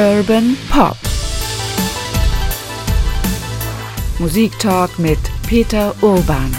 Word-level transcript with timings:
Urban 0.00 0.56
Pop. 0.70 0.96
Musiktalk 4.18 4.98
mit 4.98 5.18
Peter 5.46 5.94
Urban. 6.00 6.56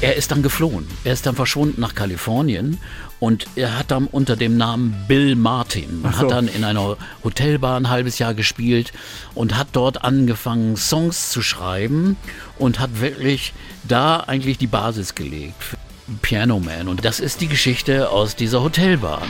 Er 0.00 0.16
ist 0.16 0.32
dann 0.32 0.42
geflohen. 0.42 0.88
Er 1.04 1.12
ist 1.12 1.24
dann 1.24 1.36
verschwunden 1.36 1.80
nach 1.80 1.94
Kalifornien 1.94 2.80
und 3.20 3.46
er 3.54 3.78
hat 3.78 3.92
dann 3.92 4.08
unter 4.08 4.34
dem 4.34 4.56
Namen 4.56 5.04
Bill 5.06 5.36
Martin, 5.36 6.00
so. 6.02 6.18
hat 6.18 6.30
dann 6.32 6.48
in 6.48 6.64
einer 6.64 6.96
Hotelbar 7.22 7.76
ein 7.76 7.90
halbes 7.90 8.18
Jahr 8.18 8.34
gespielt 8.34 8.92
und 9.36 9.56
hat 9.56 9.68
dort 9.70 10.02
angefangen, 10.02 10.76
Songs 10.76 11.30
zu 11.30 11.42
schreiben 11.42 12.16
und 12.58 12.80
hat 12.80 13.00
wirklich 13.00 13.52
da 13.84 14.16
eigentlich 14.16 14.58
die 14.58 14.66
Basis 14.66 15.14
gelegt 15.14 15.62
für 15.62 15.76
Piano 16.22 16.58
Man. 16.58 16.88
Und 16.88 17.04
das 17.04 17.20
ist 17.20 17.40
die 17.40 17.46
Geschichte 17.46 18.10
aus 18.10 18.34
dieser 18.34 18.64
Hotelbar. 18.64 19.22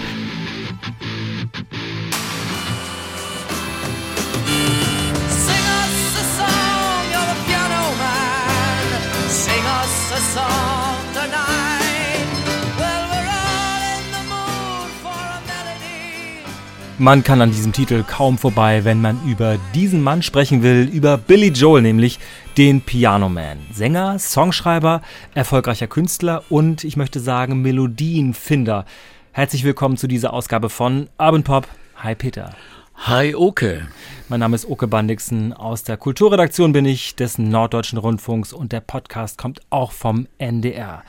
Man 17.00 17.24
kann 17.24 17.40
an 17.40 17.50
diesem 17.50 17.72
Titel 17.72 18.04
kaum 18.06 18.36
vorbei, 18.36 18.84
wenn 18.84 19.00
man 19.00 19.18
über 19.26 19.56
diesen 19.74 20.02
Mann 20.02 20.20
sprechen 20.20 20.62
will, 20.62 20.86
über 20.86 21.16
Billy 21.16 21.48
Joel, 21.48 21.80
nämlich 21.80 22.18
den 22.58 22.82
Piano 22.82 23.30
Man. 23.30 23.56
Sänger, 23.72 24.18
Songschreiber, 24.18 25.00
erfolgreicher 25.32 25.86
Künstler 25.86 26.42
und 26.50 26.84
ich 26.84 26.98
möchte 26.98 27.18
sagen 27.18 27.62
Melodienfinder. 27.62 28.84
Herzlich 29.32 29.64
willkommen 29.64 29.96
zu 29.96 30.08
dieser 30.08 30.34
Ausgabe 30.34 30.68
von 30.68 31.08
Urban 31.16 31.42
Pop. 31.42 31.68
Hi 31.96 32.14
Peter. 32.14 32.50
Hi 32.96 33.34
Oke. 33.34 33.88
Mein 34.30 34.38
Name 34.38 34.54
ist 34.54 34.68
Oke 34.68 34.86
Bandixen. 34.86 35.52
Aus 35.52 35.82
der 35.82 35.96
Kulturredaktion 35.96 36.72
bin 36.72 36.84
ich 36.84 37.16
des 37.16 37.36
Norddeutschen 37.38 37.98
Rundfunks 37.98 38.52
und 38.52 38.70
der 38.70 38.78
Podcast 38.78 39.38
kommt 39.38 39.60
auch 39.70 39.90
vom 39.90 40.28
NDR. 40.38 41.02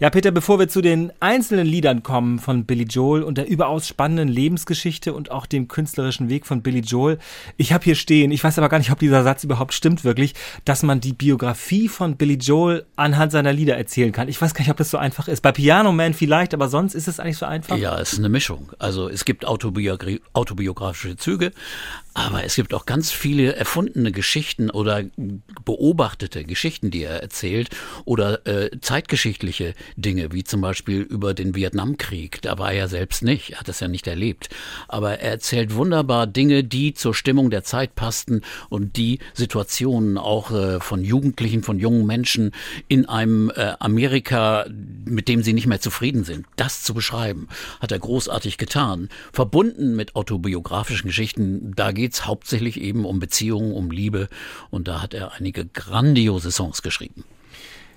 Ja, 0.00 0.10
Peter, 0.10 0.32
bevor 0.32 0.58
wir 0.58 0.66
zu 0.66 0.82
den 0.82 1.12
einzelnen 1.20 1.68
Liedern 1.68 2.02
kommen 2.02 2.40
von 2.40 2.64
Billy 2.64 2.82
Joel 2.82 3.22
und 3.22 3.38
der 3.38 3.46
überaus 3.46 3.86
spannenden 3.86 4.26
Lebensgeschichte 4.26 5.14
und 5.14 5.30
auch 5.30 5.46
dem 5.46 5.68
künstlerischen 5.68 6.28
Weg 6.28 6.46
von 6.46 6.62
Billy 6.62 6.80
Joel, 6.80 7.20
ich 7.56 7.72
habe 7.72 7.84
hier 7.84 7.94
stehen, 7.94 8.32
ich 8.32 8.42
weiß 8.42 8.58
aber 8.58 8.68
gar 8.68 8.78
nicht, 8.78 8.90
ob 8.90 8.98
dieser 8.98 9.22
Satz 9.22 9.44
überhaupt 9.44 9.72
stimmt 9.72 10.02
wirklich, 10.02 10.34
dass 10.64 10.82
man 10.82 10.98
die 10.98 11.12
Biografie 11.12 11.86
von 11.86 12.16
Billy 12.16 12.38
Joel 12.38 12.86
anhand 12.96 13.30
seiner 13.30 13.52
Lieder 13.52 13.76
erzählen 13.76 14.10
kann. 14.10 14.26
Ich 14.26 14.42
weiß 14.42 14.52
gar 14.52 14.62
nicht, 14.62 14.70
ob 14.72 14.78
das 14.78 14.90
so 14.90 14.98
einfach 14.98 15.28
ist. 15.28 15.42
Bei 15.42 15.52
Piano 15.52 15.92
Man 15.92 16.12
vielleicht, 16.12 16.52
aber 16.52 16.68
sonst 16.68 16.96
ist 16.96 17.06
es 17.06 17.20
eigentlich 17.20 17.38
so 17.38 17.46
einfach. 17.46 17.76
Ja, 17.76 18.00
es 18.00 18.14
ist 18.14 18.18
eine 18.18 18.30
Mischung. 18.30 18.72
Also 18.80 19.08
es 19.08 19.24
gibt 19.24 19.46
autobiogra 19.46 20.16
autobiografische 20.32 21.14
Züge, 21.14 21.52
aber 22.14 22.44
es 22.44 22.54
gibt 22.54 22.72
auch 22.74 22.86
ganz 22.86 23.10
viele 23.10 23.56
erfundene 23.56 24.12
Geschichten 24.12 24.70
oder 24.70 25.02
beobachtete 25.64 26.44
Geschichten, 26.44 26.92
die 26.92 27.02
er 27.02 27.20
erzählt 27.20 27.70
oder 28.04 28.46
äh, 28.46 28.70
zeitgeschichtliche 28.80 29.74
Dinge, 29.96 30.32
wie 30.32 30.44
zum 30.44 30.60
Beispiel 30.60 31.00
über 31.00 31.34
den 31.34 31.56
Vietnamkrieg. 31.56 32.40
Da 32.42 32.56
war 32.56 32.72
er 32.72 32.86
selbst 32.86 33.24
nicht, 33.24 33.58
hat 33.58 33.68
es 33.68 33.80
ja 33.80 33.88
nicht 33.88 34.06
erlebt. 34.06 34.48
Aber 34.86 35.18
er 35.18 35.32
erzählt 35.32 35.74
wunderbar 35.74 36.28
Dinge, 36.28 36.62
die 36.62 36.94
zur 36.94 37.14
Stimmung 37.14 37.50
der 37.50 37.64
Zeit 37.64 37.96
passten 37.96 38.42
und 38.68 38.96
die 38.96 39.18
Situationen 39.32 40.16
auch 40.16 40.52
äh, 40.52 40.78
von 40.78 41.02
Jugendlichen, 41.02 41.64
von 41.64 41.80
jungen 41.80 42.06
Menschen 42.06 42.52
in 42.86 43.08
einem 43.08 43.50
äh, 43.50 43.72
Amerika, 43.80 44.66
mit 45.04 45.26
dem 45.26 45.42
sie 45.42 45.52
nicht 45.52 45.66
mehr 45.66 45.80
zufrieden 45.80 46.22
sind, 46.22 46.46
das 46.54 46.84
zu 46.84 46.94
beschreiben, 46.94 47.48
hat 47.80 47.90
er 47.90 47.98
großartig 47.98 48.56
getan. 48.56 49.08
Verbunden 49.32 49.96
mit 49.96 50.14
autobiografischen 50.14 51.08
Geschichten, 51.08 51.72
da 51.74 51.90
geht's 52.04 52.26
hauptsächlich 52.26 52.78
eben 52.78 53.06
um 53.06 53.18
Beziehungen, 53.18 53.72
um 53.72 53.90
Liebe 53.90 54.28
und 54.68 54.88
da 54.88 55.00
hat 55.00 55.14
er 55.14 55.32
einige 55.32 55.64
grandiose 55.64 56.52
Songs 56.52 56.82
geschrieben. 56.82 57.24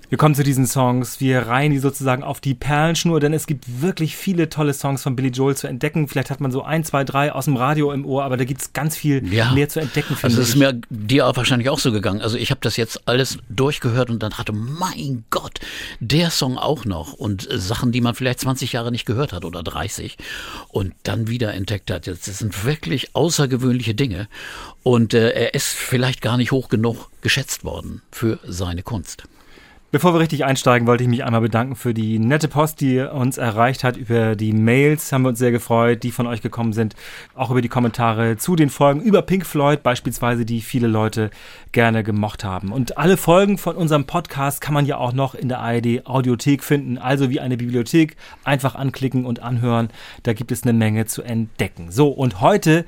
Wir 0.10 0.18
kommen 0.18 0.36
zu 0.36 0.44
diesen 0.44 0.66
Songs, 0.68 1.20
wir 1.20 1.48
reihen 1.48 1.74
die 1.74 1.80
sozusagen 1.80 2.24
auf 2.24 2.40
die 2.40 2.54
Perlenschnur, 2.54 3.20
denn 3.20 3.34
es 3.34 3.46
gibt 3.46 3.82
wirklich 3.82 4.16
viele 4.16 4.48
tolle 4.48 4.74
Songs 4.74 5.04
von 5.04 5.18
Billy 5.18 5.30
Joel 5.30 5.58
zu 5.58 5.68
entdecken. 5.68 6.08
Vielleicht 6.08 6.30
hat 6.30 6.40
man 6.40 6.50
so 6.50 6.62
ein, 6.64 6.86
zwei, 6.86 7.04
drei 7.04 7.34
aus 7.34 7.44
dem 7.44 7.58
Radio 7.58 7.92
im 7.92 8.06
Ohr, 8.06 8.24
aber 8.24 8.38
da 8.38 8.46
gibt 8.46 8.62
es 8.62 8.72
ganz 8.72 8.96
viel 8.96 9.22
Ja. 9.34 9.52
mehr 9.52 9.68
zu 9.68 9.82
entdecken, 9.82 10.16
Also 10.22 10.42
es 10.42 10.50
ist 10.50 10.56
mir 10.56 10.80
dir 10.90 11.28
auch 11.28 11.36
wahrscheinlich 11.36 11.70
auch 11.70 11.80
so 11.80 11.92
gegangen. 11.92 12.22
Also 12.22 12.38
ich 12.38 12.52
habe 12.52 12.62
das 12.62 12.78
jetzt 12.78 13.06
alles 13.06 13.38
durchgehört 13.50 14.10
und 14.10 14.24
dann 14.24 14.38
hatte, 14.38 14.54
mein 14.54 15.26
Gott, 15.30 15.60
der 16.00 16.30
Song 16.30 16.58
auch 16.58 16.86
noch 16.86 17.12
und 17.12 17.50
äh, 17.52 17.58
Sachen, 17.58 17.92
die 17.92 18.00
man 18.00 18.16
vielleicht 18.16 18.40
20 18.40 18.72
Jahre 18.72 18.94
nicht 18.94 19.06
gehört 19.06 19.34
hat 19.34 19.44
oder 19.44 19.62
30 19.62 20.16
und 20.70 20.94
dann 21.04 21.28
wieder 21.28 21.54
entdeckt 21.54 21.92
hat. 21.92 22.08
Das 22.08 22.24
sind 22.24 22.64
wirklich 22.64 23.14
außergewöhnliche 23.14 23.94
Dinge 23.94 24.30
und 24.84 25.14
äh, 25.14 25.32
er 25.32 25.54
ist 25.54 25.68
vielleicht 25.68 26.22
gar 26.22 26.38
nicht 26.38 26.54
hoch 26.54 26.70
genug 26.70 27.10
geschätzt 27.22 27.66
worden 27.66 28.04
für 28.10 28.40
seine 28.48 28.84
Kunst. 28.84 29.24
Bevor 29.90 30.14
wir 30.14 30.20
richtig 30.20 30.44
einsteigen, 30.44 30.86
wollte 30.86 31.06
ich 31.06 31.10
mich 31.10 31.24
einmal 31.24 31.40
bedanken 31.40 31.78
für 31.78 31.94
die 31.94 32.20
nette 32.20 32.50
Post, 32.50 32.82
die 32.82 33.00
uns 33.00 33.38
erreicht 33.38 33.86
hat 33.86 33.96
über 33.96 34.36
die 34.36 34.52
Mails. 34.52 35.14
Haben 35.14 35.22
wir 35.22 35.30
uns 35.30 35.40
sehr 35.40 35.54
gefreut, 35.54 36.04
die 36.04 36.12
von 36.12 36.28
euch 36.28 36.42
gekommen 36.42 36.74
sind. 36.74 36.94
Auch 37.36 37.52
über 37.52 37.62
die 37.62 37.70
Kommentare 37.70 38.36
zu 38.36 38.58
den 38.58 38.70
Folgen 38.70 39.00
über 39.00 39.22
Pink 39.22 39.46
Floyd 39.46 39.84
beispielsweise, 39.84 40.44
die 40.44 40.60
viele 40.60 40.88
Leute 40.88 41.32
gerne 41.72 42.04
gemocht 42.04 42.44
haben. 42.44 42.74
Und 42.74 42.98
alle 42.98 43.16
Folgen 43.16 43.58
von 43.58 43.78
unserem 43.78 44.04
Podcast 44.04 44.60
kann 44.60 44.74
man 44.74 44.86
ja 44.86 44.98
auch 44.98 45.14
noch 45.14 45.36
in 45.36 45.48
der 45.48 45.60
ARD 45.60 46.06
Audiothek 46.06 46.66
finden. 46.66 46.98
Also 46.98 47.30
wie 47.30 47.40
eine 47.40 47.56
Bibliothek. 47.56 48.18
Einfach 48.44 48.76
anklicken 48.76 49.26
und 49.26 49.42
anhören. 49.42 49.88
Da 50.24 50.34
gibt 50.34 50.52
es 50.52 50.64
eine 50.64 50.74
Menge 50.74 51.06
zu 51.06 51.22
entdecken. 51.24 51.92
So, 51.92 52.10
und 52.10 52.42
heute 52.42 52.84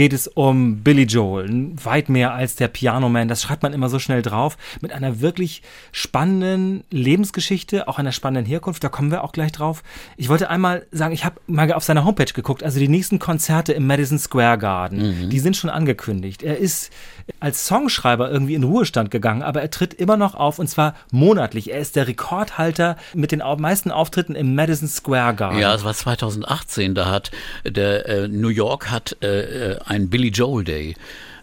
geht 0.00 0.14
es 0.14 0.28
um 0.28 0.78
Billy 0.78 1.02
Joel. 1.02 1.72
Weit 1.84 2.08
mehr 2.08 2.32
als 2.32 2.56
der 2.56 2.68
Piano 2.68 3.10
Man. 3.10 3.28
Das 3.28 3.42
schreibt 3.42 3.62
man 3.62 3.74
immer 3.74 3.90
so 3.90 3.98
schnell 3.98 4.22
drauf. 4.22 4.56
Mit 4.80 4.92
einer 4.92 5.20
wirklich 5.20 5.60
spannenden 5.92 6.84
Lebensgeschichte, 6.90 7.86
auch 7.86 7.98
einer 7.98 8.12
spannenden 8.12 8.46
Herkunft. 8.46 8.82
Da 8.82 8.88
kommen 8.88 9.10
wir 9.10 9.22
auch 9.22 9.32
gleich 9.32 9.52
drauf. 9.52 9.82
Ich 10.16 10.30
wollte 10.30 10.48
einmal 10.48 10.86
sagen, 10.90 11.12
ich 11.12 11.26
habe 11.26 11.38
mal 11.46 11.70
auf 11.74 11.84
seiner 11.84 12.06
Homepage 12.06 12.32
geguckt. 12.32 12.62
Also 12.62 12.80
die 12.80 12.88
nächsten 12.88 13.18
Konzerte 13.18 13.74
im 13.74 13.86
Madison 13.86 14.18
Square 14.18 14.56
Garden, 14.56 15.28
die 15.28 15.38
sind 15.38 15.54
schon 15.54 15.68
angekündigt. 15.68 16.42
Er 16.42 16.56
ist 16.56 16.90
als 17.38 17.66
Songschreiber 17.66 18.30
irgendwie 18.30 18.54
in 18.54 18.64
Ruhestand 18.64 19.10
gegangen, 19.10 19.42
aber 19.42 19.60
er 19.60 19.70
tritt 19.70 19.94
immer 19.94 20.16
noch 20.16 20.34
auf 20.34 20.58
und 20.58 20.66
zwar 20.68 20.94
monatlich. 21.12 21.70
Er 21.70 21.78
ist 21.78 21.94
der 21.94 22.08
Rekordhalter 22.08 22.96
mit 23.14 23.32
den 23.32 23.42
meisten 23.58 23.90
Auftritten 23.90 24.34
im 24.34 24.54
Madison 24.54 24.88
Square 24.88 25.34
Garden. 25.34 25.58
Ja, 25.58 25.74
es 25.74 25.84
war 25.84 25.94
2018, 25.94 26.94
da 26.94 27.10
hat 27.10 27.30
der 27.64 28.08
äh, 28.08 28.28
New 28.28 28.48
York 28.48 28.90
hat 28.90 29.16
äh, 29.22 29.76
ein 29.90 30.08
Billy 30.08 30.28
Joel 30.28 30.64
Day 30.64 30.94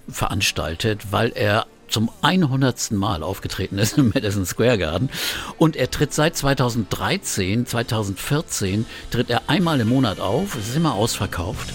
veranstaltet, 0.08 1.12
weil 1.12 1.32
er 1.36 1.68
zum 1.90 2.10
100. 2.22 2.92
Mal 2.92 3.24
aufgetreten 3.24 3.78
ist 3.78 3.98
im 3.98 4.12
Madison 4.14 4.46
Square 4.46 4.78
Garden 4.78 5.10
und 5.58 5.76
er 5.76 5.92
tritt 5.92 6.14
seit 6.14 6.36
2013, 6.36 7.66
2014 7.66 8.86
tritt 9.12 9.30
er 9.30 9.44
einmal 9.48 9.80
im 9.80 9.90
Monat 9.90 10.20
auf, 10.20 10.56
es 10.56 10.70
ist 10.70 10.76
immer 10.76 10.96
ausverkauft. 10.96 11.74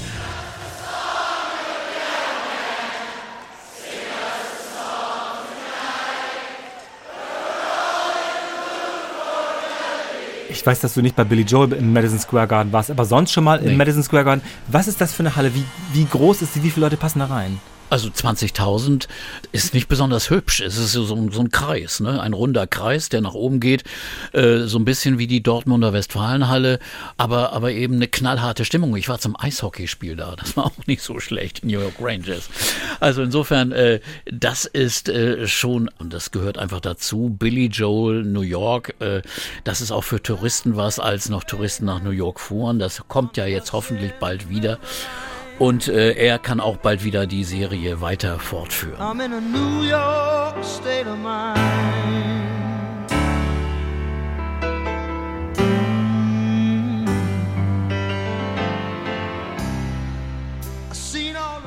Ich 10.62 10.66
weiß, 10.66 10.78
dass 10.78 10.94
du 10.94 11.02
nicht 11.02 11.16
bei 11.16 11.24
Billy 11.24 11.42
Joel 11.42 11.72
im 11.72 11.92
Madison 11.92 12.20
Square 12.20 12.46
Garden 12.46 12.72
warst, 12.72 12.88
aber 12.88 13.04
sonst 13.04 13.32
schon 13.32 13.42
mal 13.42 13.58
im 13.58 13.70
Nee. 13.72 13.76
Madison 13.76 14.04
Square 14.04 14.22
Garden. 14.24 14.42
Was 14.68 14.86
ist 14.86 15.00
das 15.00 15.12
für 15.12 15.24
eine 15.24 15.34
Halle? 15.34 15.52
Wie, 15.56 15.64
wie 15.92 16.04
groß 16.04 16.40
ist 16.42 16.54
sie? 16.54 16.62
Wie 16.62 16.70
viele 16.70 16.86
Leute 16.86 16.96
passen 16.96 17.18
da 17.18 17.24
rein? 17.26 17.58
Also 17.92 18.08
20.000 18.08 19.06
ist 19.52 19.74
nicht 19.74 19.86
besonders 19.86 20.30
hübsch. 20.30 20.62
Es 20.62 20.78
ist 20.78 20.92
so, 20.92 21.04
so 21.04 21.14
ein- 21.14 21.50
Kreis, 21.50 22.00
ne? 22.00 22.22
ein 22.22 22.32
runder 22.32 22.66
Kreis, 22.66 23.10
der 23.10 23.20
nach 23.20 23.34
oben 23.34 23.60
geht, 23.60 23.84
äh, 24.32 24.60
so 24.60 24.78
ein 24.78 24.86
bisschen 24.86 25.18
wie 25.18 25.26
die 25.26 25.42
Dortmunder 25.42 25.92
Westfalenhalle, 25.92 26.78
aber, 27.18 27.52
aber 27.52 27.72
eben 27.72 27.96
eine 27.96 28.08
knallharte 28.08 28.64
Stimmung. 28.64 28.96
Ich 28.96 29.10
war 29.10 29.18
zum 29.18 29.38
Eishockeyspiel 29.38 30.16
da, 30.16 30.36
das 30.36 30.56
war 30.56 30.66
auch 30.66 30.86
nicht 30.86 31.02
so 31.02 31.20
schlecht, 31.20 31.66
New 31.66 31.78
York 31.78 31.96
Rangers. 32.00 32.48
Also 32.98 33.20
insofern, 33.20 33.72
äh, 33.72 34.00
das 34.24 34.64
ist 34.64 35.10
äh, 35.10 35.46
schon, 35.46 35.90
und 35.98 36.14
das 36.14 36.30
gehört 36.30 36.56
einfach 36.56 36.80
dazu, 36.80 37.36
Billy 37.38 37.66
Joel, 37.66 38.22
New 38.24 38.40
York, 38.40 38.94
äh, 39.00 39.20
das 39.64 39.82
ist 39.82 39.92
auch 39.92 40.04
für 40.04 40.22
Touristen 40.22 40.76
was, 40.76 40.98
als 40.98 41.28
noch 41.28 41.44
Touristen 41.44 41.84
nach 41.84 42.02
New 42.02 42.10
York 42.10 42.40
fuhren. 42.40 42.78
Das 42.78 43.02
kommt 43.08 43.36
ja 43.36 43.44
jetzt 43.44 43.74
hoffentlich 43.74 44.12
bald 44.18 44.48
wieder. 44.48 44.78
Und 45.62 45.86
äh, 45.86 46.14
er 46.14 46.40
kann 46.40 46.58
auch 46.58 46.76
bald 46.76 47.04
wieder 47.04 47.28
die 47.28 47.44
Serie 47.44 48.00
weiter 48.00 48.40
fortführen. 48.40 49.00
I'm 49.00 49.24
in 49.24 49.32
a 49.32 49.40
New 49.40 49.84
York 49.84 50.56
state 50.64 51.08
of 51.08 51.16
mind. 51.16 51.56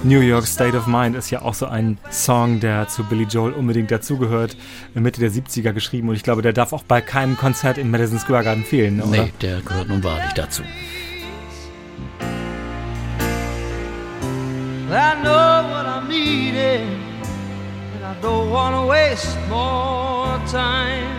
New 0.04 0.20
York 0.20 0.46
State 0.46 0.78
of 0.78 0.86
Mind 0.86 1.16
ist 1.16 1.32
ja 1.32 1.42
auch 1.42 1.56
so 1.56 1.66
ein 1.66 1.98
Song, 2.12 2.60
der 2.60 2.88
zu 2.90 3.06
Billy 3.06 3.24
Joel 3.24 3.54
unbedingt 3.54 3.90
dazugehört. 3.90 4.56
Mitte 4.94 5.22
der 5.22 5.32
70er 5.32 5.72
geschrieben 5.72 6.10
und 6.10 6.16
ich 6.16 6.22
glaube, 6.22 6.44
der 6.44 6.54
darf 6.54 6.74
auch 6.74 6.84
bei 6.84 7.02
keinem 7.02 7.38
Konzert 7.38 7.78
im 7.80 7.90
Madison 7.90 8.20
Square 8.20 8.44
Garden 8.44 8.66
fehlen, 8.66 9.02
oder? 9.02 9.24
Nee, 9.24 9.34
der 9.42 9.62
gehört 9.62 9.88
nun 9.88 10.04
wahrlich 10.04 10.34
dazu. 10.34 10.62
I 14.96 15.22
know 15.22 15.68
what 15.72 15.86
bleeding, 16.08 16.88
and 17.96 18.06
I 18.06 18.16
don't 18.22 18.50
wanna 18.50 18.86
waste 18.88 19.38
more 19.50 20.40
time. 20.48 21.12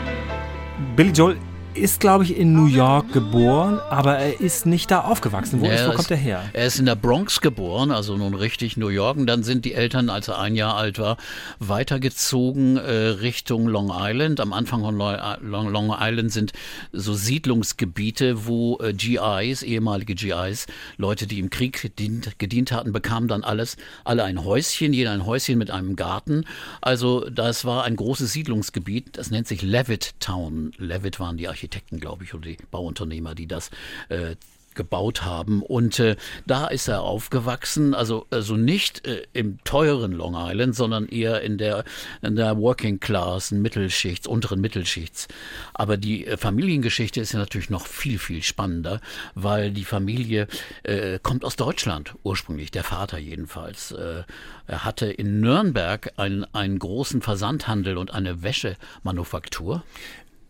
Billy 0.96 1.12
Joel 1.12 1.37
ist, 1.76 2.00
glaube 2.00 2.25
ich, 2.25 2.37
in 2.37 2.52
New 2.55 2.67
York 2.67 3.12
geboren, 3.12 3.78
aber 3.90 4.17
er 4.19 4.40
ist 4.40 4.67
nicht 4.67 4.90
da 4.90 5.02
aufgewachsen. 5.02 5.61
Wo, 5.61 5.67
ist, 5.67 5.84
wo 5.87 5.90
Er 5.90 5.94
kommt 5.94 6.11
er 6.11 6.17
her? 6.17 6.43
Er 6.52 6.67
ist 6.67 6.78
in 6.78 6.87
der 6.87 6.96
Bronx 6.96 7.40
geboren, 7.40 7.90
also 7.90 8.17
nun 8.17 8.34
richtig 8.34 8.76
New 8.76 8.88
York. 8.88 9.17
Und 9.17 9.26
dann 9.26 9.43
sind 9.43 9.64
die 9.64 9.75
Eltern, 9.75 10.11
als 10.11 10.28
er 10.28 10.38
ein 10.38 10.55
Jahr 10.56 10.76
alt 10.76 10.99
war, 10.99 11.17
weitergezogen 11.58 12.76
äh, 12.76 12.90
Richtung 12.90 13.69
Long 13.69 13.90
Island. 13.94 14.40
Am 14.40 14.52
Anfang 14.52 14.81
von 14.82 14.96
Lo- 14.96 15.17
Long, 15.43 15.69
Long 15.70 15.94
Island 15.99 16.32
sind 16.32 16.52
so 16.93 17.14
Siedlungsgebiete, 17.14 18.46
wo 18.46 18.78
äh, 18.81 18.93
GIs, 18.93 19.62
ehemalige 19.62 20.14
GIs, 20.14 20.67
Leute, 20.96 21.26
die 21.26 21.38
im 21.38 21.50
Krieg 21.50 21.81
gedient, 21.81 22.38
gedient 22.38 22.73
hatten, 22.73 22.93
bekamen 22.93 23.28
dann 23.28 23.44
alles, 23.44 23.76
alle 24.05 24.25
ein 24.25 24.44
Häuschen, 24.44 24.93
jeder 24.93 25.12
ein 25.12 25.26
Häuschen 25.26 25.58
mit 25.58 25.70
einem 25.70 25.96
Garten. 25.96 26.44
Also 26.81 27.28
das 27.31 27.64
war 27.64 27.84
ein 27.84 27.96
großes 27.96 28.32
Siedlungsgebiet, 28.32 29.17
das 29.19 29.31
nennt 29.31 29.46
sich 29.46 29.62
Levitt 29.62 30.14
Town. 30.20 30.73
Levitt 30.78 31.20
waren 31.20 31.37
die 31.37 31.49
Architekten, 31.49 31.66
glaube 31.69 32.25
ich, 32.25 32.35
oder 32.35 32.47
die 32.47 32.59
Bauunternehmer, 32.71 33.35
die 33.35 33.47
das 33.47 33.71
äh, 34.09 34.37
gebaut 34.77 35.25
haben. 35.25 35.63
Und 35.63 35.99
äh, 35.99 36.15
da 36.47 36.69
ist 36.69 36.87
er 36.87 37.03
aufgewachsen, 37.03 37.95
also, 37.95 38.27
also 38.31 38.55
nicht 38.55 39.05
äh, 39.07 39.25
im 39.33 39.59
teuren 39.65 40.13
Long 40.13 40.37
Island, 40.37 40.77
sondern 40.77 41.09
eher 41.09 41.41
in 41.41 41.59
der, 41.59 41.85
in 42.23 42.37
der 42.37 42.57
Working 42.59 43.01
Class, 43.01 43.51
Mittelschichts, 43.51 44.29
unteren 44.29 44.61
Mittelschichts. 44.61 45.27
Aber 45.75 45.97
die 45.97 46.27
äh, 46.27 46.37
Familiengeschichte 46.37 47.21
ist 47.21 47.33
ja 47.33 47.41
natürlich 47.41 47.71
noch 47.71 47.87
viel, 47.87 48.19
viel 48.19 48.43
spannender, 48.43 49.01
weil 49.35 49.73
die 49.73 49.85
Familie 49.85 50.47
äh, 50.85 51.19
kommt 51.21 51.45
aus 51.45 51.57
Deutschland 51.57 52.15
ursprünglich, 52.23 52.71
der 52.71 52.85
Vater 52.85 53.19
jedenfalls. 53.19 53.91
Äh, 53.91 54.23
er 54.69 54.85
hatte 54.85 55.07
in 55.07 55.41
Nürnberg 55.41 56.12
einen, 56.17 56.45
einen 56.55 56.79
großen 56.79 57.23
Versandhandel 57.23 57.97
und 57.97 58.12
eine 58.12 58.43
Wäschemanufaktur. 58.43 59.83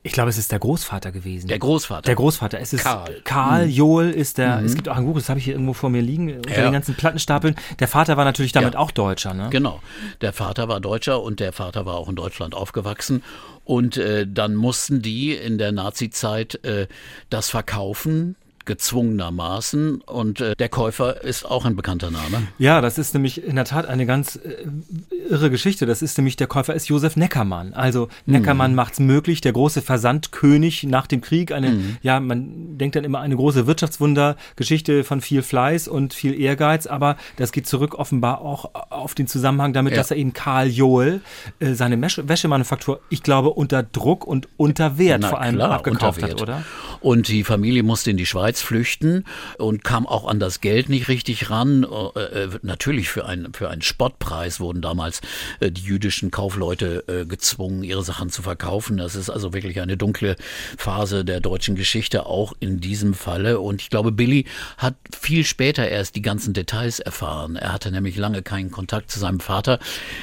Ich 0.06 0.12
glaube, 0.12 0.30
es 0.30 0.38
ist 0.38 0.52
der 0.52 0.58
Großvater 0.58 1.10
gewesen. 1.12 1.48
Der 1.48 1.58
Großvater. 1.58 2.02
Der 2.02 2.14
Großvater. 2.14 2.60
Es 2.60 2.72
ist 2.72 2.84
Karl. 2.84 3.20
Karl 3.24 3.66
Joel 3.68 4.10
ist 4.10 4.38
der. 4.38 4.60
Es 4.64 4.74
gibt 4.74 4.88
auch 4.88 4.96
ein 4.96 5.04
Buch, 5.04 5.16
das 5.16 5.28
habe 5.28 5.38
ich 5.38 5.44
hier 5.44 5.54
irgendwo 5.54 5.72
vor 5.72 5.90
mir 5.90 6.00
liegen, 6.00 6.32
unter 6.36 6.56
Ja. 6.56 6.62
den 6.62 6.72
ganzen 6.72 6.94
Plattenstapeln. 6.94 7.56
Der 7.80 7.88
Vater 7.88 8.16
war 8.16 8.24
natürlich 8.24 8.52
damit 8.52 8.74
Ja. 8.74 8.80
auch 8.80 8.90
Deutscher, 8.92 9.34
ne? 9.34 9.48
Genau. 9.50 9.80
Der 10.20 10.32
Vater 10.32 10.68
war 10.68 10.80
Deutscher 10.80 11.20
und 11.22 11.40
der 11.40 11.52
Vater 11.52 11.84
war 11.86 11.94
auch 11.96 12.08
in 12.08 12.16
Deutschland 12.16 12.54
aufgewachsen. 12.54 13.22
Und 13.64 13.96
äh, 13.96 14.26
dann 14.28 14.54
mussten 14.54 15.02
die 15.02 15.32
in 15.34 15.58
der 15.58 15.72
Nazi-Zeit 15.72 16.64
äh, 16.64 16.86
das 17.30 17.50
verkaufen, 17.50 18.36
gezwungenermaßen. 18.66 20.00
Und 20.02 20.40
äh, 20.40 20.54
der 20.56 20.68
Käufer 20.68 21.22
ist 21.22 21.44
auch 21.44 21.64
ein 21.64 21.76
bekannter 21.76 22.10
Name. 22.10 22.42
Ja, 22.58 22.80
das 22.80 22.98
ist 22.98 23.14
nämlich 23.14 23.42
in 23.44 23.56
der 23.56 23.64
Tat 23.64 23.86
eine 23.86 24.06
ganz 24.06 24.36
äh, 24.36 24.66
irre 25.30 25.50
Geschichte. 25.50 25.86
Das 25.86 26.02
ist 26.02 26.18
nämlich, 26.18 26.36
der 26.36 26.46
Käufer 26.46 26.74
ist 26.74 26.88
Josef 26.88 27.16
Neckermann. 27.16 27.72
Also 27.74 28.08
Neckermann 28.26 28.74
macht's 28.74 29.00
möglich, 29.00 29.40
der 29.40 29.52
große 29.52 29.82
Versandkönig 29.82 30.84
nach 30.84 31.06
dem 31.06 31.20
Krieg. 31.20 31.52
Eine, 31.52 31.78
ja, 32.02 32.20
man 32.20 32.76
denkt 32.78 32.96
dann 32.96 33.04
immer 33.04 33.20
eine 33.20 33.36
große 33.36 33.66
Wirtschaftswunder, 33.66 34.36
Geschichte 34.56 35.04
von 35.04 35.20
viel 35.20 35.42
Fleiß 35.42 35.88
und 35.88 36.14
viel 36.14 36.38
Ehrgeiz, 36.38 36.86
aber 36.86 37.16
das 37.36 37.52
geht 37.52 37.66
zurück 37.66 37.94
offenbar 37.94 38.40
auch 38.40 38.70
auf 38.90 39.14
den 39.14 39.26
Zusammenhang 39.26 39.72
damit, 39.72 39.92
Ja. 39.92 39.98
dass 39.98 40.10
er 40.10 40.16
eben 40.16 40.32
Karl 40.32 40.68
Joel 40.68 41.20
äh, 41.60 41.74
seine 41.74 42.00
Wäsche 42.00 42.28
Wäschemanufaktur, 42.28 43.00
ich 43.08 43.22
glaube, 43.22 43.50
unter 43.50 43.82
Druck 43.82 44.26
und 44.26 44.48
unter 44.56 44.98
Wert 44.98 45.20
Na 45.22 45.28
vor 45.28 45.40
allem 45.40 45.56
klar, 45.56 45.70
abgekauft 45.70 46.22
hat, 46.22 46.40
oder? 46.42 46.62
Und 47.00 47.28
die 47.28 47.44
Familie 47.44 47.82
musste 47.82 48.10
in 48.10 48.16
die 48.16 48.26
Schweiz 48.26 48.55
flüchten 48.62 49.24
und 49.58 49.84
kam 49.84 50.06
auch 50.06 50.26
an 50.26 50.40
das 50.40 50.60
Geld 50.60 50.88
nicht 50.88 51.08
richtig 51.08 51.50
ran. 51.50 51.84
Äh, 51.84 52.20
äh, 52.20 52.48
natürlich 52.62 53.08
für, 53.08 53.26
ein, 53.26 53.52
für 53.52 53.68
einen 53.68 53.82
Spottpreis 53.82 54.60
wurden 54.60 54.82
damals 54.82 55.20
äh, 55.60 55.70
die 55.70 55.82
jüdischen 55.82 56.30
Kaufleute 56.30 57.04
gezwungen, 57.28 57.82
ihre 57.82 58.02
Sachen 58.02 58.30
zu 58.30 58.42
verkaufen. 58.42 58.96
Das 58.96 59.14
ist 59.14 59.30
also 59.30 59.52
wirklich 59.52 59.80
eine 59.80 59.96
dunkle 59.96 60.36
Phase 60.76 61.24
der 61.24 61.40
deutschen 61.40 61.76
Geschichte, 61.76 62.26
auch 62.26 62.52
in 62.60 62.80
diesem 62.80 63.14
Falle. 63.14 63.60
Und 63.60 63.82
ich 63.82 63.90
glaube, 63.90 64.12
Billy 64.12 64.44
hat 64.78 64.94
viel 65.18 65.44
später 65.44 65.88
erst 65.88 66.16
die 66.16 66.22
ganzen 66.22 66.52
Details 66.54 67.00
erfahren. 67.00 67.56
Er 67.56 67.72
hatte 67.72 67.90
nämlich 67.90 68.16
lange 68.16 68.42
keinen 68.42 68.70
Kontakt 68.70 69.10
zu 69.10 69.18
seinem 69.18 69.40
Vater, 69.40 69.78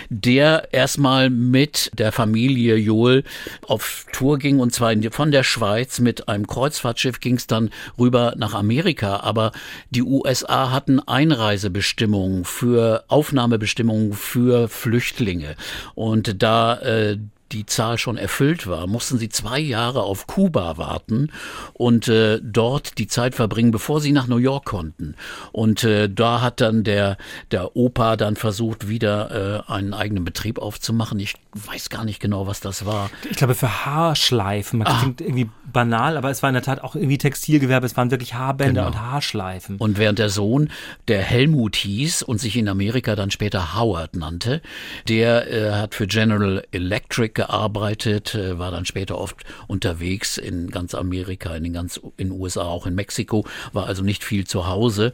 der 0.09 0.69
erstmal 0.71 1.29
mit 1.29 1.91
der 1.93 2.11
Familie 2.11 2.75
Joel 2.75 3.23
auf 3.67 4.05
Tour 4.11 4.37
ging 4.37 4.59
und 4.59 4.73
zwar 4.73 4.93
von 5.11 5.31
der 5.31 5.43
Schweiz 5.43 5.99
mit 5.99 6.27
einem 6.27 6.47
Kreuzfahrtschiff 6.47 7.19
ging 7.19 7.35
es 7.35 7.47
dann 7.47 7.69
rüber 7.97 8.22
nach 8.37 8.53
Amerika. 8.53 9.17
Aber 9.17 9.51
die 9.89 10.03
USA 10.03 10.71
hatten 10.71 10.99
Einreisebestimmungen 10.99 12.45
für 12.45 13.03
Aufnahmebestimmungen 13.07 14.13
für 14.13 14.67
Flüchtlinge 14.67 15.55
und 15.95 16.41
da 16.41 16.79
äh, 16.79 17.17
die 17.53 17.65
Zahl 17.65 17.97
schon 17.97 18.17
erfüllt 18.17 18.67
war, 18.67 18.87
mussten 18.87 19.17
sie 19.17 19.29
zwei 19.29 19.59
Jahre 19.59 20.01
auf 20.03 20.27
Kuba 20.27 20.77
warten 20.77 21.31
und 21.73 22.07
äh, 22.07 22.39
dort 22.43 22.97
die 22.97 23.07
Zeit 23.07 23.35
verbringen, 23.35 23.71
bevor 23.71 24.01
sie 24.01 24.11
nach 24.11 24.27
New 24.27 24.37
York 24.37 24.65
konnten. 24.65 25.15
Und 25.51 25.83
äh, 25.83 26.09
da 26.09 26.41
hat 26.41 26.59
dann 26.61 26.83
der, 26.83 27.17
der 27.51 27.75
Opa 27.75 28.15
dann 28.17 28.35
versucht, 28.35 28.87
wieder 28.89 29.63
äh, 29.67 29.71
einen 29.71 29.93
eigenen 29.93 30.25
Betrieb 30.25 30.59
aufzumachen. 30.59 31.19
Ich 31.19 31.35
weiß 31.53 31.89
gar 31.89 32.03
nicht 32.05 32.19
genau, 32.19 32.47
was 32.47 32.59
das 32.59 32.85
war. 32.85 33.09
Ich 33.29 33.37
glaube, 33.37 33.55
für 33.55 33.85
Haarschleifen. 33.85 34.81
Ah. 34.81 34.85
Das 34.85 34.99
klingt 35.01 35.21
irgendwie 35.21 35.49
banal, 35.71 36.17
aber 36.17 36.29
es 36.29 36.41
war 36.43 36.49
in 36.49 36.53
der 36.55 36.63
Tat 36.63 36.83
auch 36.83 36.95
irgendwie 36.95 37.17
Textilgewerbe. 37.17 37.85
Es 37.85 37.95
waren 37.97 38.11
wirklich 38.11 38.33
Haarbänder 38.33 38.85
Genau. 38.85 38.87
und 38.95 39.01
Haarschleifen. 39.01 39.77
Und 39.77 39.97
während 39.97 40.19
der 40.19 40.29
Sohn, 40.29 40.69
der 41.07 41.21
Helmut 41.21 41.75
hieß 41.75 42.23
und 42.23 42.39
sich 42.39 42.57
in 42.57 42.67
Amerika 42.67 43.15
dann 43.15 43.31
später 43.31 43.75
Howard 43.77 44.15
nannte, 44.15 44.61
der 45.07 45.51
äh, 45.51 45.71
hat 45.73 45.95
für 45.95 46.07
General 46.07 46.63
Electric 46.71 47.42
gearbeitet, 47.43 48.35
äh, 48.35 48.57
war 48.57 48.71
dann 48.71 48.85
später 48.85 49.17
oft 49.17 49.43
unterwegs 49.67 50.37
in 50.37 50.71
ganz 50.71 50.95
Amerika, 50.95 51.55
in 51.55 51.63
den 51.63 51.73
ganz 51.73 51.99
in 52.15 52.31
USA, 52.31 52.63
auch 52.63 52.87
in 52.87 52.95
Mexiko, 52.95 53.45
war 53.73 53.87
also 53.87 54.01
nicht 54.01 54.23
viel 54.23 54.47
zu 54.47 54.67
Hause. 54.67 55.11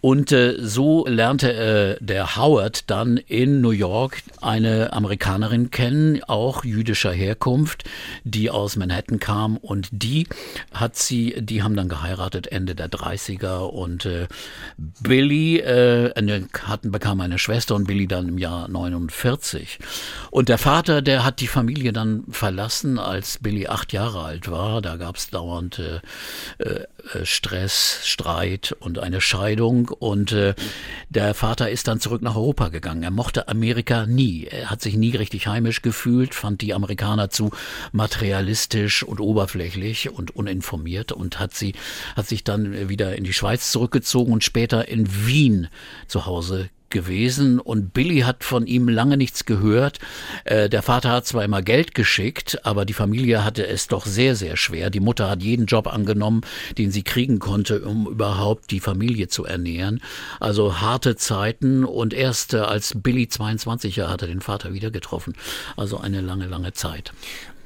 Und 0.00 0.30
äh, 0.30 0.56
so 0.60 1.04
lernte 1.06 1.52
äh, 1.52 2.04
der 2.04 2.36
Howard 2.36 2.88
dann 2.90 3.16
in 3.16 3.60
New 3.60 3.70
York 3.70 4.22
eine 4.40 4.92
Amerikanerin 4.92 5.70
kennen, 5.70 6.22
auch 6.24 6.64
jüdischer 6.64 7.12
Herkunft, 7.12 7.84
die 8.22 8.50
aus 8.50 8.76
Manhattan 8.76 9.18
kam 9.18 9.56
und 9.56 9.88
die 9.90 10.28
hat 10.72 10.96
sie, 10.96 11.34
die 11.40 11.62
haben 11.62 11.74
dann 11.74 11.88
geheiratet 11.88 12.46
Ende 12.46 12.74
der 12.76 12.90
30er 12.90 13.60
und 13.60 14.06
äh, 14.06 14.28
Billy 14.76 15.58
äh, 15.58 16.12
hatten, 16.62 16.92
bekam 16.92 17.20
eine 17.20 17.38
Schwester 17.38 17.74
und 17.74 17.86
Billy 17.86 18.06
dann 18.06 18.28
im 18.28 18.38
Jahr 18.38 18.68
49. 18.68 19.78
Und 20.30 20.48
der 20.48 20.58
Vater, 20.58 21.02
der 21.02 21.24
hat 21.24 21.40
die 21.40 21.48
Familie 21.48 21.61
dann 21.92 22.24
verlassen, 22.30 22.98
als 22.98 23.38
Billy 23.38 23.66
acht 23.66 23.92
Jahre 23.92 24.22
alt 24.22 24.50
war. 24.50 24.82
Da 24.82 24.96
gab 24.96 25.16
es 25.16 25.30
dauernd 25.30 25.78
äh, 25.78 26.00
äh, 26.58 26.86
Stress, 27.24 28.00
Streit 28.04 28.74
und 28.80 28.98
eine 28.98 29.20
Scheidung. 29.20 29.88
Und 29.88 30.32
äh, 30.32 30.54
der 31.08 31.34
Vater 31.34 31.70
ist 31.70 31.88
dann 31.88 32.00
zurück 32.00 32.22
nach 32.22 32.36
Europa 32.36 32.68
gegangen. 32.68 33.02
Er 33.02 33.10
mochte 33.10 33.48
Amerika 33.48 34.06
nie. 34.06 34.44
Er 34.44 34.70
hat 34.70 34.80
sich 34.82 34.96
nie 34.96 35.14
richtig 35.16 35.46
heimisch 35.46 35.82
gefühlt, 35.82 36.34
fand 36.34 36.60
die 36.60 36.74
Amerikaner 36.74 37.30
zu 37.30 37.50
materialistisch 37.92 39.02
und 39.02 39.20
oberflächlich 39.20 40.10
und 40.10 40.34
uninformiert 40.34 41.12
und 41.12 41.40
hat 41.40 41.54
sie, 41.54 41.74
hat 42.16 42.28
sich 42.28 42.44
dann 42.44 42.88
wieder 42.88 43.16
in 43.16 43.24
die 43.24 43.32
Schweiz 43.32 43.70
zurückgezogen 43.72 44.32
und 44.32 44.44
später 44.44 44.88
in 44.88 45.26
Wien 45.26 45.68
zu 46.06 46.26
Hause 46.26 46.70
gewesen 46.92 47.58
und 47.58 47.92
Billy 47.92 48.20
hat 48.20 48.44
von 48.44 48.66
ihm 48.66 48.88
lange 48.88 49.16
nichts 49.16 49.44
gehört. 49.44 49.98
Äh, 50.44 50.68
der 50.68 50.82
Vater 50.82 51.10
hat 51.10 51.26
zwar 51.26 51.44
immer 51.44 51.62
Geld 51.62 51.94
geschickt, 51.94 52.64
aber 52.64 52.84
die 52.84 52.92
Familie 52.92 53.44
hatte 53.44 53.66
es 53.66 53.88
doch 53.88 54.06
sehr, 54.06 54.36
sehr 54.36 54.56
schwer. 54.56 54.90
Die 54.90 55.00
Mutter 55.00 55.28
hat 55.28 55.42
jeden 55.42 55.66
Job 55.66 55.88
angenommen, 55.88 56.42
den 56.78 56.92
sie 56.92 57.02
kriegen 57.02 57.40
konnte, 57.40 57.80
um 57.80 58.06
überhaupt 58.06 58.70
die 58.70 58.80
Familie 58.80 59.26
zu 59.26 59.44
ernähren. 59.44 60.00
Also 60.38 60.80
harte 60.80 61.16
Zeiten 61.16 61.84
und 61.84 62.14
erst 62.14 62.54
äh, 62.54 62.58
als 62.58 62.94
Billy 62.96 63.26
22 63.26 63.96
Jahre 63.96 64.12
hat 64.12 64.22
er 64.22 64.28
den 64.28 64.40
Vater 64.40 64.72
wieder 64.72 64.92
getroffen. 64.92 65.34
Also 65.76 65.98
eine 65.98 66.20
lange, 66.20 66.46
lange 66.46 66.72
Zeit. 66.72 67.12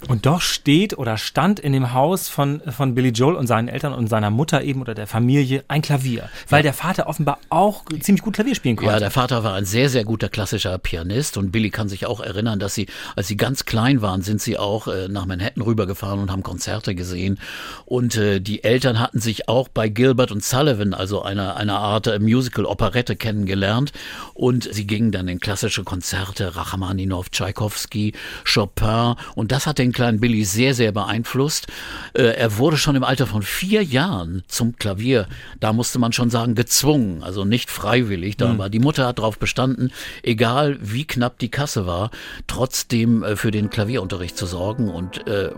Und 0.09 0.27
doch 0.27 0.41
steht 0.41 0.97
oder 0.99 1.17
stand 1.17 1.59
in 1.59 1.73
dem 1.73 1.93
Haus 1.93 2.29
von, 2.29 2.61
von 2.61 2.95
Billy 2.95 3.09
Joel 3.09 3.35
und 3.35 3.47
seinen 3.47 3.69
Eltern 3.69 3.93
und 3.93 4.09
seiner 4.09 4.31
Mutter 4.31 4.63
eben 4.63 4.81
oder 4.81 4.95
der 4.95 5.07
Familie 5.07 5.65
ein 5.69 5.83
Klavier. 5.83 6.29
Weil 6.49 6.63
der 6.63 6.75
Vater 6.75 7.09
offenbar 7.09 7.39
auch 7.49 7.85
ziemlich 8.01 8.23
gut 8.23 8.35
Klavier 8.35 8.55
spielen 8.55 8.77
konnte. 8.77 8.93
Ja, 8.93 8.99
der 9.01 9.11
Vater 9.11 9.43
war 9.43 9.55
ein 9.55 9.65
sehr, 9.65 9.89
sehr 9.89 10.05
guter 10.05 10.29
klassischer 10.29 10.79
Pianist 10.79 11.37
und 11.37 11.51
Billy 11.51 11.71
kann 11.71 11.89
sich 11.89 12.07
auch 12.07 12.21
erinnern, 12.21 12.61
dass 12.61 12.75
sie, 12.75 12.87
als 13.17 13.27
sie 13.27 13.37
ganz 13.37 13.65
klein 13.65 14.03
waren, 14.03 14.23
sind 14.23 14.41
sie 14.41 14.59
auch 14.59 14.87
äh, 14.87 15.09
nach 15.09 15.27
Manhattan 15.27 15.63
rübergefahren 15.63 16.21
und 16.21 16.31
haben 16.31 16.43
Konzerte 16.43 16.95
gesehen. 16.95 17.41
Und 17.85 18.17
äh, 18.17 18.41
die 18.41 18.65
Eltern 18.65 19.01
hatten 19.01 19.21
sich 19.21 19.49
auch 19.49 19.69
bei 19.69 19.89
Gilbert 19.89 20.31
und 20.31 20.45
Sullivan, 20.45 20.95
also 20.95 21.23
einer, 21.23 21.57
einer 21.57 21.79
Art 21.79 22.07
äh, 22.07 22.19
Musical-Operette 22.19 23.17
kennengelernt. 23.17 23.93
Und 24.35 24.73
sie 24.73 24.87
gingen 24.87 25.11
dann 25.11 25.27
in 25.27 25.41
klassische 25.41 25.85
Konzerte, 25.85 26.55
Rachmaninow, 26.55 27.29
Tchaikovsky, 27.29 28.13
Chopin. 28.45 29.15
Und 29.35 29.53
das 29.53 29.67
hat 29.67 29.79
den 29.79 29.86
den 29.87 29.93
kleinen 29.93 30.21
Billy 30.21 30.45
sehr, 30.45 30.75
sehr 30.75 30.93
beeinflusst. 30.93 31.67
Äh, 32.15 32.23
er 32.23 32.59
wurde 32.59 32.77
schon 32.77 32.97
im 32.97 33.05
Alter 33.05 33.27
von 33.27 33.43
vier 33.43 33.83
Jahren 33.83 34.43
zum 34.49 34.77
Klavier, 34.77 35.27
da 35.61 35.73
musste 35.73 35.99
man 35.99 36.13
schon 36.13 36.31
sagen, 36.31 36.55
gezwungen, 36.55 37.23
also 37.23 37.45
nicht 37.45 37.71
freiwillig. 37.71 38.37
Da 38.37 38.59
war 38.59 38.69
die 38.69 38.79
Mutter 38.79 39.07
hat 39.07 39.19
darauf 39.19 39.39
bestanden, 39.39 39.93
egal 40.23 40.79
wie 40.81 41.05
knapp 41.05 41.39
die 41.39 41.51
Kasse 41.51 41.87
war, 41.87 42.11
trotzdem 42.47 43.23
äh, 43.23 43.37
für 43.37 43.51
den 43.51 43.71
Klavierunterricht 43.71 44.37
zu 44.37 44.47
sorgen 44.47 44.89
und 44.89 45.27
äh, 45.27 45.51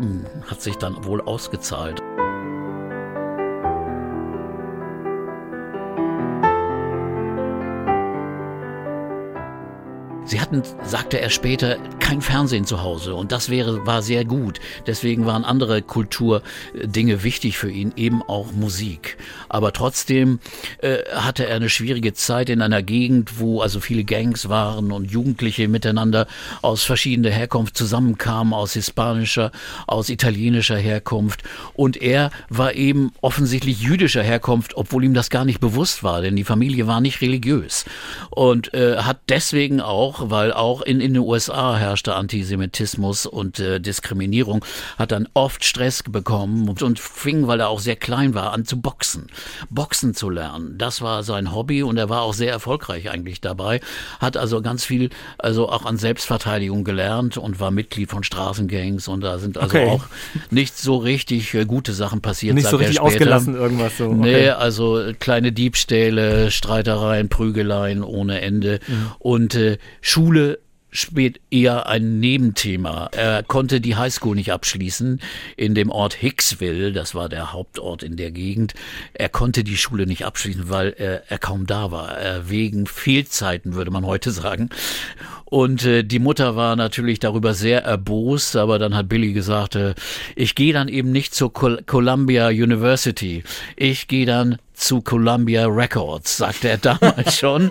hat 0.47 0.63
sich 0.63 0.77
dann 0.77 1.05
wohl 1.05 1.21
ausgezahlt. 1.21 2.03
Sie 10.29 10.43
hatten, 10.43 10.63
sagte 10.85 11.19
er 11.23 11.31
später, 11.31 11.79
kein 12.01 12.21
Fernsehen 12.21 12.67
zu 12.67 12.83
Hause 12.83 13.15
und 13.15 13.33
das 13.33 13.49
wäre, 13.49 13.87
war 13.87 14.03
sehr 14.03 14.27
gut. 14.27 14.61
Deswegen 14.87 15.25
waren 15.25 15.43
andere 15.43 15.81
Kulturdinge 15.81 17.23
wichtig 17.23 17.57
für 17.57 17.71
ihn, 17.71 17.95
eben 17.97 18.23
auch 18.23 18.53
Musik. 18.53 19.17
Aber 19.49 19.73
trotzdem 19.73 20.39
äh, 20.83 20.99
hatte 21.15 21.47
er 21.47 21.57
eine 21.57 21.71
schwierige 21.71 22.13
Zeit 22.13 22.51
in 22.51 22.61
einer 22.61 22.83
Gegend, 22.83 23.41
wo 23.41 23.63
also 23.63 23.81
viele 23.81 24.05
Gangs 24.05 24.51
waren 24.51 24.93
und 24.93 25.11
Jugendliche 25.11 25.67
miteinander 25.67 26.27
aus 26.61 26.85
verschiedener 26.85 27.31
Herkunft 27.31 27.79
zusammenkamen, 27.79 28.53
aus 28.53 28.75
hispanischer, 28.75 29.51
aus 29.87 30.11
italienischer 30.11 30.77
Herkunft. 30.77 31.43
Und 31.73 31.97
er 31.97 32.31
war 32.51 32.75
eben 32.75 33.13
offensichtlich 33.23 33.81
jüdischer 33.81 34.23
Herkunft, 34.23 34.77
obwohl 34.77 35.05
ihm 35.05 35.15
das 35.15 35.31
gar 35.31 35.47
nicht 35.47 35.61
bewusst 35.61 36.03
war, 36.03 36.21
denn 36.21 36.37
die 36.37 36.45
Familie 36.45 36.87
war 36.87 37.01
nicht 37.01 37.23
religiös. 37.23 37.87
Und 38.29 38.75
äh, 38.75 38.99
hat 38.99 39.21
deswegen 39.31 39.81
auch 39.81 40.18
weil 40.31 40.53
auch 40.53 40.83
in, 40.83 41.01
in 41.01 41.15
den 41.15 41.23
USA 41.23 41.77
herrschte 41.77 42.15
Antisemitismus 42.15 43.27
und 43.27 43.59
äh, 43.61 43.81
Diskriminierung, 43.81 44.65
hat 44.99 45.13
dann 45.13 45.29
oft 45.35 45.65
Stress 45.65 46.03
bekommen 46.03 46.69
und, 46.69 46.83
und 46.83 46.99
fing, 46.99 47.47
weil 47.47 47.61
er 47.61 47.69
auch 47.69 47.81
sehr 47.81 47.97
klein 47.97 48.35
war, 48.35 48.53
an 48.53 48.65
zu 48.65 48.81
boxen. 48.81 49.27
Boxen 49.71 50.15
zu 50.15 50.31
lernen. 50.31 50.77
Das 50.79 51.03
war 51.03 51.23
sein 51.23 51.55
Hobby 51.55 51.83
und 51.83 51.97
er 51.97 52.09
war 52.09 52.23
auch 52.23 52.35
sehr 52.35 52.51
erfolgreich 52.51 53.11
eigentlich 53.11 53.41
dabei. 53.41 53.81
Hat 54.21 54.37
also 54.37 54.63
ganz 54.63 54.85
viel, 54.85 55.11
also 55.39 55.69
auch 55.69 55.85
an 55.85 55.97
Selbstverteidigung 55.99 56.85
gelernt 56.85 57.37
und 57.37 57.61
war 57.61 57.71
Mitglied 57.71 58.11
von 58.11 58.25
Straßengangs 58.25 59.09
und 59.09 59.21
da 59.23 59.39
sind 59.39 59.57
also 59.59 59.69
Okay. 59.79 59.87
auch 59.91 60.05
nicht 60.51 60.79
so 60.79 60.97
richtig 60.97 61.53
äh, 61.55 61.65
gute 61.67 61.93
Sachen 61.93 62.21
passiert. 62.23 62.55
Nicht 62.55 62.67
so 62.69 62.77
er 62.77 62.81
richtig 62.81 62.97
später. 62.97 63.07
ausgelassen 63.07 63.55
irgendwas 63.55 63.99
so. 63.99 64.13
Nee, 64.15 64.29
Okay. 64.35 64.51
also 64.51 65.13
kleine 65.21 65.53
Diebstähle, 65.53 66.51
Streitereien, 66.51 67.29
Prügeleien 67.29 68.03
ohne 68.03 68.41
Ende. 68.41 68.81
Mhm. 68.87 69.11
Und 69.19 69.55
äh, 69.55 69.79
Schule 70.01 70.59
spielt 70.91 71.41
eher 71.51 71.87
ein 71.87 72.19
Nebenthema. 72.19 73.11
Er 73.13 73.43
konnte 73.43 73.81
die 73.81 73.97
Highschool 73.97 74.35
nicht 74.35 74.53
abschließen 74.53 75.21
in 75.57 75.75
dem 75.75 75.91
Ort 75.91 76.15
Hicksville, 76.15 76.93
das 76.93 77.15
war 77.15 77.29
der 77.29 77.53
Hauptort 77.53 78.03
in 78.03 78.17
der 78.17 78.31
Gegend. 78.31 78.75
Er 79.13 79.29
konnte 79.29 79.65
die 79.65 79.77
Schule 79.77 80.07
nicht 80.07 80.25
abschließen, 80.25 80.71
weil 80.71 80.95
er, 80.97 81.31
er 81.31 81.39
kaum 81.39 81.67
da 81.67 81.91
war, 81.91 82.17
er 82.17 82.49
wegen 82.49 82.87
Fehlzeiten 82.87 83.75
würde 83.75 83.91
man 83.91 84.07
heute 84.07 84.31
sagen. 84.31 84.71
Und 85.45 85.85
äh, 85.85 86.05
die 86.05 86.19
Mutter 86.19 86.57
war 86.57 86.77
natürlich 86.77 87.21
darüber 87.21 87.55
sehr 87.55 87.83
erbost, 87.83 88.57
aber 88.57 88.79
dann 88.79 88.95
hat 88.95 89.09
Billy 89.09 89.33
gesagt, 89.33 89.77
äh, 89.77 89.95
ich 90.37 90.55
gehe 90.55 90.73
dann 90.73 90.89
eben 90.89 91.13
nicht 91.13 91.35
zur 91.35 91.53
Col 91.53 91.83
Columbia 91.87 92.49
University, 92.49 93.45
ich 93.77 94.09
gehe 94.09 94.27
dann 94.27 94.59
zu 94.79 95.01
Columbia 95.03 95.67
Records, 95.67 96.37
sagte 96.37 96.69
er 96.69 96.79
damals 96.79 97.37
schon, 97.37 97.71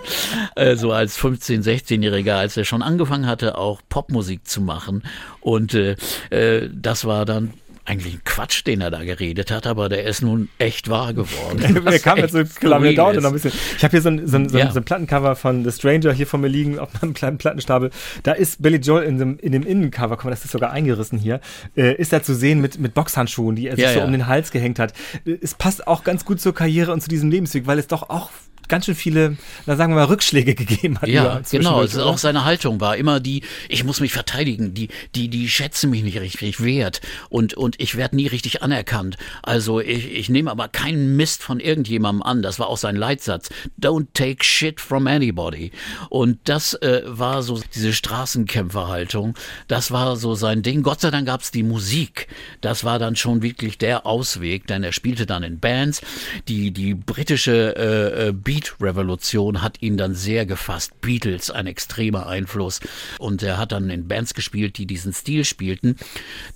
äh, 0.54 0.76
so 0.76 0.92
als 0.92 1.18
15-, 1.18 1.62
16-Jähriger, 1.62 2.34
als 2.34 2.56
er 2.56 2.64
schon 2.64 2.82
angefangen 2.82 3.26
hatte, 3.26 3.58
auch 3.58 3.80
Popmusik 3.88 4.46
zu 4.46 4.60
machen. 4.60 5.02
Und 5.40 5.74
äh, 5.74 5.96
äh, 6.30 6.68
das 6.72 7.04
war 7.04 7.24
dann 7.24 7.54
eigentlich 7.88 8.14
ein 8.14 8.20
Quatsch, 8.24 8.66
den 8.66 8.80
er 8.80 8.90
da 8.90 9.02
geredet 9.02 9.50
hat, 9.50 9.66
aber 9.66 9.88
der 9.88 10.04
ist 10.04 10.22
nun 10.22 10.48
echt 10.58 10.88
wahr 10.90 11.14
geworden. 11.14 11.58
Kamen 12.02 12.24
echt 12.24 12.34
jetzt 12.34 12.60
Columbia 12.60 12.92
skurril 12.92 12.94
Down 12.94 13.16
noch 13.22 13.30
ein 13.30 13.32
bisschen. 13.32 13.52
Ich 13.76 13.82
habe 13.82 13.90
hier 13.92 14.02
so 14.02 14.10
ein, 14.10 14.26
so, 14.26 14.36
ein, 14.36 14.48
so, 14.48 14.58
ein, 14.58 14.66
Ja. 14.66 14.72
so 14.72 14.80
ein 14.80 14.84
Plattencover 14.84 15.36
von 15.36 15.64
The 15.64 15.72
Stranger 15.72 16.12
hier 16.12 16.26
vor 16.26 16.38
mir 16.38 16.48
liegen 16.48 16.78
auf 16.78 16.90
meinem 17.00 17.14
kleinen 17.14 17.38
Plattenstapel. 17.38 17.90
Da 18.22 18.32
ist 18.32 18.62
Billy 18.62 18.76
Joel 18.78 19.04
in 19.04 19.18
dem, 19.18 19.38
in 19.38 19.52
dem 19.52 19.62
Innencover, 19.62 20.16
guck 20.16 20.24
mal, 20.26 20.30
das 20.30 20.44
ist 20.44 20.52
sogar 20.52 20.70
eingerissen 20.70 21.18
hier, 21.18 21.40
äh, 21.76 21.94
ist 21.94 22.12
er 22.12 22.22
zu 22.22 22.34
sehen 22.34 22.60
mit, 22.60 22.78
mit 22.78 22.94
Boxhandschuhen, 22.94 23.56
die 23.56 23.68
er 23.68 23.76
sich 23.76 23.84
Ja, 23.84 23.92
so 23.92 23.98
ja. 24.00 24.04
um 24.04 24.12
den 24.12 24.26
Hals 24.26 24.50
gehängt 24.50 24.78
hat. 24.78 24.92
Äh, 25.24 25.38
Es 25.40 25.54
passt 25.54 25.86
auch 25.86 26.04
ganz 26.04 26.24
gut 26.24 26.40
zur 26.40 26.54
Karriere 26.54 26.92
und 26.92 27.00
zu 27.02 27.08
diesem 27.08 27.30
Lebensweg, 27.30 27.66
weil 27.66 27.78
es 27.78 27.86
doch 27.86 28.10
auch 28.10 28.30
ganz 28.68 28.86
schön 28.86 28.94
viele, 28.94 29.36
na 29.66 29.76
sagen 29.76 29.92
wir 29.92 29.96
mal, 29.96 30.04
Rückschläge 30.04 30.54
gegeben 30.54 30.98
hat. 31.00 31.08
Ja, 31.08 31.22
genau. 31.22 31.42
zwischendurch, 31.42 31.84
Es 31.86 31.94
ist 31.94 32.00
auch 32.00 32.18
seine 32.18 32.44
Haltung 32.44 32.80
war 32.80 32.96
immer 32.96 33.20
die, 33.20 33.42
ich 33.68 33.84
muss 33.84 34.00
mich 34.00 34.12
verteidigen, 34.12 34.74
die, 34.74 34.88
die, 35.14 35.28
die 35.28 35.48
schätzen 35.48 35.90
mich 35.90 36.02
nicht 36.02 36.20
richtig 36.20 36.62
wert 36.62 37.00
und, 37.28 37.54
und 37.54 37.80
ich 37.80 37.96
werde 37.96 38.16
nie 38.16 38.26
richtig 38.26 38.62
anerkannt. 38.62 39.16
Also 39.42 39.80
ich, 39.80 40.12
ich 40.12 40.28
nehme 40.28 40.50
aber 40.50 40.68
keinen 40.68 41.16
Mist 41.16 41.42
von 41.42 41.60
irgendjemandem 41.60 42.22
an. 42.22 42.42
Das 42.42 42.58
war 42.58 42.68
auch 42.68 42.76
sein 42.76 42.96
Leitsatz. 42.96 43.48
Don't 43.80 44.08
take 44.14 44.44
shit 44.44 44.80
from 44.80 45.06
anybody. 45.06 45.72
Und 46.10 46.38
das 46.44 46.74
äh, 46.74 47.02
war 47.06 47.42
so 47.42 47.60
diese 47.74 47.92
Straßenkämpferhaltung. 47.92 49.34
Das 49.66 49.90
war 49.90 50.16
so 50.16 50.34
sein 50.34 50.62
Ding. 50.62 50.82
Gott 50.82 51.00
sei 51.00 51.10
Dank 51.10 51.26
gab's 51.26 51.50
die 51.50 51.62
Musik. 51.62 52.28
Das 52.60 52.84
war 52.84 52.98
dann 52.98 53.16
schon 53.16 53.42
wirklich 53.42 53.78
der 53.78 54.06
Ausweg, 54.06 54.66
denn 54.66 54.82
er 54.82 54.92
spielte 54.92 55.26
dann 55.26 55.42
in 55.42 55.58
Bands. 55.58 56.02
Die, 56.48 56.70
die 56.70 56.94
britische 56.94 57.76
äh, 57.76 58.28
äh, 58.28 58.32
Beat-Revolution 58.58 59.62
hat 59.62 59.80
ihn 59.82 59.96
dann 59.96 60.14
sehr 60.14 60.44
gefasst. 60.44 61.00
Beatles, 61.00 61.50
ein 61.50 61.68
extremer 61.68 62.26
Einfluss. 62.26 62.80
Und 63.18 63.42
er 63.42 63.56
hat 63.56 63.70
dann 63.70 63.88
in 63.88 64.08
Bands 64.08 64.34
gespielt, 64.34 64.78
die 64.78 64.86
diesen 64.86 65.12
Stil 65.12 65.44
spielten. 65.44 65.96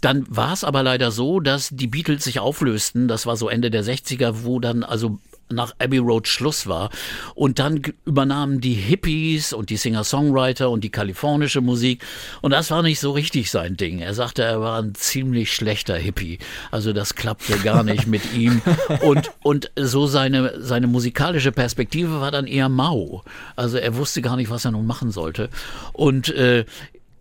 Dann 0.01 0.25
war 0.29 0.53
es 0.53 0.65
aber 0.65 0.83
leider 0.83 1.13
so, 1.13 1.39
dass 1.39 1.69
die 1.71 1.87
Beatles 1.87 2.25
sich 2.25 2.41
auflösten. 2.41 3.07
Das 3.07 3.25
war 3.27 3.37
so 3.37 3.49
Ende 3.49 3.71
der 3.71 3.85
60er, 3.85 4.43
wo 4.43 4.59
dann 4.59 4.83
also 4.83 5.21
nach 5.51 5.75
Abbey 5.79 5.99
Road 5.99 6.29
Schluss 6.29 6.67
war. 6.67 6.91
Und 7.35 7.59
dann 7.59 7.83
übernahmen 8.05 8.61
die 8.61 8.75
Hippies 8.75 9.53
und 9.53 9.71
die 9.71 9.77
Singer-Songwriter 9.77 10.71
und 10.71 10.85
die 10.85 10.91
kalifornische 10.91 11.61
Musik. 11.61 12.05
Und 12.41 12.53
das 12.53 12.71
war 12.71 12.83
nicht 12.83 13.01
so 13.01 13.13
richtig 13.13 13.51
sein 13.51 13.77
Ding. 13.77 14.01
Er 14.01 14.15
sagte, 14.15 14.43
er 14.43 14.61
war 14.61 14.81
ein 14.83 14.95
ziemlich 14.95 15.53
schlechter 15.53 15.97
Hippie. 15.97 16.39
Also 16.71 16.93
das 16.93 17.15
klappte 17.15 17.59
gar 17.59 17.83
nicht 17.83 18.07
mit 18.07 18.33
ihm. 18.35 18.63
Und, 19.03 19.31
und 19.43 19.71
so 19.77 20.07
seine, 20.07 20.61
seine 20.63 20.87
musikalische 20.87 21.53
Perspektive 21.53 22.21
war 22.21 22.31
dann 22.31 22.47
eher 22.47 22.69
mau. 22.69 23.23
Also 23.57 23.79
er 23.79 23.97
wusste 23.97 24.23
gar 24.23 24.37
nicht, 24.37 24.51
was 24.51 24.65
er 24.65 24.73
nun 24.73 24.87
machen 24.87 25.11
sollte. 25.11 25.51
Und 25.93 26.29
äh, 26.31 26.65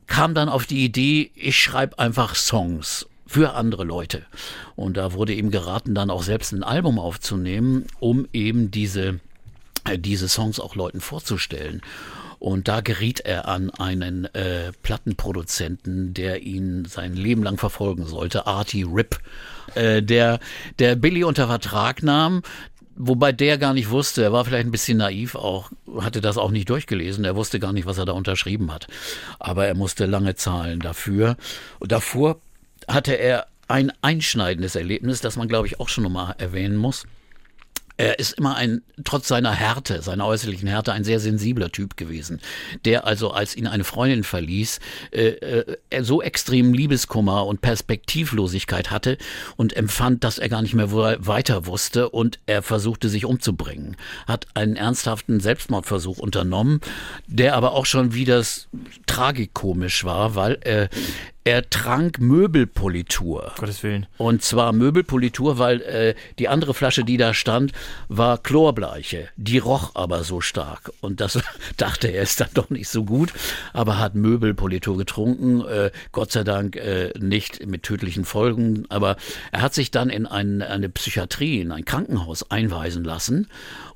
kam 0.07 0.33
dann 0.33 0.49
auf 0.49 0.65
die 0.65 0.83
Idee, 0.83 1.31
ich 1.35 1.57
schreibe 1.57 1.97
einfach 1.97 2.35
Songs 2.35 3.07
für 3.31 3.53
andere 3.53 3.85
Leute. 3.85 4.23
Und 4.75 4.97
da 4.97 5.13
wurde 5.13 5.33
ihm 5.33 5.51
geraten, 5.51 5.95
dann 5.95 6.09
auch 6.09 6.21
selbst 6.21 6.51
ein 6.51 6.63
Album 6.63 6.99
aufzunehmen, 6.99 7.85
um 8.01 8.27
eben 8.33 8.71
diese, 8.71 9.21
äh, 9.85 9.97
diese 9.97 10.27
Songs 10.27 10.59
auch 10.59 10.75
Leuten 10.75 10.99
vorzustellen. 10.99 11.81
Und 12.39 12.67
da 12.67 12.81
geriet 12.81 13.21
er 13.21 13.47
an 13.47 13.69
einen 13.69 14.25
äh, 14.35 14.73
Plattenproduzenten, 14.83 16.13
der 16.13 16.41
ihn 16.41 16.83
sein 16.83 17.13
Leben 17.13 17.41
lang 17.41 17.57
verfolgen 17.57 18.05
sollte, 18.05 18.47
Artie 18.47 18.83
Rip, 18.83 19.19
äh, 19.75 20.03
der, 20.03 20.41
der 20.79 20.97
Billy 20.97 21.23
unter 21.23 21.47
Vertrag 21.47 22.03
nahm, 22.03 22.41
Wobei 23.03 23.31
der 23.31 23.57
gar 23.57 23.73
nicht 23.73 23.89
wusste, 23.89 24.21
er 24.21 24.33
war 24.33 24.45
vielleicht 24.45 24.67
ein 24.67 24.71
bisschen 24.71 24.97
naiv 24.97 25.33
auch, 25.35 25.71
hatte 26.01 26.19
das 26.21 26.37
auch 26.37 26.51
nicht 26.51 26.69
durchgelesen, 26.69 27.23
er 27.23 27.37
wusste 27.37 27.59
gar 27.59 27.71
nicht, 27.73 27.87
was 27.87 27.97
er 27.97 28.05
da 28.05 28.11
unterschrieben 28.11 28.71
hat. 28.71 28.87
Aber 29.39 29.65
er 29.65 29.75
musste 29.75 30.05
lange 30.05 30.35
zahlen 30.35 30.81
dafür. 30.81 31.37
Und 31.79 31.91
davor 31.93 32.41
hatte 32.87 33.13
er 33.13 33.47
ein 33.67 33.91
einschneidendes 34.01 34.75
Erlebnis, 34.75 35.21
das 35.21 35.37
man, 35.37 35.47
glaube 35.47 35.67
ich, 35.67 35.79
auch 35.79 35.89
schon 35.89 36.03
nochmal 36.03 36.35
erwähnen 36.37 36.75
muss. 36.75 37.05
Er 38.01 38.17
ist 38.17 38.33
immer 38.33 38.55
ein, 38.55 38.81
trotz 39.03 39.27
seiner 39.27 39.51
Härte, 39.51 40.01
seiner 40.01 40.25
äußerlichen 40.25 40.67
Härte, 40.67 40.91
ein 40.91 41.03
sehr 41.03 41.19
sensibler 41.19 41.71
Typ 41.71 41.97
gewesen, 41.97 42.41
der 42.83 43.05
also, 43.05 43.29
als 43.29 43.55
ihn 43.55 43.67
eine 43.67 43.83
Freundin 43.83 44.23
verließ, 44.23 44.79
äh, 45.11 45.27
äh, 45.27 45.77
so 46.01 46.21
extremen 46.21 46.73
Liebeskummer 46.73 47.45
und 47.45 47.61
Perspektivlosigkeit 47.61 48.89
hatte 48.89 49.19
und 49.55 49.73
empfand, 49.77 50.23
dass 50.23 50.39
er 50.39 50.49
gar 50.49 50.63
nicht 50.63 50.73
mehr 50.73 50.91
er 50.91 51.27
weiter 51.27 51.67
wusste 51.67 52.09
und 52.09 52.39
er 52.47 52.63
versuchte, 52.63 53.07
sich 53.07 53.25
umzubringen. 53.25 53.95
Hat 54.25 54.47
einen 54.55 54.77
ernsthaften 54.77 55.39
Selbstmordversuch 55.39 56.17
unternommen, 56.17 56.81
der 57.27 57.55
aber 57.55 57.73
auch 57.73 57.85
schon 57.85 58.15
wieder 58.15 58.43
tragikomisch 59.05 60.05
war, 60.05 60.33
weil 60.33 60.53
äh, 60.63 60.89
er 61.43 61.69
trank 61.69 62.19
Möbelpolitur. 62.19 63.53
Gottes 63.57 63.81
Willen. 63.81 64.05
Und 64.17 64.43
zwar 64.43 64.73
Möbelpolitur, 64.73 65.57
weil 65.57 65.81
äh, 65.81 66.15
die 66.37 66.47
andere 66.47 66.73
Flasche, 66.73 67.03
die 67.03 67.17
da 67.17 67.33
stand, 67.33 67.71
war 68.09 68.37
Chlorbleiche. 68.37 69.29
Die 69.37 69.57
roch 69.57 69.91
aber 69.95 70.23
so 70.23 70.41
stark. 70.41 70.91
Und 71.01 71.19
das 71.19 71.39
dachte 71.77 72.09
er 72.09 72.23
ist 72.23 72.39
dann 72.41 72.49
doch 72.53 72.69
nicht 72.69 72.89
so 72.89 73.03
gut, 73.03 73.33
aber 73.73 73.97
hat 73.97 74.13
Möbelpolitur 74.13 74.97
getrunken. 74.97 75.61
Äh, 75.61 75.91
Gott 76.11 76.31
sei 76.31 76.43
Dank 76.43 76.75
äh, 76.75 77.11
nicht 77.19 77.65
mit 77.65 77.83
tödlichen 77.83 78.25
Folgen. 78.25 78.85
Aber 78.89 79.17
er 79.51 79.61
hat 79.61 79.73
sich 79.73 79.89
dann 79.89 80.09
in 80.09 80.27
ein, 80.27 80.61
eine 80.61 80.89
Psychiatrie, 80.89 81.61
in 81.61 81.71
ein 81.71 81.85
Krankenhaus 81.85 82.51
einweisen 82.51 83.03
lassen 83.03 83.47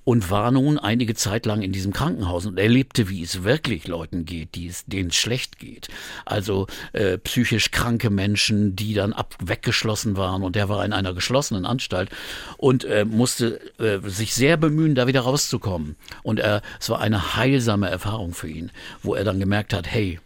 und 0.06 0.30
war 0.30 0.52
nun 0.52 0.78
einige 0.78 1.16
Zeit 1.16 1.46
lang 1.46 1.62
in 1.62 1.74
diesem 1.74 1.92
Krankenhaus 1.92 2.46
und 2.46 2.58
erlebte, 2.58 3.10
wie 3.10 3.22
es 3.22 3.44
wirklich 3.44 3.88
Leuten 3.88 4.24
geht, 4.24 4.56
die 4.56 4.68
es, 4.68 4.86
denen 4.86 5.10
es 5.10 5.16
schlecht 5.16 5.60
geht. 5.60 5.90
Also 6.24 6.68
äh, 6.94 7.18
psychisch 7.18 7.72
kranke 7.72 8.10
Menschen, 8.10 8.76
die 8.76 8.94
dann 8.94 9.12
ab 9.12 9.36
weggeschlossen 9.44 10.16
waren 10.16 10.44
und 10.44 10.56
der 10.56 10.70
war 10.70 10.86
in 10.86 10.94
einer 10.94 11.14
geschlossenen 11.14 11.66
Anstalt 11.66 12.10
und 12.58 12.86
äh, 12.86 13.04
musste 13.04 13.60
äh, 13.80 14.00
sich 14.08 14.34
sehr 14.34 14.56
bemühen, 14.58 14.96
da 14.96 15.08
wieder 15.08 15.22
rauszukommen. 15.22 15.96
Und 16.24 16.40
er, 16.40 16.62
es 16.80 16.90
war 16.90 17.02
eine 17.02 17.36
heilsame 17.36 17.90
Erfahrung 17.90 18.34
für 18.34 18.48
ihn, 18.48 18.72
wo 19.02 19.16
er 19.16 19.24
dann 19.24 19.40
gemerkt 19.40 19.74
hat, 19.74 19.88
hey, 19.88 20.20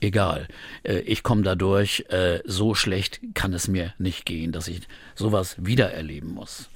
egal, 0.00 0.46
äh, 0.84 0.98
ich 1.00 1.22
komme 1.22 1.42
da 1.42 1.54
durch, 1.54 2.04
äh, 2.08 2.40
so 2.44 2.74
schlecht 2.74 3.20
kann 3.34 3.52
es 3.52 3.66
mir 3.66 3.94
nicht 3.98 4.26
gehen, 4.26 4.52
dass 4.52 4.68
ich 4.68 4.82
sowas 5.16 5.56
wieder 5.58 5.92
erleben 5.92 6.34
muss. 6.34 6.68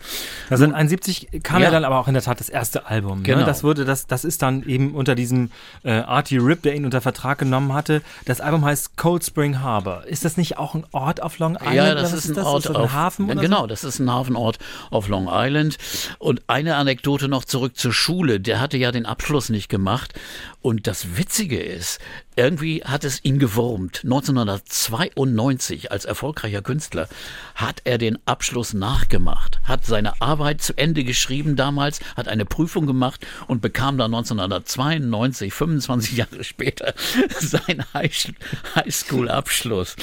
1971 0.44 1.42
kam 1.42 1.60
ja. 1.60 1.66
Ja. 1.66 1.70
dann 1.72 1.84
aber 1.84 1.98
auch 1.98 2.08
in 2.08 2.14
der 2.14 2.22
Tat 2.22 2.40
das 2.40 2.48
erste 2.48 2.86
Album. 2.86 3.22
Genau. 3.22 3.38
Ne? 3.38 3.44
Das 3.44 3.62
wurde, 3.64 3.84
das, 3.84 4.06
das 4.06 4.24
ist 4.24 4.42
dann 4.42 4.62
eben 4.64 4.94
unter 4.94 5.14
diesem 5.14 5.50
äh, 5.82 5.92
Artie 5.92 6.38
Rip, 6.38 6.62
der 6.62 6.74
ihn 6.74 6.84
unter 6.84 7.00
Vertrag 7.00 7.38
genommen 7.38 7.72
hatte. 7.72 8.02
Das 8.24 8.40
Album 8.40 8.64
heißt 8.64 8.96
Cold 8.96 9.24
Spring 9.24 9.60
Harbor. 9.60 10.04
Ist 10.04 10.24
das 10.24 10.36
nicht 10.36 10.58
auch 10.58 10.74
ein 10.74 10.84
Ort 10.92 11.22
auf 11.22 11.38
Long 11.38 11.56
Island? 11.56 11.74
Ja, 11.74 11.94
das 11.94 12.12
was 12.12 12.24
ist 12.24 12.38
ein 12.38 12.44
Ort 12.44 12.64
ist 12.64 12.68
das 12.70 12.76
auf 12.76 12.82
ein 12.82 12.92
Hafen 12.92 13.26
Ja, 13.26 13.32
oder 13.32 13.42
Genau, 13.42 13.66
das 13.66 13.84
ist 13.84 13.98
ein 13.98 14.10
Hafenort 14.10 14.58
auf 14.90 15.08
Long 15.08 15.28
Island. 15.30 15.78
Und 16.18 16.42
eine 16.46 16.76
Anekdote 16.76 17.28
noch 17.28 17.44
zurück 17.44 17.76
zur 17.76 17.92
Schule. 17.92 18.40
Der 18.40 18.60
hatte 18.60 18.76
ja 18.76 18.92
den 18.92 19.06
Abschluss 19.06 19.48
nicht 19.48 19.68
gemacht. 19.68 20.14
Und 20.60 20.86
das 20.86 21.16
Witzige 21.16 21.60
ist, 21.60 21.98
irgendwie 22.36 22.82
hat 22.84 23.04
es 23.04 23.24
ihn 23.24 23.38
gewurmt. 23.38 24.02
1992 24.04 25.90
als 25.90 26.04
erfolgreicher 26.04 26.62
Künstler 26.62 27.08
hat 27.54 27.80
er 27.84 27.98
den 27.98 28.18
Abschluss 28.28 28.74
nachgemacht, 28.74 29.60
hat 29.64 29.84
seine 29.84 30.20
Arbeit 30.20 30.62
zu 30.62 30.76
Ende 30.76 31.04
geschrieben 31.04 31.56
damals, 31.56 32.00
hat 32.16 32.28
eine 32.28 32.44
Prüfung 32.44 32.86
gemacht 32.86 33.26
und 33.46 33.60
bekam 33.62 33.98
dann 33.98 34.14
1992, 34.14 35.52
25 35.52 36.16
Jahre 36.16 36.44
später, 36.44 36.94
seinen 37.40 37.84
High- 37.94 38.32
Highschool-Abschluss 38.74 39.96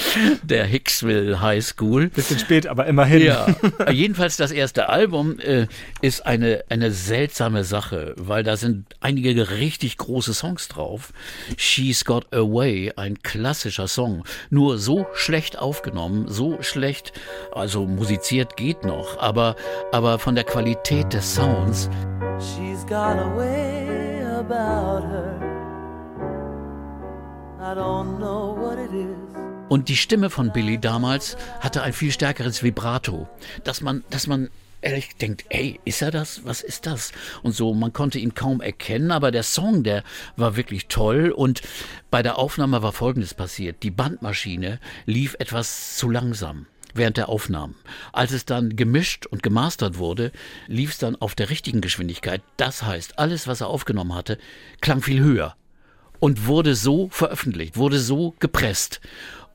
der 0.43 0.65
Hicksville 0.65 1.41
High 1.41 1.63
School. 1.63 2.09
Bisschen 2.09 2.39
spät, 2.39 2.67
aber 2.67 2.85
immerhin. 2.87 3.21
Ja, 3.21 3.47
jedenfalls 3.91 4.37
das 4.37 4.51
erste 4.51 4.89
Album 4.89 5.39
äh, 5.39 5.67
ist 6.01 6.25
eine, 6.25 6.63
eine 6.69 6.91
seltsame 6.91 7.63
Sache, 7.63 8.13
weil 8.17 8.43
da 8.43 8.57
sind 8.57 8.85
einige 8.99 9.51
richtig 9.51 9.97
große 9.97 10.33
Songs 10.33 10.67
drauf. 10.67 11.13
She's 11.57 12.05
Got 12.05 12.33
Away, 12.33 12.93
ein 12.95 13.21
klassischer 13.21 13.87
Song, 13.87 14.23
nur 14.49 14.77
so 14.77 15.05
schlecht 15.13 15.57
aufgenommen, 15.57 16.25
so 16.27 16.61
schlecht, 16.61 17.13
also 17.53 17.85
musiziert 18.15 18.55
geht 18.55 18.85
noch, 18.85 19.17
aber, 19.17 19.55
aber 19.91 20.19
von 20.19 20.35
der 20.35 20.45
Qualität 20.45 21.11
des 21.11 21.35
Sounds, 21.35 21.89
She's 22.39 22.85
got 22.85 23.17
a 23.17 23.35
way 23.35 24.21
about 24.23 25.05
her. 25.05 25.39
I 27.59 27.73
don't 27.73 28.17
know 28.17 28.55
what 28.57 28.77
it 28.77 28.93
is. 28.93 29.35
Und 29.67 29.89
die 29.89 29.97
Stimme 29.97 30.29
von 30.29 30.53
Billy 30.53 30.77
damals 30.77 31.35
hatte 31.59 31.81
ein 31.81 31.91
viel 31.93 32.11
stärkeres 32.11 32.63
Vibrato, 32.63 33.27
dass 33.63 33.81
man, 33.81 34.03
dass 34.11 34.27
man 34.27 34.49
ehrlich 34.81 35.15
denkt, 35.17 35.45
ey, 35.49 35.79
ist 35.83 36.01
er 36.01 36.11
das? 36.11 36.45
Was 36.45 36.61
ist 36.61 36.85
das? 36.85 37.11
Und 37.41 37.53
so, 37.53 37.73
man 37.73 37.91
konnte 37.91 38.19
ihn 38.19 38.35
kaum 38.35 38.61
erkennen, 38.61 39.11
aber 39.11 39.31
der 39.31 39.43
Song, 39.43 39.83
der 39.83 40.03
war 40.37 40.55
wirklich 40.55 40.87
toll 40.87 41.31
und 41.31 41.61
bei 42.11 42.21
der 42.21 42.37
Aufnahme 42.37 42.81
war 42.83 42.93
Folgendes 42.93 43.33
passiert. 43.33 43.83
Die 43.83 43.91
Bandmaschine 43.91 44.79
lief 45.05 45.35
etwas 45.39 45.97
zu 45.97 46.09
langsam 46.09 46.67
während 46.95 47.17
der 47.17 47.29
Aufnahmen. 47.29 47.75
Als 48.13 48.31
es 48.31 48.45
dann 48.45 48.75
gemischt 48.75 49.25
und 49.25 49.43
gemastert 49.43 49.97
wurde, 49.97 50.31
lief 50.67 50.91
es 50.91 50.97
dann 50.97 51.15
auf 51.15 51.35
der 51.35 51.49
richtigen 51.49 51.81
Geschwindigkeit. 51.81 52.41
Das 52.57 52.83
heißt, 52.83 53.19
alles, 53.19 53.47
was 53.47 53.61
er 53.61 53.67
aufgenommen 53.67 54.15
hatte, 54.15 54.37
klang 54.81 55.01
viel 55.01 55.19
höher 55.21 55.55
und 56.19 56.47
wurde 56.47 56.75
so 56.75 57.09
veröffentlicht, 57.09 57.77
wurde 57.77 57.99
so 57.99 58.33
gepresst. 58.39 59.01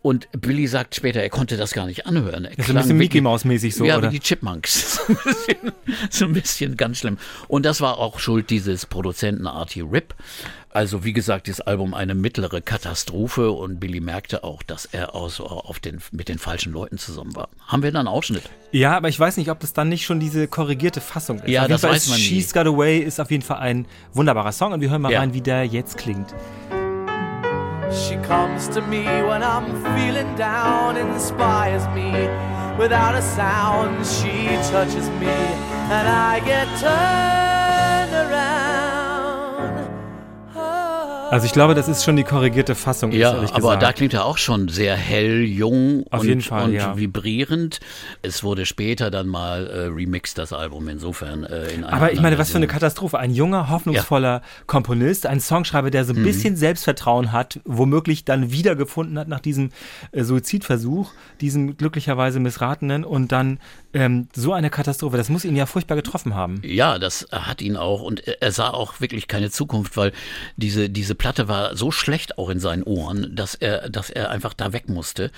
Und 0.03 0.29
Billy 0.33 0.67
sagt 0.67 0.95
später, 0.95 1.21
er 1.21 1.29
konnte 1.29 1.59
das 1.59 1.73
gar 1.75 1.85
nicht 1.85 2.07
anhören. 2.07 2.47
Er 2.47 2.57
Das 2.57 2.69
ist 2.69 2.71
ein 2.71 2.77
bisschen 2.77 2.97
Mickey 2.97 3.15
wirklich- 3.17 3.23
Mouse-mäßig 3.23 3.75
so, 3.75 3.85
ja, 3.85 3.99
oder? 3.99 4.09
wie 4.11 4.19
die 4.19 4.21
Chipmunks. 4.21 4.97
so, 5.07 5.13
ein 5.13 5.19
bisschen, 5.25 5.73
so 6.11 6.25
ein 6.25 6.33
bisschen 6.33 6.77
ganz 6.79 6.99
schlimm. 7.01 7.19
Und 7.49 7.67
das 7.67 7.83
war 7.83 7.99
auch 7.99 8.19
Schuld 8.19 8.49
dieses 8.49 8.87
Produzenten 8.87 9.47
Artie 9.47 9.83
Rip. 9.83 10.15
Also 10.73 11.03
wie 11.05 11.13
gesagt, 11.13 11.49
das 11.49 11.61
Album 11.61 11.95
eine 11.95 12.15
mittlere 12.15 12.61
Katastrophe 12.61 13.51
und 13.51 13.81
Billy 13.81 13.99
merkte 14.01 14.45
auch, 14.45 14.63
dass 14.63 14.85
er 14.85 15.17
auch 15.17 15.29
so 15.29 15.47
auf 15.47 15.81
den, 15.81 16.01
mit 16.13 16.29
den 16.29 16.39
falschen 16.39 16.73
Leuten 16.73 16.97
zusammen 16.97 17.35
war. 17.35 17.49
Haben 17.67 17.83
wir 17.83 17.91
dann 17.91 18.07
einen 18.07 18.15
Ausschnitt? 18.15 18.45
Ja, 18.71 18.97
aber 18.97 19.09
ich 19.09 19.19
weiß 19.19 19.37
nicht, 19.37 19.51
ob 19.51 19.59
das 19.59 19.73
dann 19.73 19.89
nicht 19.89 20.05
schon 20.05 20.21
diese 20.21 20.47
korrigierte 20.47 21.01
Fassung 21.01 21.41
ist. 21.41 21.49
Ja, 21.49 21.63
auf 21.63 21.69
das 21.69 21.81
Fall 21.81 21.91
weiß 21.91 22.05
ist 22.05 22.11
man 22.11 22.19
nie. 22.21 22.25
She's 22.25 22.53
Got 22.53 22.67
Away 22.69 23.01
ist 23.01 23.21
auf 23.21 23.33
jeden 23.33 23.43
Fall 23.43 23.59
ein 23.59 23.87
wunderbarer 24.13 24.53
Song 24.53 24.73
und 24.73 24.81
wir 24.81 24.91
hören 24.91 25.03
mal 25.03 25.11
Ja. 25.11 25.19
rein, 25.19 25.35
wie 25.35 25.41
der 25.41 25.65
jetzt 25.65 25.99
klingt. 25.99 26.33
She 27.91 28.15
comes 28.19 28.69
to 28.71 28.81
me 28.81 29.05
when 29.27 29.43
I'm 29.43 29.65
feeling 29.97 30.37
down, 30.37 30.95
inspires 30.97 31.83
me 31.93 32.29
without 32.79 33.17
a 33.17 33.23
sound. 33.23 34.07
She 34.07 34.47
touches 34.71 35.09
me 35.19 35.27
and 35.91 36.07
I 36.09 36.39
get 36.47 36.69
turned 36.81 37.60
Also 41.31 41.47
ich 41.47 41.53
glaube, 41.53 41.75
das 41.75 41.87
ist 41.87 42.03
schon 42.05 42.17
die 42.17 42.25
korrigierte 42.25 42.75
Fassung, 42.75 43.13
Ja, 43.13 43.31
aber 43.31 43.43
gesagt. 43.43 43.83
da 43.83 43.93
klingt 43.93 44.15
er 44.15 44.25
auch 44.25 44.37
schon 44.37 44.69
sehr 44.69 44.97
hell, 44.97 45.43
jung 45.43 46.05
Auf 46.11 46.23
und, 46.23 46.29
jeden 46.29 46.41
Fall, 46.41 46.65
und 46.65 46.73
ja. 46.73 46.97
vibrierend. 46.97 47.79
Es 48.23 48.43
wurde 48.43 48.67
später 48.67 49.13
dann 49.13 49.29
mal 49.29 49.69
äh, 49.69 49.87
remixed, 49.87 50.39
das 50.39 50.53
Album, 50.53 50.89
insofern 50.89 51.45
äh, 51.45 51.69
in 51.69 51.85
Aber 51.85 52.13
ich 52.13 52.21
meine, 52.21 52.37
was 52.37 52.51
für 52.51 52.57
eine. 52.57 52.67
Katastrophe. 52.67 53.19
Ein 53.19 53.33
junger, 53.33 53.69
hoffnungsvoller 53.71 54.43
Komponist, 54.67 55.27
ein 55.27 55.41
Songschreiber, 55.41 55.91
der 55.91 56.05
so 56.05 56.15
ein 56.15 56.23
bisschen 56.23 56.57
Selbstvertrauen 56.57 57.33
hat, 57.33 57.61
womöglich 57.65 58.25
dann 58.25 58.51
wiedergefunden 58.53 59.19
hat 59.19 59.29
nach 59.29 59.41
diesem 59.41 59.71
äh, 60.13 60.25
Suizidversuch, 60.25 61.13
diesem 61.41 61.77
glücklicherweise 61.77 62.41
missratenen 62.41 63.05
und 63.05 63.31
dann 63.33 63.59
ähm, 63.95 64.29
so 64.35 64.53
eine 64.53 64.71
Katastrophe. 64.71 65.17
Das 65.17 65.29
muss 65.29 65.45
ihn 65.45 65.57
ja 65.57 65.67
furchtbar 65.67 65.97
getroffen 65.97 66.35
haben. 66.35 66.61
Ja, 66.65 66.99
das 66.99 67.27
hat 67.33 67.61
ihn 67.63 67.77
auch 67.77 68.03
und 68.03 68.27
er- 68.27 68.53
sah 68.53 68.71
auch 68.71 69.01
wirklich 69.01 69.29
keine 69.29 69.51
Zukunft, 69.51 69.97
weil 69.97 70.13
diese, 70.57 70.89
diese 70.91 71.15
Platte 71.15 71.49
war 71.49 71.77
so 71.77 71.91
schlecht 71.91 72.39
auch 72.39 72.49
in 72.51 72.59
seinen 72.61 72.83
Ohren, 72.83 73.35
dass 73.35 73.55
er, 73.55 73.89
dass 73.89 74.11
er 74.11 74.31
einfach 74.31 74.55
da 74.55 74.73
weg 74.73 74.89
musste. 74.89 75.31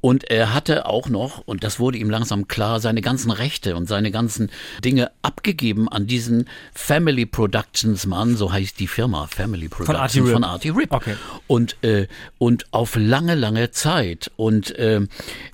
Und 0.00 0.30
er 0.30 0.54
hatte 0.54 0.86
auch 0.86 1.08
noch, 1.08 1.46
und 1.46 1.64
das 1.64 1.78
wurde 1.80 1.98
ihm 1.98 2.10
langsam 2.10 2.48
klar, 2.48 2.80
seine 2.80 3.00
ganzen 3.00 3.30
Rechte 3.30 3.76
und 3.76 3.86
seine 3.88 4.10
ganzen 4.10 4.50
Dinge 4.84 5.10
abgegeben 5.22 5.88
an 5.88 6.06
diesen 6.06 6.48
Family 6.74 7.26
Productions 7.26 8.06
Mann, 8.06 8.36
so 8.36 8.52
heißt 8.52 8.78
die 8.80 8.86
Firma, 8.86 9.26
Family 9.26 9.68
Productions 9.68 9.98
Artie 10.00 10.20
Rip. 10.20 10.32
Von 10.32 10.44
Artie 10.44 10.68
Rip. 10.70 10.92
Okay. 10.92 11.16
Und, 11.46 11.76
äh, 11.82 12.06
und 12.38 12.66
auf 12.72 12.96
lange, 12.96 13.34
lange 13.34 13.70
Zeit. 13.70 14.30
Und 14.36 14.70
äh, 14.78 15.00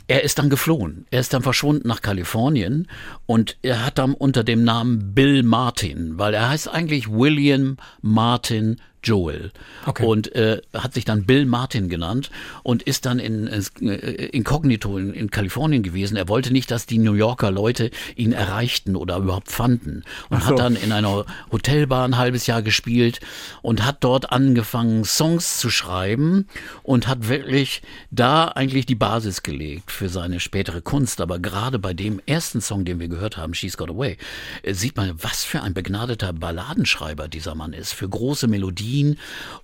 er 0.08 0.22
ist 0.22 0.38
dann 0.38 0.50
geflohen. 0.50 1.06
Er 1.10 1.20
ist 1.20 1.34
dann 1.34 1.42
verschwunden 1.42 1.88
nach 1.88 2.00
Kalifornien 2.00 2.88
und 3.26 3.56
er 3.62 3.84
hat 3.84 3.98
dann 3.98 4.14
unter 4.14 4.44
dem 4.44 4.62
Namen 4.62 5.14
Bill 5.14 5.42
Martin, 5.42 6.18
weil 6.18 6.34
er 6.34 6.48
heißt 6.48 6.68
eigentlich 6.68 7.10
William 7.10 7.76
Martin 8.02 8.80
Joel. 9.06 9.52
Okay. 9.86 10.04
Und 10.04 10.34
äh, 10.34 10.60
hat 10.74 10.94
sich 10.94 11.04
dann 11.04 11.24
Bill 11.24 11.46
Martin 11.46 11.88
genannt 11.88 12.30
und 12.64 12.82
ist 12.82 13.06
dann 13.06 13.18
in, 13.20 13.46
ins, 13.46 13.70
äh, 13.80 14.26
inkognito 14.26 14.98
in, 14.98 15.14
in 15.14 15.30
Kalifornien 15.30 15.82
gewesen. 15.82 16.16
Er 16.16 16.28
wollte 16.28 16.52
nicht, 16.52 16.70
dass 16.70 16.86
die 16.86 16.98
New 16.98 17.12
Yorker 17.12 17.50
Leute 17.52 17.90
ihn 18.16 18.32
erreichten 18.32 18.96
oder 18.96 19.18
überhaupt 19.18 19.50
fanden. 19.50 20.02
Und 20.28 20.42
so. 20.42 20.48
hat 20.48 20.58
dann 20.58 20.74
in 20.74 20.90
einer 20.90 21.24
Hotelbar 21.52 22.04
ein 22.04 22.16
halbes 22.16 22.46
Jahr 22.48 22.62
gespielt 22.62 23.20
und 23.62 23.84
hat 23.84 24.02
dort 24.02 24.32
angefangen, 24.32 25.04
Songs 25.04 25.58
zu 25.58 25.70
schreiben 25.70 26.48
und 26.82 27.06
hat 27.06 27.28
wirklich 27.28 27.82
da 28.10 28.48
eigentlich 28.48 28.86
die 28.86 28.96
Basis 28.96 29.44
gelegt 29.44 29.92
für 29.92 30.08
seine 30.08 30.40
spätere 30.40 30.82
Kunst. 30.82 31.20
Aber 31.20 31.38
gerade 31.38 31.78
bei 31.78 31.94
dem 31.94 32.20
ersten 32.26 32.60
Song, 32.60 32.84
den 32.84 32.98
wir 32.98 33.08
gehört 33.08 33.36
haben, 33.36 33.54
She's 33.54 33.76
Got 33.76 33.90
Away, 33.90 34.16
äh, 34.62 34.74
sieht 34.74 34.96
man, 34.96 35.14
was 35.22 35.44
für 35.44 35.62
ein 35.62 35.74
begnadeter 35.74 36.32
Balladenschreiber 36.32 37.28
dieser 37.28 37.54
Mann 37.54 37.72
ist, 37.72 37.92
für 37.92 38.08
große 38.08 38.48
Melodien 38.48 38.95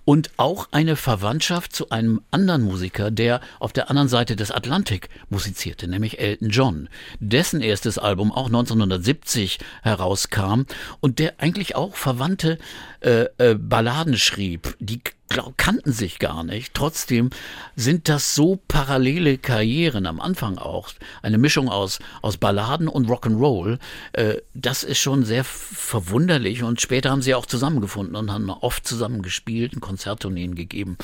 und 0.05 0.31
auch 0.37 0.67
eine 0.71 0.95
Verwandtschaft 0.95 1.75
zu 1.75 1.89
einem 1.89 2.21
anderen 2.31 2.63
Musiker, 2.63 3.11
der 3.11 3.41
auf 3.59 3.73
der 3.73 3.89
anderen 3.89 4.07
Seite 4.07 4.35
des 4.35 4.51
Atlantik 4.51 5.09
musizierte, 5.29 5.87
nämlich 5.87 6.19
Elton 6.19 6.49
John, 6.49 6.89
dessen 7.19 7.61
erstes 7.61 7.97
Album 7.97 8.31
auch 8.31 8.47
1970 8.47 9.59
herauskam 9.81 10.63
und 10.99 11.19
der 11.19 11.35
eigentlich 11.39 11.75
auch 11.75 11.95
verwandte 11.95 12.57
äh, 13.03 13.27
äh, 13.37 13.55
Balladen 13.55 14.17
schrieb, 14.17 14.75
die 14.79 15.01
glaub, 15.33 15.57
kannten 15.57 15.91
sich 15.91 16.19
gar 16.19 16.43
nicht. 16.43 16.73
Trotzdem 16.73 17.31
sind 17.75 18.07
das 18.07 18.35
so 18.35 18.59
parallele 18.67 19.37
Karrieren 19.37 20.05
am 20.05 20.21
Anfang 20.21 20.57
auch. 20.57 20.89
Eine 21.21 21.37
Mischung 21.37 21.69
aus, 21.69 21.99
aus 22.21 22.37
Balladen 22.37 22.87
und 22.87 23.07
Rock'n'Roll. 23.09 23.79
Äh, 24.13 24.35
das 24.53 24.83
ist 24.83 24.99
schon 24.99 25.25
sehr 25.25 25.43
verwunderlich 25.43 26.63
und 26.63 26.81
später 26.81 27.09
haben 27.09 27.21
sie 27.21 27.33
auch 27.33 27.45
zusammengefunden 27.47 28.15
und 28.15 28.31
haben 28.31 28.49
oft 28.49 28.87
zusammen 28.87 29.21
gespielt, 29.21 29.73
und 29.73 29.81
Konzerttourneen 29.81 30.55
gegeben. 30.55 30.97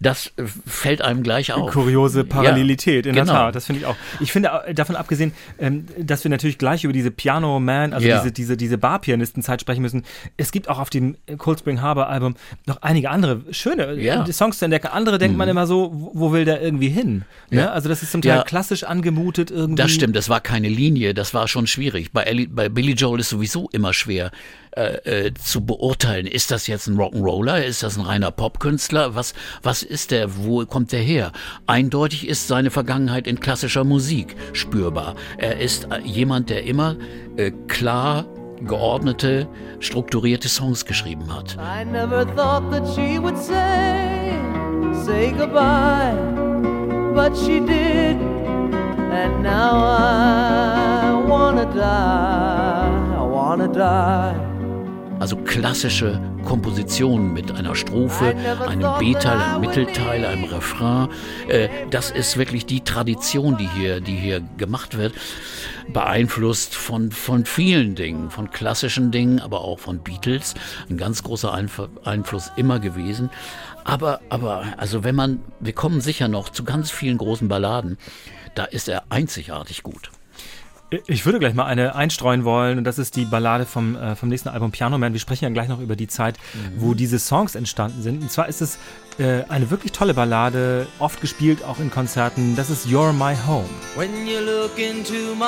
Das 0.00 0.32
äh, 0.36 0.44
fällt 0.66 1.02
einem 1.02 1.22
gleich 1.22 1.52
auf. 1.52 1.70
Kuriose 1.72 2.24
Parallelität, 2.24 3.04
Ja, 3.04 3.10
in 3.10 3.16
genau. 3.16 3.32
der 3.32 3.34
Tat. 3.42 3.56
Das 3.56 3.66
finde 3.66 3.80
ich 3.82 3.86
auch. 3.86 3.96
Ich 4.20 4.32
finde 4.32 4.50
äh, 4.66 4.74
davon 4.74 4.96
abgesehen, 4.96 5.32
ähm, 5.58 5.86
dass 5.98 6.24
wir 6.24 6.30
natürlich 6.30 6.58
gleich 6.58 6.84
über 6.84 6.92
diese 6.94 7.10
Piano 7.10 7.60
Man, 7.60 7.92
also 7.92 8.06
Ja. 8.08 8.18
diese, 8.20 8.32
diese, 8.32 8.56
diese 8.56 8.78
Bar-Pianisten-Zeit 8.78 9.60
sprechen 9.60 9.82
müssen. 9.82 10.04
Es 10.38 10.50
gibt 10.50 10.68
auch 10.68 10.78
auf 10.78 10.88
dem 10.88 11.16
Cold 11.36 11.58
Spring 11.60 11.80
Harbor 11.82 12.08
Album 12.08 12.34
noch 12.66 12.82
einige 12.82 13.10
andere 13.10 13.42
schöne. 13.50 13.94
Mhm. 13.96 14.28
äh, 14.28 14.32
Songs 14.32 14.58
zu 14.58 14.64
entdecken. 14.64 14.88
Andere 14.88 15.18
denkt 15.18 15.36
man 15.36 15.48
immer 15.48 15.66
so, 15.66 16.10
wo 16.14 16.32
will 16.32 16.44
der 16.44 16.62
irgendwie 16.62 16.88
hin? 16.88 17.24
Ne? 17.50 17.60
Ja. 17.62 17.72
Also 17.72 17.88
das 17.88 18.02
ist 18.02 18.12
zum 18.12 18.22
Teil 18.22 18.38
Ja. 18.38 18.42
klassisch 18.42 18.84
angemutet 18.84 19.50
irgendwie. 19.50 19.82
Das 19.82 19.92
stimmt, 19.92 20.16
das 20.16 20.28
war 20.28 20.40
keine 20.40 20.68
Linie, 20.68 21.14
das 21.14 21.34
war 21.34 21.48
schon 21.48 21.66
schwierig. 21.66 22.12
Bei, 22.12 22.22
Ellie, 22.22 22.48
bei 22.48 22.68
Billy 22.68 22.92
Joel 22.92 23.20
ist 23.20 23.28
sowieso 23.30 23.68
immer 23.72 23.92
schwer 23.92 24.30
äh, 24.76 25.26
äh, 25.26 25.34
zu 25.34 25.64
beurteilen. 25.64 26.26
Ist 26.26 26.50
das 26.50 26.66
jetzt 26.66 26.86
ein 26.86 26.96
Rock'n'Roller? 26.98 27.62
Ist 27.62 27.82
das 27.82 27.96
ein 27.96 28.02
reiner 28.04 28.30
Popkünstler? 28.30 29.14
Was, 29.14 29.32
was 29.62 29.82
ist 29.82 30.10
der? 30.10 30.36
Wo 30.36 30.66
kommt 30.66 30.92
der 30.92 31.00
her? 31.00 31.32
Eindeutig 31.66 32.28
ist 32.28 32.46
seine 32.46 32.70
Vergangenheit 32.70 33.26
in 33.26 33.40
klassischer 33.40 33.84
Musik 33.84 34.36
spürbar. 34.52 35.14
Er 35.38 35.58
ist 35.60 35.88
äh, 35.90 36.00
jemand, 36.04 36.50
der 36.50 36.64
immer 36.64 36.96
äh, 37.36 37.52
klar 37.68 38.26
geordnete, 38.64 39.46
strukturierte 39.80 40.48
Songs 40.48 40.84
geschrieben 40.84 41.34
hat. 41.34 41.56
I 41.58 41.84
never 41.84 42.24
thought 42.24 42.70
that 42.70 42.86
she 42.94 43.18
would 43.18 43.36
say, 43.36 44.32
say 45.04 45.32
goodbye, 45.32 46.14
but 47.14 47.36
she 47.36 47.60
did. 47.60 48.18
And 49.12 49.42
now 49.42 49.76
I 49.82 51.24
wanna 51.26 51.66
die, 51.74 53.16
I 53.16 53.22
wanna 53.22 53.68
die. 53.68 54.55
Also 55.18 55.36
klassische 55.36 56.20
Kompositionen 56.44 57.32
mit 57.32 57.50
einer 57.50 57.74
Strophe, 57.74 58.34
einem 58.66 58.98
B-Teil, 58.98 59.38
einem 59.38 59.60
Mittelteil, 59.60 60.24
einem 60.24 60.44
Refrain. 60.44 61.08
Äh, 61.48 61.68
das 61.90 62.10
ist 62.10 62.36
wirklich 62.36 62.66
die 62.66 62.82
Tradition, 62.82 63.56
die 63.56 63.68
hier, 63.68 64.00
die 64.00 64.16
hier 64.16 64.40
gemacht 64.58 64.98
wird. 64.98 65.14
Beeinflusst 65.88 66.74
von, 66.74 67.10
von 67.12 67.46
vielen 67.46 67.94
Dingen, 67.94 68.30
von 68.30 68.50
klassischen 68.50 69.10
Dingen, 69.10 69.40
aber 69.40 69.62
auch 69.62 69.78
von 69.78 70.00
Beatles. 70.00 70.54
Ein 70.90 70.98
ganz 70.98 71.22
großer 71.22 71.52
Einf 71.52 71.80
Einfluss 72.04 72.52
immer 72.56 72.78
gewesen. 72.78 73.30
Aber, 73.84 74.20
aber, 74.28 74.66
also 74.76 75.04
wenn 75.04 75.14
man, 75.14 75.40
wir 75.60 75.72
kommen 75.72 76.00
sicher 76.00 76.28
noch 76.28 76.50
zu 76.50 76.64
ganz 76.64 76.90
vielen 76.90 77.18
großen 77.18 77.48
Balladen, 77.48 77.98
da 78.54 78.64
ist 78.64 78.88
er 78.88 79.04
einzigartig 79.10 79.82
gut. 79.82 80.10
Ich 81.08 81.26
würde 81.26 81.40
gleich 81.40 81.54
mal 81.54 81.64
eine 81.64 81.96
einstreuen 81.96 82.44
wollen 82.44 82.78
und 82.78 82.84
das 82.84 82.98
ist 82.98 83.16
die 83.16 83.24
Ballade 83.24 83.66
vom, 83.66 83.96
äh, 83.96 84.14
vom 84.14 84.28
nächsten 84.28 84.48
Album 84.48 84.70
Piano 84.70 84.98
Man. 84.98 85.12
Wir 85.12 85.20
sprechen 85.20 85.44
ja 85.44 85.50
gleich 85.50 85.68
noch 85.68 85.80
über 85.80 85.96
die 85.96 86.06
Zeit, 86.06 86.38
wo 86.76 86.94
diese 86.94 87.18
Songs 87.18 87.56
entstanden 87.56 88.02
sind. 88.02 88.22
Und 88.22 88.30
zwar 88.30 88.48
ist 88.48 88.62
es 88.62 88.78
äh, 89.18 89.42
eine 89.48 89.70
wirklich 89.70 89.90
tolle 89.90 90.14
Ballade, 90.14 90.86
oft 91.00 91.20
gespielt 91.20 91.64
auch 91.64 91.80
in 91.80 91.90
Konzerten. 91.90 92.54
Das 92.54 92.70
ist 92.70 92.86
You're 92.86 93.12
My 93.12 93.34
Home. 93.46 93.68
When 93.96 94.28
you 94.28 94.38
look 94.38 94.78
into 94.78 95.34
my 95.34 95.44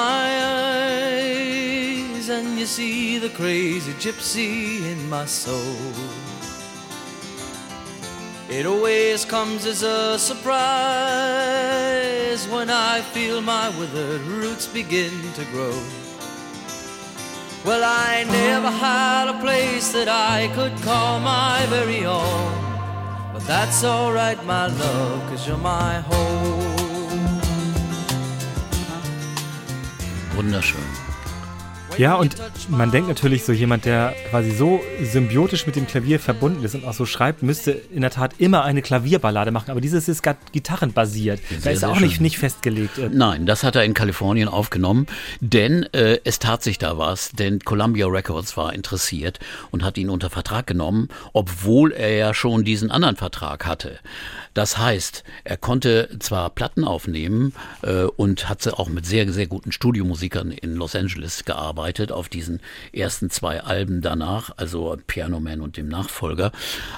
eyes 1.07 2.29
and 2.29 2.59
you 2.59 2.67
see 2.67 3.21
the 3.21 3.29
crazy 3.29 3.93
gypsy 4.01 4.79
in 4.91 5.09
my 5.09 5.25
soul, 5.25 5.55
it 8.49 8.67
always 8.67 9.25
comes 9.25 9.67
as 9.67 9.83
a 9.83 10.19
surprise 10.19 10.59
when 12.49 12.71
I 12.71 13.01
feel 13.13 13.41
my 13.41 13.69
withered 13.79 14.23
roots 14.23 14.67
begin 14.67 15.13
to 15.35 15.45
grow. 15.47 15.79
Well, 17.65 17.83
I 17.85 18.25
never 18.25 18.71
had 18.71 19.29
a 19.29 19.39
place 19.41 19.93
that 19.93 20.09
I 20.09 20.49
could 20.55 20.75
call 20.83 21.21
my 21.21 21.67
very 21.67 22.07
own. 22.07 22.53
But 23.33 23.47
that's 23.47 23.85
alright, 23.85 24.43
my 24.45 24.67
love, 24.67 25.29
cause 25.29 25.47
you're 25.47 25.59
my 25.59 26.01
home. 26.01 26.69
Wunderschön. 30.37 31.08
Ja, 31.99 32.15
und 32.15 32.37
man 32.69 32.93
denkt 32.93 33.09
natürlich, 33.09 33.43
so 33.43 33.53
jemand, 33.53 33.85
der 33.85 34.15
quasi 34.31 34.53
so 34.53 34.81
symbiotisch 35.03 35.67
mit 35.67 35.75
dem 35.75 35.89
Klavier 35.89 36.21
verbunden 36.21 36.63
ist 36.63 36.77
und 36.77 36.85
auch 36.85 36.93
so 36.93 37.07
schreibt, 37.07 37.43
müsste 37.43 37.73
in 37.73 38.03
der 38.03 38.13
Tat 38.13 38.35
immer 38.39 38.63
eine 38.63 38.83
Klavierballade 38.83 39.51
machen. 39.51 39.73
Aber 39.73 39.81
dieses 39.81 40.07
ist 40.07 40.23
gar 40.23 40.37
gitarrenbasiert. 40.53 41.41
da 41.51 41.61
Sehr, 41.61 41.73
ist 41.73 41.81
sehr 41.81 41.89
auch 41.89 41.99
nicht, 41.99 42.15
schön. 42.15 42.23
nicht 42.23 42.39
festgelegt. 42.39 42.99
Äh, 42.99 43.11
Nein, 43.13 43.47
das 43.47 43.65
hat 43.65 43.75
er 43.75 43.83
in 43.83 43.95
Kalifornien 43.95 44.47
aufgenommen, 44.47 45.09
denn 45.41 45.93
äh, 45.93 46.21
es 46.23 46.39
tat 46.39 46.63
sich 46.63 46.79
da 46.79 46.99
was, 46.99 47.33
denn 47.33 47.59
Columbia 47.61 48.07
Records 48.07 48.57
war 48.57 48.73
interessiert 48.73 49.41
und 49.73 49.83
hat 49.83 49.99
ihn 49.99 50.09
unter 50.09 50.31
Vertrag 50.31 50.69
genommen, 50.69 51.09
obwohl 51.33 51.91
er 51.91 52.15
ja 52.15 52.33
schon 52.33 52.63
diesen 52.63 52.93
anderen 52.93 53.17
Vertrag 53.17 53.67
hatte. 53.67 53.99
Das 54.55 54.79
heißt, 54.79 55.25
er 55.43 55.57
konnte 55.57 56.09
zwar 56.21 56.51
Platten 56.51 56.85
aufnehmen 56.85 57.55
äh, 57.83 58.05
und 58.05 58.49
hat 58.49 58.63
sie 58.63 58.77
auch 58.77 58.89
mit 58.89 59.05
sehr, 59.05 59.31
sehr 59.33 59.49
guten 59.49 59.73
Studiomusikern 59.73 60.53
in 60.53 60.75
Los 60.77 60.95
Angeles 60.95 61.45
gearbeitet 61.45 61.88
auf 62.13 62.29
diesen 62.29 62.61
ersten 62.93 63.31
zwei 63.31 63.63
Alben 63.63 64.01
danach, 64.01 64.51
also 64.57 64.97
Piano 65.07 65.41
Man 65.41 65.61
und 65.61 65.77
dem 65.77 65.89
Nachfolger. 65.89 66.53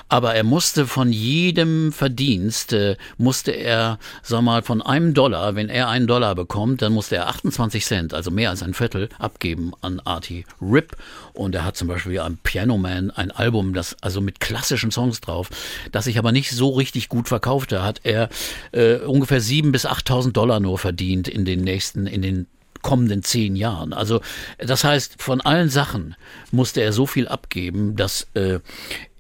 Aber 0.09 0.35
er 0.35 0.45
musste 0.45 0.87
von 0.87 1.13
jedem 1.13 1.93
Verdienst, 1.93 2.73
äh, 2.73 2.97
musste 3.19 3.53
er, 3.53 3.99
sag 4.23 4.43
mal, 4.43 4.63
von 4.63 4.83
einem 4.83 5.15
Dollar, 5.15 5.55
wenn 5.55 5.69
er 5.69 5.89
einen 5.89 6.07
Dollar 6.07 6.35
bekommt, 6.35 6.83
dann 6.83 6.93
musste 6.93 7.17
er 7.17 7.29
28 7.29 7.85
Cent, 7.85 8.15
also 8.15 8.31
mehr 8.31 8.51
als 8.51 8.63
ein 8.63 8.75
Viertel, 8.75 9.09
abgeben 9.19 9.73
an 9.81 10.01
Artie 10.01 10.45
Rip. 10.61 10.97
Und 11.33 11.55
er 11.55 11.65
hat 11.65 11.77
zum 11.77 11.89
Beispiel 11.89 12.19
am 12.19 12.39
Piano 12.39 12.77
Man 12.77 13.11
ein 13.11 13.31
Album, 13.31 13.73
das 13.73 13.97
also 14.01 14.21
mit 14.21 14.41
klassischen 14.41 14.91
Songs 14.91 15.21
drauf, 15.21 15.49
das 15.93 16.05
sich 16.05 16.19
aber 16.19 16.33
nicht 16.33 16.51
so 16.51 16.71
richtig 16.71 17.09
gut 17.09 17.29
verkaufte, 17.29 17.83
hat 17.83 18.01
er 18.03 18.29
äh, 18.73 18.97
ungefähr 18.97 19.41
7.000 19.41 19.73
bis 19.73 19.87
8.000 19.87 20.33
Dollar 20.33 20.61
nur 20.61 20.79
verdient 20.79 21.29
in 21.29 21.45
den 21.45 21.61
nächsten, 21.61 22.07
in 22.07 22.23
den 22.23 22.47
kommenden 22.83 23.23
zehn 23.23 23.57
Jahren. 23.57 23.93
Also 23.93 24.21
das 24.59 24.85
heißt, 24.85 25.23
von 25.23 25.41
allen 25.41 25.69
Sachen 25.69 26.17
musste 26.51 26.81
er 26.81 26.93
so 26.93 27.07
viel 27.07 27.29
abgeben, 27.29 27.97
dass 27.97 28.27
äh, 28.35 28.61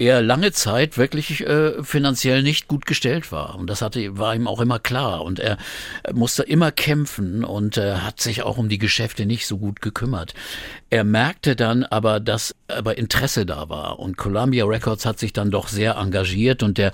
er 0.00 0.22
lange 0.22 0.50
Zeit 0.50 0.96
wirklich 0.96 1.46
äh, 1.46 1.84
finanziell 1.84 2.42
nicht 2.42 2.68
gut 2.68 2.86
gestellt 2.86 3.32
war. 3.32 3.56
Und 3.56 3.68
das 3.68 3.82
hatte, 3.82 4.16
war 4.18 4.34
ihm 4.34 4.48
auch 4.48 4.60
immer 4.60 4.78
klar. 4.78 5.22
Und 5.22 5.38
er 5.38 5.58
musste 6.12 6.42
immer 6.42 6.72
kämpfen 6.72 7.44
und 7.44 7.76
äh, 7.76 7.96
hat 7.96 8.18
sich 8.18 8.42
auch 8.42 8.56
um 8.56 8.70
die 8.70 8.78
Geschäfte 8.78 9.26
nicht 9.26 9.46
so 9.46 9.58
gut 9.58 9.82
gekümmert. 9.82 10.32
Er 10.88 11.04
merkte 11.04 11.54
dann 11.54 11.84
aber, 11.84 12.18
dass 12.18 12.54
aber 12.66 12.96
Interesse 12.96 13.44
da 13.44 13.68
war. 13.68 13.98
Und 13.98 14.16
Columbia 14.16 14.64
Records 14.64 15.04
hat 15.04 15.18
sich 15.18 15.34
dann 15.34 15.50
doch 15.50 15.68
sehr 15.68 15.96
engagiert 15.96 16.62
und 16.62 16.78
der 16.78 16.92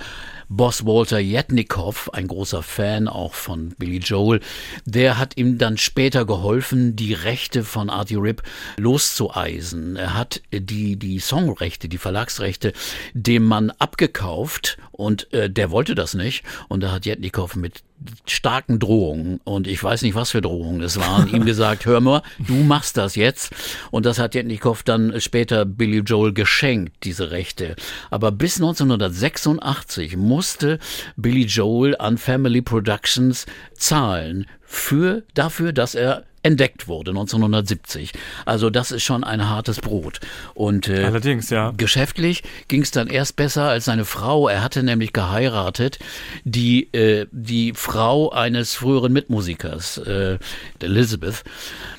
Boss 0.49 0.87
Walter 0.87 1.19
Yetnikoff, 1.19 2.11
ein 2.13 2.29
großer 2.29 2.63
Fan 2.63 3.09
auch 3.09 3.35
von 3.35 3.71
Billy 3.79 3.99
Joel, 3.99 4.41
der 4.85 5.19
hat 5.19 5.37
ihm 5.37 5.59
dann 5.59 5.77
später 5.77 6.25
geholfen, 6.25 6.95
die 6.95 7.15
Rechte 7.15 7.65
von 7.65 7.91
Artie 7.91 8.15
Rip 8.15 8.43
loszueisen. 8.77 9.97
Er 9.97 10.15
hat 10.15 10.43
die, 10.53 10.97
die 10.97 11.19
Songrechte, 11.19 11.89
die 11.89 11.99
Verlagsrechte 11.99 12.73
dem 13.15 13.45
Mann 13.45 13.71
abgekauft 13.79 14.79
und 14.93 15.33
äh, 15.33 15.51
der 15.51 15.71
wollte 15.71 15.95
das 15.95 16.15
nicht. 16.15 16.45
Und 16.69 16.83
da 16.83 16.93
hat 16.93 17.07
Yetnikoff 17.07 17.57
mit 17.57 17.83
starken 18.27 18.79
Drohungen 18.79 19.41
und 19.45 19.67
ich 19.67 19.83
weiß 19.83 20.03
nicht, 20.03 20.15
was 20.15 20.31
für 20.31 20.43
Drohungen 20.43 20.83
es 20.83 20.99
waren, 20.99 21.29
ihm 21.35 21.45
gesagt, 21.45 21.87
hör 21.87 22.01
mal, 22.01 22.23
du 22.39 22.55
machst 22.55 22.97
das 22.97 23.15
jetzt. 23.15 23.55
Und 23.91 24.07
das 24.07 24.19
hat 24.19 24.35
Jetnikow 24.35 24.83
dann 24.83 25.21
später 25.21 25.65
Billy 25.65 25.99
Joel 25.99 26.33
geschenkt, 26.33 27.05
diese 27.05 27.31
Rechte. 27.31 27.77
Aber 28.11 28.33
bis 28.33 28.57
1986 28.57 30.17
musste 30.17 30.79
Billy 31.17 31.45
Joel 31.45 31.97
an 31.97 32.19
Family 32.19 32.63
Productions 32.63 33.47
zahlen 33.75 34.47
für, 34.63 35.23
dafür, 35.35 35.73
dass 35.73 35.95
er 35.95 36.25
entdeckt 36.47 36.87
wurde 36.87 37.11
1970. 37.11 38.13
Also 38.45 38.71
das 38.71 38.93
ist 38.93 39.03
schon 39.03 39.25
ein 39.25 39.49
hartes 39.49 39.81
Brot. 39.81 40.21
Und 40.55 40.89
äh, 40.89 41.03
Allerdings, 41.03 41.51
ja. 41.51 41.73
Geschäftlich 41.77 42.45
ging 42.69 42.83
es 42.83 42.93
dann 42.93 43.09
erst 43.09 43.35
besser 43.35 43.65
als 43.65 43.87
seine 43.87 44.05
Frau. 44.05 44.49
Er 44.49 44.63
hatte 44.63 44.85
nämlich 44.85 45.13
geheiratet, 45.13 45.99
die, 46.45 46.85
äh, 46.95 47.27
die 47.33 47.73
Frau 47.75 48.31
eines 48.31 48.75
früheren 48.75 49.13
Mitmusikers, 49.13 49.99
äh, 49.99 50.39
Elizabeth. 50.81 51.43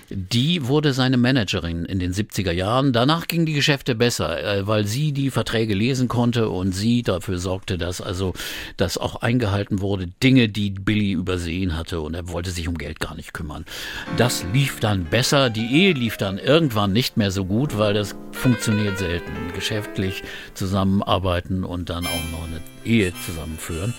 Die 0.09 0.67
wurde 0.67 0.93
seine 0.93 1.17
Managerin 1.17 1.85
in 1.85 1.99
den 1.99 2.13
70er 2.13 2.51
Jahren. 2.51 2.93
Danach 2.93 3.27
gingen 3.27 3.45
die 3.45 3.53
Geschäfte 3.53 3.95
besser, 3.95 4.43
äh, 4.43 4.67
weil 4.67 4.85
sie 4.85 5.11
die 5.11 5.31
Verträge 5.31 5.73
lesen 5.73 6.07
konnte 6.07 6.49
und 6.49 6.71
sie 6.71 7.03
dafür 7.03 7.39
sorgte, 7.39 7.77
dass 7.77 8.01
also 8.01 8.33
das 8.77 8.97
auch 8.97 9.17
eingehalten 9.17 9.81
wurde. 9.81 10.07
Dinge, 10.23 10.49
die 10.49 10.71
Billy 10.71 11.11
übersehen 11.11 11.75
hatte 11.75 12.01
und 12.01 12.13
er 12.13 12.29
wollte 12.29 12.51
sich 12.51 12.67
um 12.67 12.77
Geld 12.77 12.99
gar 12.99 13.15
nicht 13.15 13.33
kümmern. 13.33 13.65
Das 14.17 14.45
lief 14.53 14.79
dann 14.79 15.05
besser. 15.05 15.49
Die 15.49 15.67
Ehe 15.67 15.93
lief 15.93 16.17
dann 16.17 16.37
irgendwann 16.37 16.93
nicht 16.93 17.17
mehr 17.17 17.31
so 17.31 17.45
gut, 17.45 17.77
weil 17.77 17.93
das 17.93 18.15
funktioniert 18.31 18.97
selten. 18.97 19.31
Geschäftlich 19.53 20.23
zusammenarbeiten 20.53 21.63
und 21.63 21.89
dann 21.89 22.05
auch 22.05 22.31
noch 22.31 22.47
eine 22.47 22.61
Ehe 22.85 23.13
zusammenführen. 23.25 23.93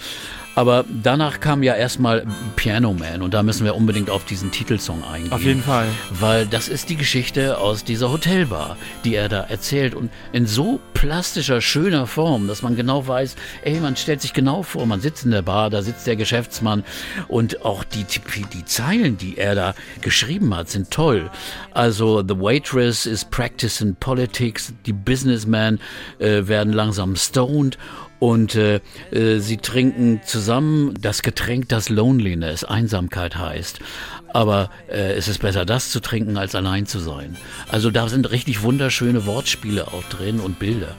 Aber 0.58 0.84
danach 0.88 1.38
kam 1.38 1.62
ja 1.62 1.76
erstmal 1.76 2.26
Piano 2.56 2.92
Man 2.92 3.22
und 3.22 3.32
da 3.32 3.44
müssen 3.44 3.64
wir 3.64 3.76
unbedingt 3.76 4.10
auf 4.10 4.24
diesen 4.24 4.50
Titelsong 4.50 5.04
eingehen. 5.04 5.32
Auf 5.32 5.44
jeden 5.44 5.62
Fall. 5.62 5.86
Weil 6.10 6.46
das 6.46 6.66
ist 6.66 6.88
die 6.88 6.96
Geschichte 6.96 7.58
aus 7.58 7.84
dieser 7.84 8.10
Hotelbar, 8.10 8.76
die 9.04 9.14
er 9.14 9.28
da 9.28 9.42
erzählt 9.42 9.94
und 9.94 10.10
in 10.32 10.46
so 10.46 10.80
plastischer, 10.94 11.60
schöner 11.60 12.08
Form, 12.08 12.48
dass 12.48 12.62
man 12.62 12.74
genau 12.74 13.06
weiß, 13.06 13.36
ey, 13.62 13.78
man 13.78 13.94
stellt 13.94 14.20
sich 14.20 14.32
genau 14.32 14.64
vor, 14.64 14.84
man 14.84 15.00
sitzt 15.00 15.24
in 15.24 15.30
der 15.30 15.42
Bar, 15.42 15.70
da 15.70 15.80
sitzt 15.80 16.08
der 16.08 16.16
Geschäftsmann 16.16 16.82
und 17.28 17.64
auch 17.64 17.84
die, 17.84 18.02
die, 18.02 18.42
die 18.52 18.64
Zeilen, 18.64 19.16
die 19.16 19.38
er 19.38 19.54
da 19.54 19.74
geschrieben 20.00 20.52
hat, 20.56 20.70
sind 20.70 20.90
toll. 20.90 21.30
Also, 21.70 22.24
the 22.26 22.36
waitress 22.36 23.06
is 23.06 23.24
practicing 23.24 23.94
politics, 23.94 24.72
die 24.86 24.92
Businessmen 24.92 25.78
äh, 26.18 26.48
werden 26.48 26.72
langsam 26.72 27.14
stoned 27.14 27.78
und 28.18 28.54
äh, 28.54 28.80
äh, 29.10 29.38
sie 29.38 29.58
trinken 29.58 30.20
zusammen 30.24 30.94
das 31.00 31.22
Getränk, 31.22 31.68
das 31.68 31.88
Loneliness, 31.88 32.64
Einsamkeit 32.64 33.36
heißt. 33.36 33.80
Aber 34.32 34.70
äh, 34.88 35.12
es 35.12 35.28
ist 35.28 35.38
besser, 35.38 35.64
das 35.64 35.90
zu 35.90 36.00
trinken, 36.00 36.36
als 36.36 36.54
allein 36.54 36.86
zu 36.86 36.98
sein. 36.98 37.36
Also 37.68 37.90
da 37.90 38.08
sind 38.08 38.30
richtig 38.30 38.62
wunderschöne 38.62 39.26
Wortspiele 39.26 39.88
auch 39.88 40.04
drin 40.04 40.40
und 40.40 40.58
Bilder. 40.58 40.94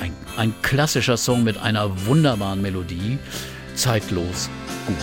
Ein, 0.00 0.12
ein 0.36 0.54
klassischer 0.62 1.16
Song 1.16 1.44
mit 1.44 1.58
einer 1.58 2.06
wunderbaren 2.06 2.60
Melodie, 2.60 3.18
zeitlos 3.74 4.50
gut. 4.86 4.96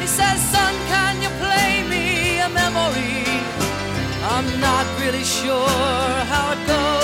He 0.00 0.06
says, 0.06 0.40
son, 0.52 0.74
can 0.88 1.22
you 1.22 1.30
play 1.40 1.82
me 1.88 2.40
a 2.42 2.48
memory? 2.48 3.24
I'm 4.32 4.60
not 4.60 4.86
really 5.00 5.24
sure 5.24 5.68
how 6.28 6.52
it 6.52 6.66
goes, 6.66 6.99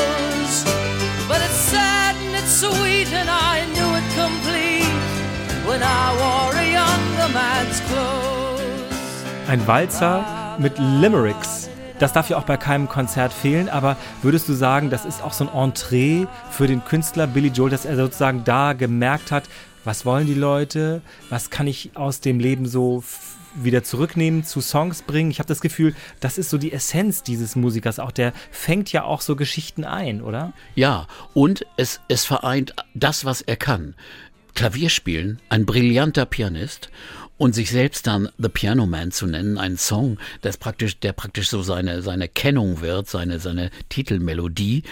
Ein 9.49 9.67
Walzer 9.67 10.57
mit 10.59 10.79
Limericks. 10.79 11.69
Das 11.99 12.13
darf 12.13 12.29
ja 12.29 12.37
auch 12.37 12.45
bei 12.45 12.57
keinem 12.57 12.89
Konzert 12.89 13.33
fehlen, 13.33 13.69
aber 13.69 13.97
würdest 14.23 14.49
du 14.49 14.55
sagen, 14.55 14.91
das 14.91 15.05
ist 15.05 15.23
auch 15.23 15.33
so 15.33 15.49
ein 15.49 15.55
Entree 15.55 16.27
für 16.51 16.67
den 16.67 16.85
Künstler 16.85 17.27
Billy 17.27 17.49
Joel, 17.49 17.71
dass 17.71 17.85
er 17.85 17.97
sozusagen 17.97 18.45
da 18.45 18.73
gemerkt 18.73 19.33
hat, 19.33 19.45
was 19.85 20.05
wollen 20.05 20.27
die 20.27 20.35
Leute, 20.35 21.01
was 21.31 21.49
kann 21.51 21.67
ich 21.67 21.93
aus 21.95 22.21
dem 22.21 22.41
Leben 22.41 22.67
so 22.67 23.03
wieder 23.55 23.83
zurücknehmen, 23.83 24.45
zu 24.45 24.61
Songs 24.61 25.03
bringen. 25.03 25.31
Ich 25.31 25.39
habe 25.39 25.49
das 25.49 25.61
Gefühl, 25.61 25.95
das 26.21 26.39
ist 26.39 26.51
so 26.51 26.59
die 26.59 26.73
Essenz 26.73 27.23
dieses 27.23 27.57
Musikers 27.57 27.99
auch. 27.99 28.11
Der 28.11 28.33
fängt 28.51 28.93
ja 28.93 29.05
auch 29.05 29.21
so 29.21 29.37
Geschichten 29.37 29.85
ein, 29.85 30.21
oder? 30.23 30.53
Ja, 30.75 31.07
und 31.35 31.65
es, 31.77 32.01
es 32.09 32.25
vereint 32.25 32.75
das, 32.95 33.25
was 33.25 33.41
er 33.41 33.57
kann. 33.57 33.95
Klavier 34.57 34.89
spielen, 34.89 35.39
ein 35.51 35.67
brillanter 35.67 36.27
Pianist 36.27 36.91
und 37.39 37.55
sich 37.55 37.71
selbst 37.71 38.07
dann 38.07 38.31
The 38.39 38.49
Piano 38.49 38.87
Man 38.87 39.13
zu 39.13 39.27
nennen, 39.27 39.59
ein 39.59 39.77
Song, 39.77 40.19
das 40.41 40.57
praktisch, 40.57 40.99
der 40.99 41.13
praktisch 41.13 41.51
so 41.51 41.63
seine, 41.63 42.03
seine 42.03 42.27
Kennung 42.27 42.81
wird, 42.81 43.09
seine, 43.09 43.39
seine 43.39 43.71
Titelmelodie. 43.91 44.83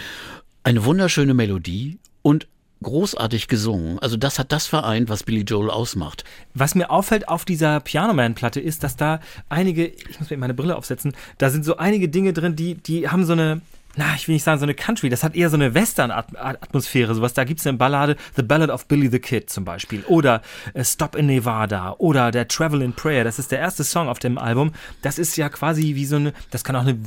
Eine 0.62 0.84
wunderschöne 0.84 1.34
Melodie 1.34 1.98
und 2.22 2.46
großartig 2.82 3.48
gesungen. 3.48 3.98
Also 3.98 4.16
das 4.16 4.38
hat 4.38 4.52
das 4.52 4.66
vereint, 4.66 5.08
was 5.08 5.22
Billy 5.22 5.40
Joel 5.40 5.70
ausmacht. 5.70 6.24
Was 6.52 6.74
mir 6.74 6.90
auffällt 6.90 7.28
auf 7.28 7.44
dieser 7.44 7.80
Piano 7.80 8.12
Man 8.12 8.34
Platte 8.34 8.60
ist, 8.60 8.84
dass 8.84 8.96
da 8.96 9.20
einige, 9.48 9.86
ich 9.86 10.20
muss 10.20 10.30
mir 10.30 10.36
meine 10.36 10.54
Brille 10.54 10.76
aufsetzen, 10.76 11.16
da 11.38 11.50
sind 11.50 11.64
so 11.64 11.78
einige 11.78 12.08
Dinge 12.08 12.32
drin, 12.34 12.54
die, 12.54 12.74
die 12.74 13.08
haben 13.08 13.24
so 13.24 13.32
eine, 13.32 13.62
na, 13.96 14.14
ich 14.16 14.26
will 14.28 14.34
nicht 14.34 14.44
sagen 14.44 14.58
so 14.58 14.64
eine 14.64 14.74
Country, 14.74 15.08
das 15.08 15.22
hat 15.22 15.34
eher 15.36 15.50
so 15.50 15.56
eine 15.56 15.74
Western-Atmosphäre, 15.74 17.14
sowas. 17.14 17.34
Da 17.34 17.44
gibt's 17.44 17.66
eine 17.66 17.78
Ballade, 17.78 18.16
The 18.36 18.42
Ballad 18.42 18.70
of 18.70 18.86
Billy 18.86 19.08
the 19.08 19.18
Kid 19.18 19.50
zum 19.50 19.64
Beispiel, 19.64 20.02
oder 20.08 20.42
äh, 20.74 20.84
Stop 20.84 21.14
in 21.16 21.26
Nevada, 21.26 21.94
oder 21.98 22.30
der 22.30 22.48
Travel 22.48 22.82
in 22.82 22.92
Prayer, 22.92 23.24
das 23.24 23.38
ist 23.38 23.52
der 23.52 23.58
erste 23.60 23.84
Song 23.84 24.08
auf 24.08 24.18
dem 24.18 24.38
Album. 24.38 24.72
Das 25.02 25.18
ist 25.18 25.36
ja 25.36 25.48
quasi 25.48 25.94
wie 25.94 26.06
so 26.06 26.16
eine, 26.16 26.32
das 26.50 26.64
kann 26.64 26.76
auch 26.76 26.82
eine 26.82 26.98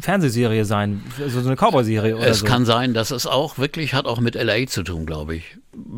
Fernsehserie 0.00 0.64
sein, 0.64 1.02
so 1.28 1.38
eine 1.40 1.56
Cowboy-Serie 1.56 2.16
oder 2.16 2.26
Es 2.26 2.40
so. 2.40 2.46
kann 2.46 2.64
sein, 2.64 2.94
dass 2.94 3.10
es 3.10 3.26
auch 3.26 3.58
wirklich 3.58 3.94
hat 3.94 4.06
auch 4.06 4.20
mit 4.20 4.34
LA 4.34 4.66
zu 4.66 4.82
tun, 4.82 5.06
glaube 5.06 5.36
ich. 5.36 5.56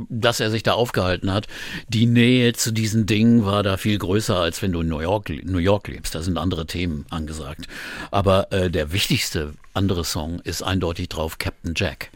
Dass 0.09 0.41
er 0.41 0.51
sich 0.51 0.63
da 0.63 0.73
aufgehalten 0.73 1.33
hat. 1.33 1.47
Die 1.89 2.07
Nähe 2.07 2.53
zu 2.53 2.73
diesen 2.73 3.07
Dingen 3.07 3.45
war 3.45 3.63
da 3.63 3.77
viel 3.77 3.99
größer, 3.99 4.37
als 4.37 4.63
wenn 4.63 4.73
du 4.73 4.81
in 4.81 4.89
New 4.89 5.01
York, 5.01 5.31
New 5.45 5.59
York 5.59 5.89
lebst. 5.89 6.15
Da 6.15 6.23
sind 6.23 6.39
andere 6.39 6.67
Themen 6.67 7.07
angesagt. 7.11 7.67
Aber 8.11 8.53
äh, 8.53 8.71
der 8.71 8.93
wichtigste 8.93 9.55
andere 9.79 10.05
Song 10.05 10.41
ist 10.41 10.63
eindeutig 10.63 11.09
drauf 11.09 11.39
Captain 11.39 11.73
Jack. 11.77 12.11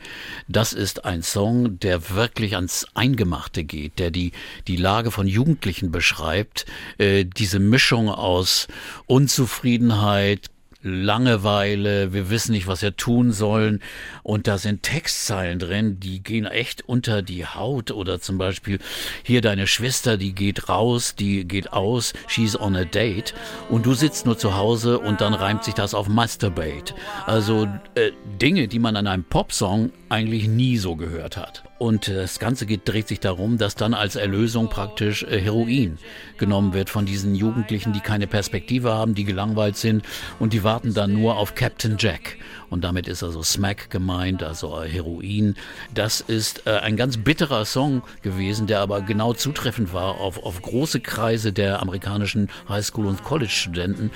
Das 0.48 0.72
ist 0.72 1.04
ein 1.04 1.22
Song, 1.22 1.78
der 1.78 2.10
wirklich 2.10 2.56
ans 2.56 2.86
Eingemachte 2.94 3.62
geht, 3.64 3.98
der 3.98 4.10
die, 4.10 4.32
die 4.66 4.76
Lage 4.76 5.10
von 5.10 5.26
Jugendlichen 5.28 5.92
beschreibt. 5.92 6.66
Äh, 6.98 7.24
diese 7.24 7.60
Mischung 7.60 8.08
aus 8.10 8.66
Unzufriedenheit, 9.06 10.50
Langeweile, 10.82 12.12
wir 12.12 12.30
wissen 12.30 12.52
nicht, 12.52 12.66
was 12.66 12.82
wir 12.82 12.96
tun 12.96 13.32
sollen. 13.32 13.80
Und 14.22 14.46
da 14.46 14.58
sind 14.58 14.82
Textzeilen 14.82 15.58
drin, 15.58 16.00
die 16.00 16.22
gehen 16.22 16.46
echt 16.46 16.82
unter 16.88 17.22
die 17.22 17.46
Haut. 17.46 17.90
Oder 17.90 18.20
zum 18.20 18.38
Beispiel 18.38 18.78
hier 19.22 19.40
deine 19.40 19.66
Schwester, 19.66 20.16
die 20.16 20.34
geht 20.34 20.68
raus, 20.68 21.14
die 21.14 21.46
geht 21.46 21.72
aus, 21.72 22.12
she's 22.26 22.58
on 22.58 22.76
a 22.76 22.84
date. 22.84 23.34
Und 23.70 23.86
du 23.86 23.94
sitzt 23.94 24.26
nur 24.26 24.38
zu 24.38 24.56
Hause 24.56 24.98
und 24.98 25.20
dann 25.20 25.34
reimt 25.34 25.64
sich 25.64 25.74
das 25.74 25.94
auf 25.94 26.08
Masturbate. 26.08 26.94
Also 27.26 27.68
äh, 27.94 28.10
Dinge, 28.40 28.68
die 28.68 28.78
man 28.78 28.96
an 28.96 29.06
einem 29.06 29.24
Popsong 29.24 29.92
eigentlich 30.08 30.48
nie 30.48 30.78
so 30.78 30.96
gehört 30.96 31.36
hat. 31.36 31.64
Und 31.82 32.06
äh, 32.06 32.14
das 32.14 32.38
Ganze 32.38 32.64
geht, 32.64 32.88
dreht 32.88 33.08
sich 33.08 33.18
darum, 33.18 33.58
dass 33.58 33.74
dann 33.74 33.92
als 33.92 34.14
Erlösung 34.14 34.68
praktisch 34.68 35.24
äh, 35.24 35.40
Heroin 35.40 35.98
genommen 36.38 36.74
wird 36.74 36.90
von 36.90 37.06
diesen 37.06 37.34
Jugendlichen, 37.34 37.92
die 37.92 37.98
keine 37.98 38.28
Perspektive 38.28 38.92
haben, 38.92 39.16
die 39.16 39.24
gelangweilt 39.24 39.76
sind 39.76 40.04
und 40.38 40.52
die 40.52 40.62
warten 40.62 40.94
dann 40.94 41.12
nur 41.12 41.38
auf 41.38 41.56
Captain 41.56 41.96
Jack. 41.98 42.36
Und 42.70 42.84
damit 42.84 43.08
ist 43.08 43.24
also 43.24 43.42
Smack 43.42 43.90
gemeint, 43.90 44.44
also 44.44 44.80
äh, 44.80 44.88
Heroin. 44.88 45.56
Das 45.92 46.20
ist 46.20 46.68
ein 46.68 46.96
ganz 46.96 47.16
bitterer 47.16 47.64
Song 47.64 48.02
gewesen, 48.22 48.68
der 48.68 48.78
aber 48.78 49.00
genau 49.00 49.32
zutreffend 49.32 49.92
war 49.92 50.20
auf, 50.20 50.40
auf 50.40 50.62
große 50.62 51.00
Kreise 51.00 51.52
der 51.52 51.82
amerikanischen 51.82 52.48
Highschool- 52.68 53.08
und 53.08 53.24
College-Studenten 53.24 54.12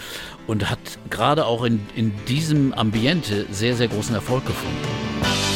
und 0.46 0.70
hat 0.70 0.78
gerade 1.10 1.46
auch 1.46 1.64
in, 1.64 1.84
in 1.96 2.12
diesem 2.28 2.72
Ambiente 2.72 3.44
sehr, 3.50 3.74
sehr 3.74 3.88
großen 3.88 4.14
Erfolg 4.14 4.46
gefunden. 4.46 5.55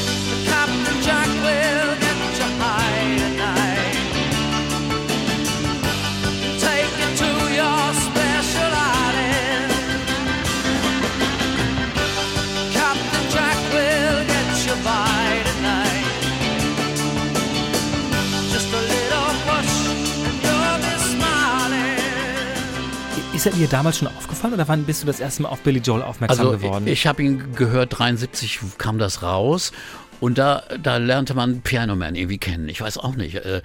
Ist 23.40 23.46
er 23.46 23.52
dir 23.52 23.68
damals 23.68 23.96
schon 23.96 24.08
aufgefallen 24.08 24.52
oder 24.52 24.68
wann 24.68 24.84
bist 24.84 25.02
du 25.02 25.06
das 25.06 25.18
erste 25.18 25.40
Mal 25.40 25.48
auf 25.48 25.60
Billy 25.60 25.78
Joel 25.80 26.02
aufmerksam 26.02 26.48
Also 26.48 26.58
geworden? 26.58 26.86
ich, 26.86 26.92
ich 26.92 27.06
habe 27.06 27.22
ihn 27.22 27.54
gehört, 27.54 27.98
73 27.98 28.60
kam 28.76 28.98
das 28.98 29.22
raus. 29.22 29.72
Und 30.20 30.38
da, 30.38 30.62
da 30.82 30.98
lernte 30.98 31.34
man 31.34 31.62
Piano 31.62 31.96
Man 31.96 32.14
irgendwie 32.14 32.38
kennen. 32.38 32.68
Ich 32.68 32.80
weiß 32.80 32.98
auch 32.98 33.16
nicht, 33.16 33.36
äh, 33.36 33.62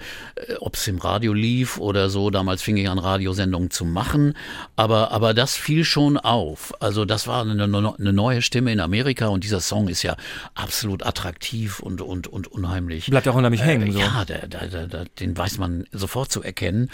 ob 0.60 0.74
es 0.74 0.88
im 0.88 0.98
Radio 0.98 1.32
lief 1.32 1.78
oder 1.78 2.08
so. 2.08 2.30
Damals 2.30 2.62
fing 2.62 2.76
ich 2.76 2.88
an, 2.88 2.98
Radiosendungen 2.98 3.70
zu 3.70 3.84
machen. 3.84 4.34
Aber, 4.74 5.12
aber 5.12 5.34
das 5.34 5.54
fiel 5.56 5.84
schon 5.84 6.16
auf. 6.16 6.72
Also 6.80 7.04
das 7.04 7.26
war 7.26 7.42
eine, 7.42 7.64
eine 7.64 8.12
neue 8.12 8.42
Stimme 8.42 8.72
in 8.72 8.80
Amerika 8.80 9.28
und 9.28 9.44
dieser 9.44 9.60
Song 9.60 9.88
ist 9.88 10.02
ja 10.02 10.16
absolut 10.54 11.04
attraktiv 11.04 11.80
und, 11.80 12.00
und, 12.00 12.26
und 12.26 12.48
unheimlich. 12.48 13.06
Bleibt 13.06 13.26
ja 13.26 13.32
auch 13.32 13.36
unheimlich 13.36 13.62
hängen. 13.62 13.88
Äh, 13.88 13.92
So. 13.92 13.98
Ja, 14.00 14.24
der, 14.24 14.46
der, 14.46 14.66
der, 14.66 14.86
der, 14.86 15.04
den 15.20 15.36
weiß 15.36 15.58
man 15.58 15.84
sofort 15.92 16.32
zu 16.32 16.42
erkennen. 16.42 16.90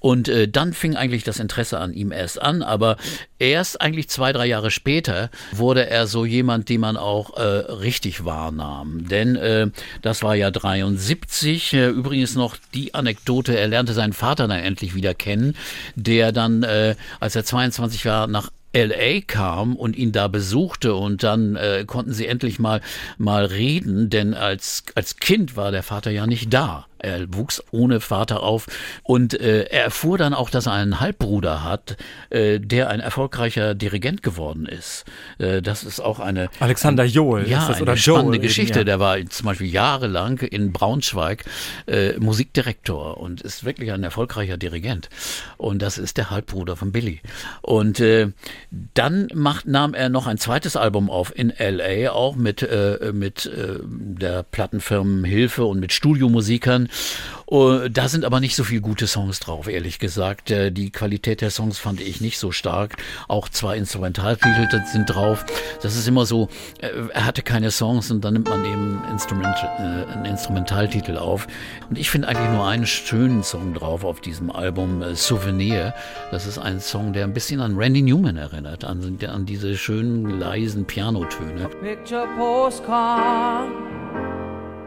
Und 0.00 0.28
äh, 0.28 0.48
dann 0.48 0.72
fing 0.72 0.96
eigentlich 0.96 1.24
das 1.24 1.38
Interesse 1.38 1.78
an 1.78 1.92
ihm 1.92 2.12
erst 2.12 2.40
an, 2.40 2.62
aber 2.62 2.96
erst 3.38 3.80
eigentlich 3.80 4.08
zwei, 4.08 4.32
drei 4.32 4.46
Jahre 4.46 4.70
später 4.70 5.30
wurde 5.52 5.88
er 5.88 6.06
so 6.06 6.24
jemand, 6.24 6.68
den 6.68 6.80
man 6.80 6.96
auch 6.96 7.36
äh, 7.36 7.42
richtig 7.42 8.24
wahrnahm. 8.24 9.01
Denn 9.08 9.36
äh, 9.36 9.68
das 10.02 10.22
war 10.22 10.34
ja 10.34 10.50
73. 10.50 11.72
Äh, 11.74 11.88
übrigens 11.88 12.34
noch 12.34 12.56
die 12.74 12.94
Anekdote, 12.94 13.56
er 13.56 13.68
lernte 13.68 13.92
seinen 13.92 14.12
Vater 14.12 14.48
dann 14.48 14.60
endlich 14.60 14.94
wieder 14.94 15.14
kennen, 15.14 15.54
der 15.94 16.32
dann, 16.32 16.62
äh, 16.62 16.94
als 17.20 17.36
er 17.36 17.44
22 17.44 18.04
war, 18.06 18.26
nach 18.26 18.50
LA 18.74 19.20
kam 19.26 19.76
und 19.76 19.96
ihn 19.96 20.12
da 20.12 20.28
besuchte 20.28 20.94
und 20.94 21.22
dann 21.22 21.56
äh, 21.56 21.84
konnten 21.86 22.12
sie 22.12 22.26
endlich 22.26 22.58
mal 22.58 22.80
mal 23.18 23.44
reden, 23.44 24.08
denn 24.08 24.34
als 24.34 24.84
als 24.94 25.16
Kind 25.16 25.56
war 25.56 25.72
der 25.72 25.82
Vater 25.82 26.10
ja 26.10 26.26
nicht 26.26 26.52
da. 26.52 26.86
Er 27.02 27.32
wuchs 27.34 27.62
ohne 27.70 28.00
Vater 28.00 28.42
auf 28.42 28.66
und 29.02 29.38
äh, 29.38 29.64
er 29.64 29.84
erfuhr 29.84 30.18
dann 30.18 30.34
auch, 30.34 30.50
dass 30.50 30.66
er 30.66 30.72
einen 30.72 31.00
Halbbruder 31.00 31.64
hat, 31.64 31.96
äh, 32.30 32.60
der 32.60 32.90
ein 32.90 33.00
erfolgreicher 33.00 33.74
Dirigent 33.74 34.22
geworden 34.22 34.66
ist. 34.66 35.04
Äh, 35.38 35.62
das 35.62 35.84
ist 35.84 36.00
auch 36.00 36.20
eine 36.20 36.48
Alexander 36.60 37.04
Joel 37.04 37.48
ja, 37.48 37.68
das, 37.68 37.82
eine 37.82 37.96
spannende 37.96 38.22
Joel 38.22 38.34
eben, 38.36 38.42
Geschichte. 38.42 38.80
ja. 38.80 38.84
Der 38.84 39.00
war 39.00 39.18
zum 39.26 39.46
Beispiel 39.46 39.68
jahrelang 39.68 40.38
in 40.38 40.72
Braunschweig 40.72 41.44
äh, 41.86 42.18
Musikdirektor 42.18 43.18
und 43.18 43.40
ist 43.40 43.64
wirklich 43.64 43.92
ein 43.92 44.02
erfolgreicher 44.02 44.56
Dirigent. 44.56 45.08
Und 45.56 45.82
das 45.82 45.98
ist 45.98 46.16
der 46.16 46.30
Halbbruder 46.30 46.76
von 46.76 46.92
Billy. 46.92 47.20
Und 47.60 48.00
äh, 48.00 48.28
dann 48.94 49.28
macht, 49.34 49.66
nahm 49.66 49.94
er 49.94 50.08
noch 50.08 50.26
ein 50.26 50.38
zweites 50.38 50.76
Album 50.76 51.10
auf 51.10 51.36
in 51.36 51.52
LA, 51.58 52.10
auch 52.10 52.36
mit, 52.36 52.62
äh, 52.62 53.12
mit 53.12 53.46
äh, 53.46 53.78
der 53.82 54.42
Plattenfirmen 54.42 55.24
Hilfe 55.24 55.64
und 55.64 55.80
mit 55.80 55.92
Studiomusikern. 55.92 56.88
Uh, 57.50 57.88
da 57.90 58.08
sind 58.08 58.24
aber 58.24 58.40
nicht 58.40 58.56
so 58.56 58.64
viele 58.64 58.80
gute 58.80 59.06
Songs 59.06 59.38
drauf, 59.38 59.68
ehrlich 59.68 59.98
gesagt. 59.98 60.50
Äh, 60.50 60.70
Die 60.72 60.90
Qualität 60.90 61.42
der 61.42 61.50
Songs 61.50 61.78
fand 61.78 62.00
ich 62.00 62.22
nicht 62.22 62.38
so 62.38 62.50
stark. 62.50 62.96
Auch 63.28 63.46
zwei 63.50 63.76
Instrumentaltitel 63.76 64.80
sind 64.86 65.04
drauf. 65.06 65.44
Das 65.82 65.94
ist 65.94 66.08
immer 66.08 66.24
so, 66.24 66.48
äh, 66.80 66.88
er 67.12 67.26
hatte 67.26 67.42
keine 67.42 67.70
Songs 67.70 68.10
und 68.10 68.24
dann 68.24 68.32
nimmt 68.32 68.48
man 68.48 68.64
eben 68.64 69.02
Instrument, 69.10 69.54
äh, 69.62 69.82
einen 69.82 70.24
Instrumentaltitel 70.24 71.18
auf. 71.18 71.46
Und 71.90 71.98
ich 71.98 72.08
finde 72.08 72.28
eigentlich 72.28 72.48
nur 72.48 72.66
einen 72.66 72.86
schönen 72.86 73.42
Song 73.42 73.74
drauf 73.74 74.02
auf 74.02 74.22
diesem 74.22 74.50
Album, 74.50 75.02
äh, 75.02 75.14
Souvenir. 75.14 75.92
Das 76.30 76.46
ist 76.46 76.58
ein 76.58 76.80
Song, 76.80 77.12
der 77.12 77.24
ein 77.24 77.34
bisschen 77.34 77.60
an 77.60 77.76
Randy 77.76 78.00
Newman 78.00 78.36
erinnert, 78.38 78.84
an, 78.84 79.18
an 79.28 79.44
diese 79.44 79.76
schönen, 79.76 80.38
leisen 80.40 80.86
Pianotöne. 80.86 81.68
Picture 81.82 82.26
postcard, 82.38 83.68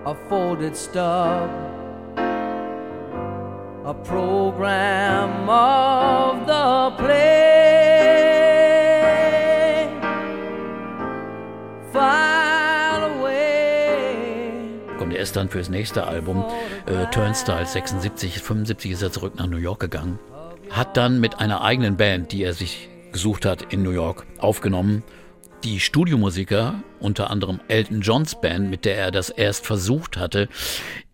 a 0.05 0.15
folded 0.29 0.75
stub, 0.75 1.49
a 3.85 3.93
program 3.93 5.47
of 5.47 6.47
the 6.47 6.91
play. 6.97 8.27
File 11.93 13.03
away. 13.03 14.17
Und 14.99 15.11
er 15.11 15.19
ist 15.19 15.35
dann 15.35 15.49
fürs 15.49 15.69
nächste 15.69 16.07
Album, 16.07 16.43
äh, 16.87 17.05
Turnstile 17.11 17.67
76, 17.67 18.41
75 18.41 18.91
ist 18.91 19.03
er 19.03 19.11
zurück 19.11 19.35
nach 19.35 19.45
New 19.45 19.57
York 19.57 19.81
gegangen. 19.81 20.17
Hat 20.71 20.97
dann 20.97 21.19
mit 21.19 21.39
einer 21.39 21.61
eigenen 21.61 21.95
Band, 21.95 22.31
die 22.31 22.41
er 22.43 22.53
sich 22.53 22.89
gesucht 23.11 23.45
hat 23.45 23.71
in 23.71 23.83
New 23.83 23.91
York, 23.91 24.25
aufgenommen. 24.39 25.03
Die 25.65 25.79
Studiomusiker, 25.79 26.83
unter 26.99 27.31
anderem 27.31 27.59
Elton 27.69 28.01
Johns 28.01 28.39
Band, 28.39 28.69
mit 28.69 28.85
der 28.85 28.97
er 28.97 29.09
das 29.09 29.31
erst 29.31 29.65
versucht 29.65 30.15
hatte, 30.15 30.47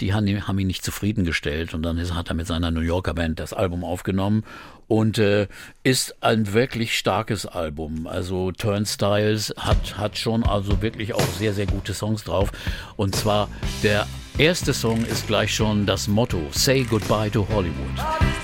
die 0.01 0.13
haben 0.13 0.27
ihn, 0.27 0.45
haben 0.45 0.59
ihn 0.59 0.67
nicht 0.67 0.83
zufriedengestellt. 0.83 1.73
Und 1.73 1.83
dann 1.83 1.97
ist, 1.97 2.13
hat 2.13 2.27
er 2.27 2.35
mit 2.35 2.47
seiner 2.47 2.69
New 2.69 2.81
Yorker 2.81 3.13
Band 3.13 3.39
das 3.39 3.53
Album 3.53 3.85
aufgenommen 3.85 4.43
und 4.89 5.17
äh, 5.19 5.47
ist 5.83 6.21
ein 6.21 6.51
wirklich 6.51 6.97
starkes 6.97 7.45
Album. 7.45 8.07
Also 8.07 8.51
Turnstiles 8.51 9.53
hat, 9.57 9.97
hat 9.97 10.17
schon 10.17 10.43
also 10.43 10.81
wirklich 10.81 11.13
auch 11.13 11.27
sehr, 11.39 11.53
sehr 11.53 11.65
gute 11.65 11.93
Songs 11.93 12.25
drauf. 12.25 12.51
Und 12.97 13.15
zwar 13.15 13.47
der 13.83 14.05
erste 14.37 14.73
Song 14.73 15.05
ist 15.05 15.27
gleich 15.27 15.55
schon 15.55 15.85
das 15.85 16.09
Motto, 16.09 16.41
Say 16.51 16.83
Goodbye 16.83 17.31
to 17.31 17.47
Hollywood. 17.47 18.40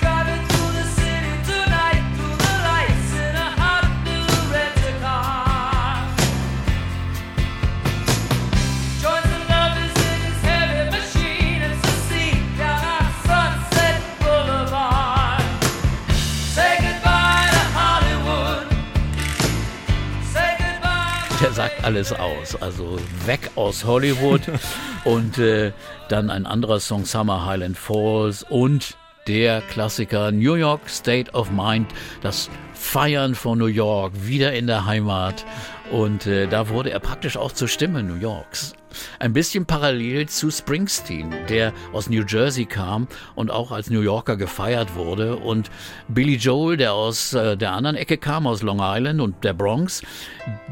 Alles 21.88 22.12
aus. 22.12 22.62
Also 22.62 23.00
weg 23.26 23.52
aus 23.56 23.86
Hollywood. 23.86 24.42
und 25.06 25.38
äh, 25.38 25.72
dann 26.10 26.30
ein 26.30 26.46
anderer 26.46 26.82
Song, 26.82 27.06
Summer 27.06 27.46
Highland 27.46 27.78
Falls 27.78 28.44
und 28.44 28.98
der 29.26 29.62
Klassiker 29.62 30.34
New 30.34 30.56
York 30.56 30.90
State 30.90 31.32
of 31.32 31.50
Mind, 31.50 31.88
das 32.22 32.50
Feiern 32.74 33.36
von 33.36 33.58
New 33.58 33.68
York, 33.68 34.12
wieder 34.22 34.52
in 34.52 34.68
der 34.68 34.86
Heimat. 34.86 35.46
Und 35.90 36.28
äh, 36.28 36.48
da 36.48 36.68
wurde 36.68 36.92
er 36.92 37.00
praktisch 37.00 37.38
auch 37.38 37.54
zur 37.54 37.70
Stimme 37.70 38.04
New 38.04 38.20
Yorks. 38.20 38.74
Ein 39.20 39.34
bisschen 39.34 39.66
parallel 39.66 40.28
zu 40.28 40.52
Springsteen, 40.52 41.34
der 41.50 41.74
aus 41.94 42.10
New 42.10 42.24
Jersey 42.28 42.66
kam 42.66 43.08
und 43.36 43.52
auch 43.52 43.72
als 43.72 43.90
New 43.90 44.02
Yorker 44.02 44.38
gefeiert 44.38 44.96
wurde. 44.96 45.38
Und 45.38 45.70
Billy 46.08 46.36
Joel, 46.36 46.78
der 46.78 46.94
aus 46.94 47.34
äh, 47.34 47.58
der 47.58 47.74
anderen 47.74 47.96
Ecke 47.96 48.18
kam, 48.18 48.48
aus 48.48 48.62
Long 48.62 48.80
Island 48.82 49.22
und 49.22 49.44
der 49.44 49.54
Bronx. 49.54 50.02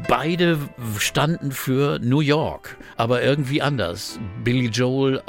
Beide 0.08 0.58
standen 0.98 1.52
für 1.52 1.98
New 1.98 2.20
York, 2.20 2.76
aber 2.96 3.22
irgendwie 3.22 3.62
anders. 3.62 4.18
Billy 4.44 4.68
Joel 4.68 5.18
äh, 5.18 5.20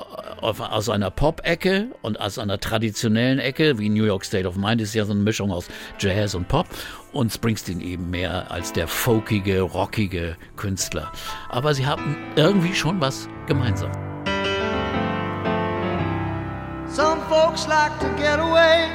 aus 0.42 0.90
einer 0.90 1.12
Pop-Ecke 1.12 1.88
und 2.02 2.20
aus 2.20 2.40
einer 2.40 2.60
traditionellen 2.60 3.40
Ecke, 3.40 3.80
wie 3.80 3.90
New 3.90 4.06
York 4.06 4.26
State 4.26 4.48
of 4.48 4.56
Mind 4.56 4.82
ist 4.82 4.94
ja 4.94 5.06
so 5.06 5.12
eine 5.14 5.22
Mischung 5.22 5.52
aus 5.52 5.68
Jazz 6.00 6.36
und 6.36 6.48
Pop. 6.48 6.68
Und 7.18 7.34
Springsteen 7.34 7.82
eben 7.82 8.12
mehr 8.12 8.52
als 8.52 8.74
der 8.74 8.88
folkige, 8.88 9.62
rockige 9.62 10.38
Künstler. 10.56 11.12
Aber 11.50 11.74
sie 11.74 11.88
haben 11.88 12.16
irgendwie 12.36 12.76
schon 12.76 13.02
was 13.02 13.28
gemeinsam. 13.48 13.90
Some 16.88 17.20
folks 17.28 17.66
like 17.68 18.00
to 18.02 18.08
get 18.22 18.38
away, 18.38 18.88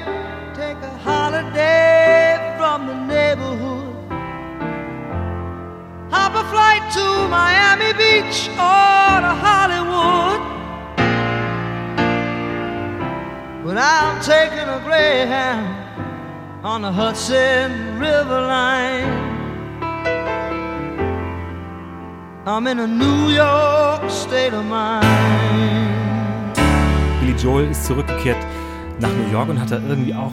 take 0.55 0.77
a 0.85 0.91
holiday 1.05 2.39
from 2.57 2.87
the 2.87 2.95
neighborhood. 3.13 3.93
Hop 6.13 6.37
a 6.37 6.45
flight 6.45 6.93
to 6.93 7.29
Miami 7.29 7.93
Beach 7.95 8.49
or 8.51 9.21
to 9.21 9.35
Hollywood. 9.43 10.41
But 13.65 13.79
I'm 13.79 14.21
taking 14.23 14.69
a 14.69 14.81
Greyhound 14.85 15.82
on 16.65 16.83
the 16.83 16.89
Hudson 16.93 17.99
River 17.99 18.41
line. 18.41 19.31
I'm 22.45 22.67
in 22.67 22.79
a 22.81 22.87
New 22.87 23.31
York 23.31 24.11
state 24.11 24.53
of 24.53 24.65
mind. 24.65 25.07
Billy 27.21 27.35
Joel 27.39 27.71
ist 27.71 27.85
zurückgekehrt 27.87 28.37
nach 29.01 29.11
New 29.11 29.31
York 29.33 29.49
und 29.49 29.61
hat 29.61 29.71
da 29.71 29.77
irgendwie 29.79 30.15
auch, 30.15 30.33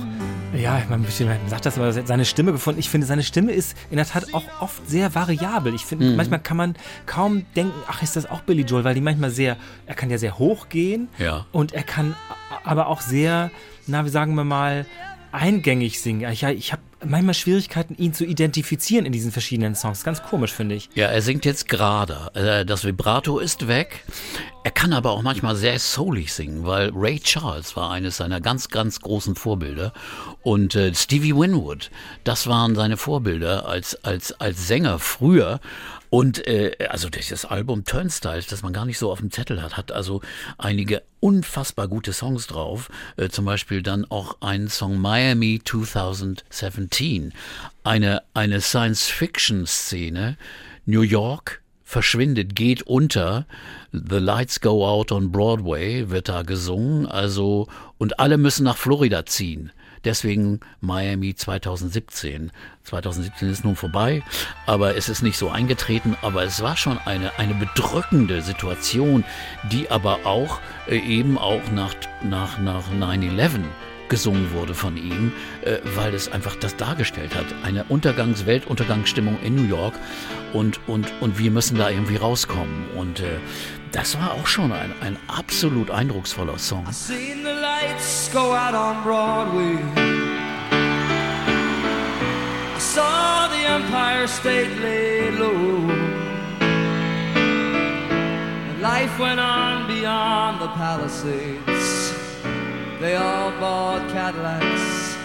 ja, 0.55 0.81
man 0.89 1.05
sagt 1.47 1.65
das, 1.67 1.77
aber 1.77 1.93
seine 1.93 2.25
Stimme 2.25 2.51
gefunden. 2.51 2.79
Ich 2.79 2.89
finde, 2.89 3.05
seine 3.05 3.21
Stimme 3.23 3.51
ist 3.51 3.77
in 3.91 3.97
der 3.97 4.07
Tat 4.07 4.33
auch 4.33 4.43
oft 4.59 4.87
sehr 4.89 5.13
variabel. 5.13 5.73
Ich 5.75 5.85
finde, 5.85 6.15
manchmal 6.15 6.39
kann 6.39 6.57
man 6.57 6.75
kaum 7.05 7.45
denken, 7.55 7.73
ach, 7.87 8.01
ist 8.01 8.15
das 8.15 8.29
auch 8.29 8.41
Billy 8.41 8.63
Joel, 8.63 8.83
weil 8.83 8.95
die 8.95 9.01
manchmal 9.01 9.29
sehr, 9.29 9.55
er 9.85 9.93
kann 9.95 10.09
ja 10.09 10.17
sehr 10.17 10.39
hoch 10.39 10.69
gehen 10.69 11.09
Ja. 11.19 11.45
und 11.51 11.73
er 11.73 11.83
kann 11.83 12.15
aber 12.63 12.87
auch 12.87 13.01
sehr, 13.01 13.51
na, 13.85 14.03
wie 14.05 14.09
sagen 14.09 14.33
wir 14.35 14.43
mal, 14.43 14.85
eingängig 15.31 16.01
singen. 16.01 16.29
Ich, 16.31 16.43
ich 16.43 16.71
habe 16.71 16.81
manchmal 17.05 17.33
Schwierigkeiten, 17.33 17.95
ihn 17.95 18.13
zu 18.13 18.25
identifizieren 18.25 19.05
in 19.05 19.11
diesen 19.11 19.31
verschiedenen 19.31 19.75
Songs. 19.75 20.03
Ganz 20.03 20.21
komisch, 20.23 20.51
finde 20.51 20.75
ich. 20.75 20.89
Ja, 20.95 21.07
er 21.07 21.21
singt 21.21 21.45
jetzt 21.45 21.69
gerade. 21.69 22.31
Äh, 22.33 22.65
Das 22.65 22.83
Vibrato 22.83 23.39
ist 23.39 23.67
weg. 23.67 24.03
Er 24.63 24.71
kann 24.71 24.91
aber 24.93 25.11
auch 25.11 25.21
manchmal 25.21 25.55
sehr 25.55 25.79
soulig 25.79 26.33
singen, 26.33 26.65
weil 26.65 26.91
Ray 26.93 27.19
Charles 27.19 27.75
war 27.75 27.91
eines 27.91 28.17
seiner 28.17 28.41
ganz, 28.41 28.69
ganz 28.69 28.99
großen 28.99 29.35
Vorbilder. 29.35 29.93
Und 30.41 30.75
äh, 30.75 30.93
Stevie 30.93 31.35
Winwood, 31.35 31.89
das 32.23 32.47
waren 32.47 32.75
seine 32.75 32.97
Vorbilder 32.97 33.67
als, 33.67 33.95
als, 34.03 34.33
als 34.33 34.67
Sänger 34.67 34.99
früher. 34.99 35.59
Und 36.09 36.47
äh, 36.47 36.75
also 36.89 37.09
dieses 37.09 37.45
Album 37.45 37.85
Turnstiles, 37.85 38.47
das 38.47 38.63
man 38.63 38.73
gar 38.73 38.85
nicht 38.85 38.97
so 38.97 39.11
auf 39.11 39.19
dem 39.19 39.31
Zettel 39.31 39.61
hat, 39.61 39.77
hat 39.77 39.91
also 39.91 40.21
einige 40.57 41.03
unfassbar 41.19 41.87
gute 41.87 42.13
Songs 42.13 42.47
drauf. 42.47 42.89
Äh, 43.17 43.29
zum 43.29 43.45
Beispiel 43.45 43.83
dann 43.83 44.05
auch 44.09 44.37
einen 44.41 44.69
Song 44.69 44.97
Miami 44.97 45.61
2017. 45.63 47.33
Eine, 47.83 48.23
eine 48.33 48.61
Science-Fiction-Szene. 48.61 50.37
New 50.85 51.01
York 51.01 51.61
verschwindet, 51.83 52.55
geht 52.55 52.83
unter. 52.83 53.45
The 53.91 54.17
Lights 54.17 54.61
Go 54.61 54.87
Out 54.87 55.11
on 55.11 55.31
Broadway 55.31 56.09
wird 56.09 56.29
da 56.29 56.41
gesungen. 56.41 57.05
Also, 57.05 57.67
und 57.99 58.19
alle 58.19 58.37
müssen 58.37 58.63
nach 58.63 58.77
Florida 58.77 59.25
ziehen. 59.27 59.71
Deswegen 60.05 60.59
Miami 60.81 61.35
2017. 61.35 62.51
2017 62.83 63.49
ist 63.49 63.63
nun 63.63 63.75
vorbei, 63.75 64.23
aber 64.65 64.95
es 64.95 65.09
ist 65.09 65.21
nicht 65.21 65.37
so 65.37 65.49
eingetreten. 65.49 66.15
Aber 66.21 66.43
es 66.43 66.61
war 66.61 66.77
schon 66.77 66.97
eine, 67.05 67.37
eine 67.37 67.53
bedrückende 67.53 68.41
Situation, 68.41 69.23
die 69.71 69.89
aber 69.91 70.19
auch 70.25 70.59
äh, 70.87 70.97
eben 70.97 71.37
auch 71.37 71.61
nach, 71.71 71.93
nach, 72.23 72.59
nach 72.59 72.89
9-11 72.91 73.59
gesungen 74.09 74.51
wurde 74.53 74.73
von 74.73 74.97
ihm, 74.97 75.31
äh, 75.61 75.77
weil 75.95 76.13
es 76.13 76.31
einfach 76.31 76.55
das 76.55 76.75
dargestellt 76.75 77.35
hat. 77.35 77.45
Eine 77.63 77.85
Untergangs-, 77.85 78.45
Weltuntergangsstimmung 78.45 79.37
in 79.41 79.55
New 79.55 79.67
York 79.67 79.93
und, 80.53 80.79
und, 80.87 81.11
und 81.21 81.39
wir 81.39 81.51
müssen 81.51 81.77
da 81.77 81.89
irgendwie 81.89 82.17
rauskommen. 82.17 82.87
Und 82.95 83.21
äh, 83.21 83.37
das 83.91 84.19
war 84.19 84.33
auch 84.33 84.47
schon 84.47 84.71
ein, 84.71 84.93
ein 85.01 85.17
absolut 85.27 85.89
eindrucksvoller 85.91 86.57
Song. 86.57 86.85
I 86.87 86.93
seen 86.93 87.43
the 87.43 87.51
lights 87.51 88.29
go 88.33 88.53
out 88.53 88.73
on 88.73 89.03
Broadway. 89.03 89.77
I 92.75 92.79
saw 92.79 93.47
the 93.49 93.65
Empire 93.65 94.27
State 94.27 94.79
lay 94.81 95.29
low. 95.31 95.89
Life 98.81 99.19
went 99.19 99.39
on 99.39 99.87
beyond 99.87 100.61
the 100.61 100.67
Palisades. 100.69 101.78
They 102.99 103.15
all 103.15 103.51
bought 103.51 104.09
Cadillacs 104.11 105.15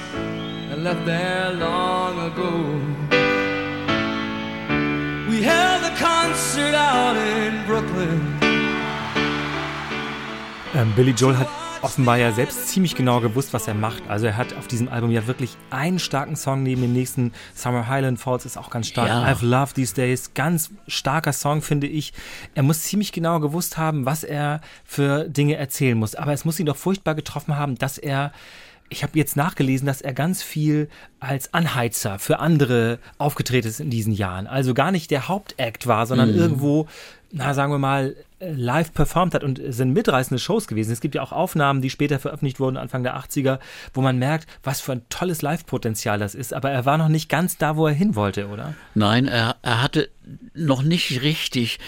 and 0.70 0.84
left 0.84 1.04
there 1.04 1.52
long 1.52 2.14
ago. 2.30 2.52
We 5.28 5.42
held 5.42 5.82
a 5.82 5.94
concert 5.96 6.74
out 6.74 7.16
in 7.16 7.66
Brooklyn. 7.66 8.20
Ähm, 10.74 10.92
Billy 10.94 11.12
Joel 11.12 11.34
hat 11.34 11.63
offenbar 11.84 12.18
ja 12.18 12.32
selbst 12.32 12.68
ziemlich 12.68 12.94
genau 12.94 13.20
gewusst, 13.20 13.52
was 13.52 13.68
er 13.68 13.74
macht. 13.74 14.02
Also 14.08 14.26
er 14.26 14.36
hat 14.36 14.56
auf 14.56 14.66
diesem 14.66 14.88
Album 14.88 15.10
ja 15.10 15.26
wirklich 15.26 15.56
einen 15.70 15.98
starken 15.98 16.36
Song 16.36 16.62
neben 16.62 16.82
dem 16.82 16.92
nächsten. 16.92 17.32
Summer 17.54 17.88
Highland 17.88 18.18
Falls 18.18 18.46
ist 18.46 18.56
auch 18.56 18.70
ganz 18.70 18.88
stark. 18.88 19.08
Ja. 19.08 19.24
I've 19.26 19.44
Loved 19.44 19.74
These 19.74 19.94
Days, 19.94 20.34
ganz 20.34 20.70
starker 20.88 21.32
Song, 21.32 21.62
finde 21.62 21.86
ich. 21.86 22.12
Er 22.54 22.62
muss 22.62 22.82
ziemlich 22.82 23.12
genau 23.12 23.40
gewusst 23.40 23.76
haben, 23.76 24.06
was 24.06 24.24
er 24.24 24.60
für 24.84 25.28
Dinge 25.28 25.56
erzählen 25.56 25.96
muss. 25.96 26.14
Aber 26.14 26.32
es 26.32 26.44
muss 26.44 26.58
ihn 26.58 26.66
doch 26.66 26.76
furchtbar 26.76 27.14
getroffen 27.14 27.56
haben, 27.56 27.76
dass 27.76 27.98
er 27.98 28.32
ich 28.90 29.02
habe 29.02 29.18
jetzt 29.18 29.36
nachgelesen, 29.36 29.86
dass 29.86 30.02
er 30.02 30.12
ganz 30.12 30.42
viel 30.42 30.88
als 31.18 31.52
Anheizer 31.54 32.18
für 32.18 32.38
andere 32.38 32.98
aufgetreten 33.18 33.66
ist 33.66 33.80
in 33.80 33.90
diesen 33.90 34.12
Jahren. 34.12 34.46
Also 34.46 34.74
gar 34.74 34.92
nicht 34.92 35.10
der 35.10 35.26
Hauptakt 35.26 35.86
war, 35.86 36.06
sondern 36.06 36.34
irgendwo, 36.34 36.86
na 37.32 37.54
sagen 37.54 37.72
wir 37.72 37.78
mal, 37.78 38.14
live 38.40 38.92
performt 38.92 39.34
hat 39.34 39.44
und 39.44 39.60
sind 39.68 39.92
mitreißende 39.92 40.38
Shows 40.38 40.66
gewesen. 40.66 40.92
Es 40.92 41.00
gibt 41.00 41.14
ja 41.14 41.22
auch 41.22 41.32
Aufnahmen, 41.32 41.80
die 41.80 41.90
später 41.90 42.18
veröffentlicht 42.18 42.60
wurden, 42.60 42.76
Anfang 42.76 43.02
der 43.02 43.16
80er, 43.16 43.58
wo 43.92 44.00
man 44.00 44.18
merkt, 44.18 44.48
was 44.62 44.80
für 44.80 44.92
ein 44.92 45.02
tolles 45.08 45.42
Live-Potenzial 45.42 46.18
das 46.18 46.34
ist. 46.34 46.52
Aber 46.52 46.70
er 46.70 46.84
war 46.84 46.98
noch 46.98 47.08
nicht 47.08 47.28
ganz 47.28 47.56
da, 47.58 47.76
wo 47.76 47.86
er 47.86 47.94
hin 47.94 48.14
wollte, 48.14 48.48
oder? 48.48 48.74
Nein, 48.94 49.28
er, 49.28 49.56
er 49.62 49.82
hatte 49.82 50.10
noch 50.54 50.82
nicht 50.82 51.22
richtig 51.22 51.78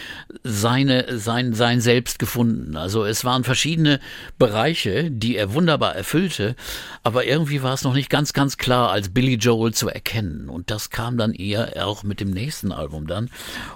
seine, 0.43 1.19
sein, 1.19 1.55
sein 1.55 1.81
Selbst 1.81 2.19
gefunden. 2.19 2.77
Also 2.77 3.05
es 3.05 3.25
waren 3.25 3.45
verschiedene 3.45 4.01
Bereiche, 4.39 5.11
die 5.11 5.37
er 5.37 5.55
wunderbar 5.55 5.95
erfüllte, 5.95 6.57
aber 7.03 7.25
irgendwie 7.25 7.63
war 7.63 7.73
es 7.75 7.85
noch 7.85 7.95
nicht 7.95 8.11
ganz, 8.11 8.33
ganz 8.33 8.57
klar 8.57 8.91
als 8.91 9.09
Billy 9.11 9.35
Joel 9.35 9.73
zu 9.73 9.89
erkennen. 9.89 10.49
Und 10.49 10.71
das 10.71 10.91
kam 10.91 11.17
dann 11.17 11.33
eher 11.33 11.87
auch 11.87 12.03
mit 12.03 12.21
dem 12.21 12.31
nächsten 12.31 12.73
Album 12.73 13.07
dann. 13.07 13.31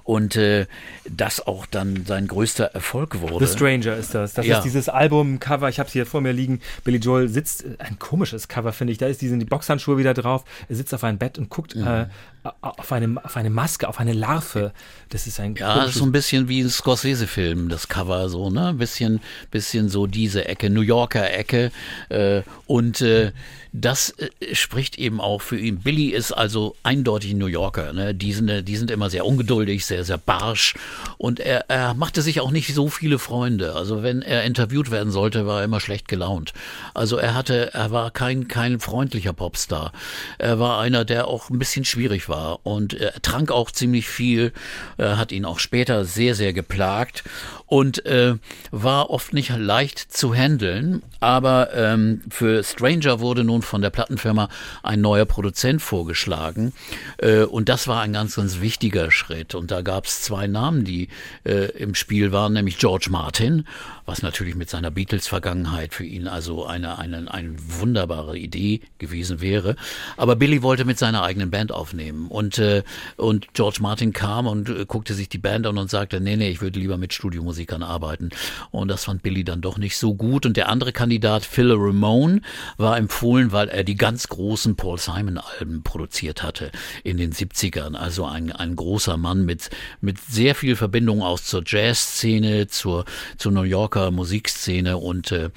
Und 0.05 0.37
äh, 0.37 0.67
das 1.09 1.47
auch 1.47 1.67
dann 1.67 2.05
sein 2.07 2.27
größter 2.27 2.67
Erfolg 2.67 3.21
wurde. 3.21 3.47
The 3.47 3.53
Stranger 3.53 3.97
ist 3.97 4.15
das. 4.15 4.35
Das 4.35 4.47
Ja. 4.47 4.59
ist 4.59 4.65
dieses 4.65 4.89
Album-Cover. 4.89 5.69
Ich 5.69 5.79
habe 5.79 5.87
es 5.87 5.93
hier 5.93 6.07
vor 6.07 6.21
mir 6.21 6.33
liegen. 6.33 6.61
Billy 6.85 6.99
Joel 6.99 7.29
sitzt, 7.29 7.65
äh, 7.65 7.77
ein 7.79 7.99
komisches 7.99 8.49
Cover, 8.49 8.73
finde 8.73 8.93
ich. 8.93 8.99
Da 8.99 9.07
ist 9.07 9.23
diese 9.23 9.39
die 9.39 9.45
Boxhandschuhe 9.45 9.97
wieder 9.97 10.15
drauf. 10.15 10.45
Er 10.69 10.77
sitzt 10.77 10.93
auf 10.93 11.05
einem 11.05 11.19
Bett 11.19 11.39
und 11.39 11.49
guckt 11.49 11.75
äh, 11.77 12.07
auf, 12.43 12.93
eine, 12.93 13.23
auf 13.23 13.37
eine 13.37 13.51
Maske, 13.51 13.89
auf 13.89 14.01
eine 14.01 14.13
Larve. 14.13 14.73
Das 15.11 15.27
ist 15.27 15.41
ein 15.41 15.55
Ja, 15.57 15.77
das 15.77 15.91
ist 15.91 15.97
so 15.97 16.05
ein 16.05 16.13
bisschen 16.13 16.49
wie 16.49 16.61
ein 16.61 16.71
Scorsese-Film, 16.71 17.69
das 17.69 17.89
Cover 17.89 18.29
so, 18.29 18.51
ne? 18.51 18.69
Ein 18.69 18.79
bisschen, 18.79 19.21
bisschen 19.51 19.89
so 19.89 20.07
diese 20.07 20.47
Ecke, 20.47 20.71
New 20.71 20.81
Yorker 20.81 21.31
Ecke. 21.33 21.71
Äh, 22.09 22.43
und 22.67 23.01
äh, 23.03 23.33
das 23.73 24.11
äh, 24.19 24.55
spricht 24.55 24.99
eben 24.99 25.21
auch 25.21 25.41
für 25.43 25.59
ihn. 25.59 25.81
Billy 25.81 26.09
ist 26.09 26.33
also 26.33 26.77
eindeutig 26.83 27.33
ein 27.33 27.39
New 27.39 27.47
Yorker. 27.47 27.93
Ne? 27.93 28.15
Die, 28.15 28.33
sind, 28.33 28.49
äh, 28.49 28.63
die 28.63 28.77
sind 28.77 28.91
immer 28.91 29.11
sehr 29.11 29.25
ungeduldig, 29.25 29.87
sehr, 29.87 30.05
sehr 30.05 30.19
barsch. 30.19 30.75
Und 31.19 31.41
er, 31.41 31.69
er 31.69 31.95
machte 31.95 32.23
sich 32.23 32.41
auch 32.41 32.51
nicht 32.51 32.75
so 32.75 32.89
viele 32.89 33.19
Freunde. 33.19 33.75
Also 33.75 34.03
wenn 34.03 34.23
er 34.23 34.45
interviewt 34.45 34.91
werden 34.91 35.13
sollte, 35.13 35.47
war 35.47 35.61
er 35.61 35.65
immer 35.65 35.81
schlecht 35.81 36.09
gelaunt. 36.09 36.53
Also 36.95 37.17
er 37.17 37.35
hatte, 37.35 37.73
er 37.75 37.91
war 37.91 38.11
kein, 38.11 38.49
kein 38.49 38.81
freundlicher 38.81 39.33
Popstar. 39.33 39.93
Er 40.39 40.59
war 40.59 40.81
einer, 40.81 41.05
der 41.05 41.29
auch 41.29 41.51
ein 41.51 41.59
bisschen 41.59 41.85
schwierig 41.85 42.29
war. 42.29 42.67
Und 42.67 42.95
er 42.95 43.13
trank 43.23 43.53
auch 43.53 43.71
ziemlich 43.71 44.09
viel, 44.09 44.53
äh, 44.99 45.05
hat 45.15 45.33
ihn 45.33 45.45
auch 45.45 45.59
später 45.61 46.05
sehr, 46.05 46.35
sehr 46.35 46.53
geplagt 46.53 47.23
und 47.67 48.05
äh, 48.05 48.35
war 48.73 49.11
oft 49.11 49.33
nicht 49.33 49.57
leicht 49.57 49.99
zu 49.99 50.35
handeln. 50.35 51.03
Aber 51.21 51.73
ähm, 51.75 52.23
für 52.31 52.65
Stranger 52.65 53.21
wurde 53.21 53.45
nun 53.45 53.60
von 53.63 53.83
der 53.83 53.91
Plattenfirma 53.91 54.49
ein 54.83 55.01
neuer 55.01 55.25
Produzent 55.25 55.83
vorgeschlagen. 55.83 56.73
Äh, 57.19 57.43
und 57.43 57.69
das 57.69 57.89
war 57.89 58.03
ein 58.03 58.13
ganz, 58.13 58.37
ganz 58.37 58.61
wichtiger 58.61 59.11
Schritt. 59.11 59.55
Und 59.55 59.71
da 59.71 59.83
gab 59.83 60.07
es 60.07 60.23
zwei 60.23 60.47
Namen, 60.47 60.85
die 60.85 61.09
äh, 61.45 61.71
im 61.73 61.95
Spiel 61.95 62.33
waren, 62.33 62.53
nämlich 62.53 62.79
George 62.79 63.09
Martin, 63.11 63.67
was 64.07 64.23
natürlich 64.23 64.55
mit 64.55 64.71
seiner 64.71 64.91
Beatles-Vergangenheit 64.91 65.95
für 65.95 66.05
ihn 66.05 66.27
also 66.27 66.67
eine, 66.67 66.99
eine, 66.99 67.33
eine 67.33 67.55
wunderbare 67.59 68.39
Idee 68.39 68.81
gewesen 68.99 69.41
wäre. 69.41 69.77
Aber 70.17 70.37
Billy 70.37 70.63
wollte 70.63 70.85
mit 70.85 70.99
seiner 70.99 71.23
eigenen 71.23 71.51
Band 71.51 71.73
aufnehmen. 71.73 72.29
Und, 72.29 72.59
äh, 72.59 72.83
und 73.17 73.55
George 73.55 73.79
Martin 73.81 74.13
kam 74.13 74.47
und 74.47 74.89
guckte 74.89 75.15
sich 75.15 75.29
die 75.29 75.39
Band 75.39 75.67
an 75.67 75.79
und 75.79 75.91
sagte, 75.91 76.21
nee, 76.21 76.37
nee, 76.37 76.51
ich 76.51 76.61
würde 76.61 76.79
lieber 76.79 76.97
mit 76.97 77.13
Studiomusikern 77.13 77.83
arbeiten. 77.83 78.31
Und 78.71 78.89
das 78.89 79.05
fand 79.05 79.23
Billy 79.23 79.45
dann 79.45 79.61
doch 79.61 79.79
nicht 79.79 79.97
so 79.97 80.15
gut. 80.15 80.47
Und 80.47 80.57
der 80.57 80.69
andere 80.69 80.93
Kandidat, 80.93 81.45
Phil 81.45 81.73
Ramone, 81.73 82.41
war 82.77 82.97
empfohlen, 82.97 83.50
weil 83.53 83.69
er 83.69 83.85
die 83.85 83.97
ganz 83.97 84.29
großen 84.29 84.77
Paul 84.77 84.99
Simon-Alben 84.99 85.83
produziert 85.83 86.43
hatte 86.43 86.71
in 87.05 87.17
den 87.17 87.33
70ern. 87.33 87.95
Also 87.95 88.25
ein, 88.25 88.53
ein 88.53 88.77
großer 88.77 89.17
Mann 89.17 89.45
mit, 89.45 89.71
mit 90.01 90.19
sehr 90.19 90.55
viel 90.55 90.77
Verbindung 90.77 91.23
auch 91.23 91.41
zur 91.41 91.63
Jazzszene, 91.65 92.69
zur, 92.69 93.05
zur 93.37 93.53
New 93.53 93.63
Yorker 93.63 94.11
Musikszene. 94.11 94.97
Und 94.97 95.33
äh, 95.33 95.51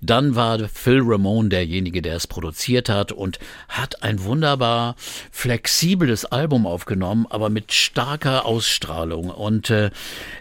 dann 0.00 0.34
war 0.34 0.68
Phil 0.68 1.00
Ramone 1.02 1.48
derjenige, 1.48 2.02
der 2.02 2.16
es 2.16 2.26
produziert 2.26 2.88
hat 2.88 3.12
und 3.12 3.38
hat 3.68 4.02
ein 4.02 4.22
wunderbar 4.24 4.96
flexibles 5.30 6.24
Album 6.24 6.66
aufgenommen, 6.66 7.26
aber 7.30 7.50
mit 7.50 7.72
starker 7.72 8.44
Ausstrahlung. 8.44 9.30
Und 9.30 9.70
äh, 9.70 9.90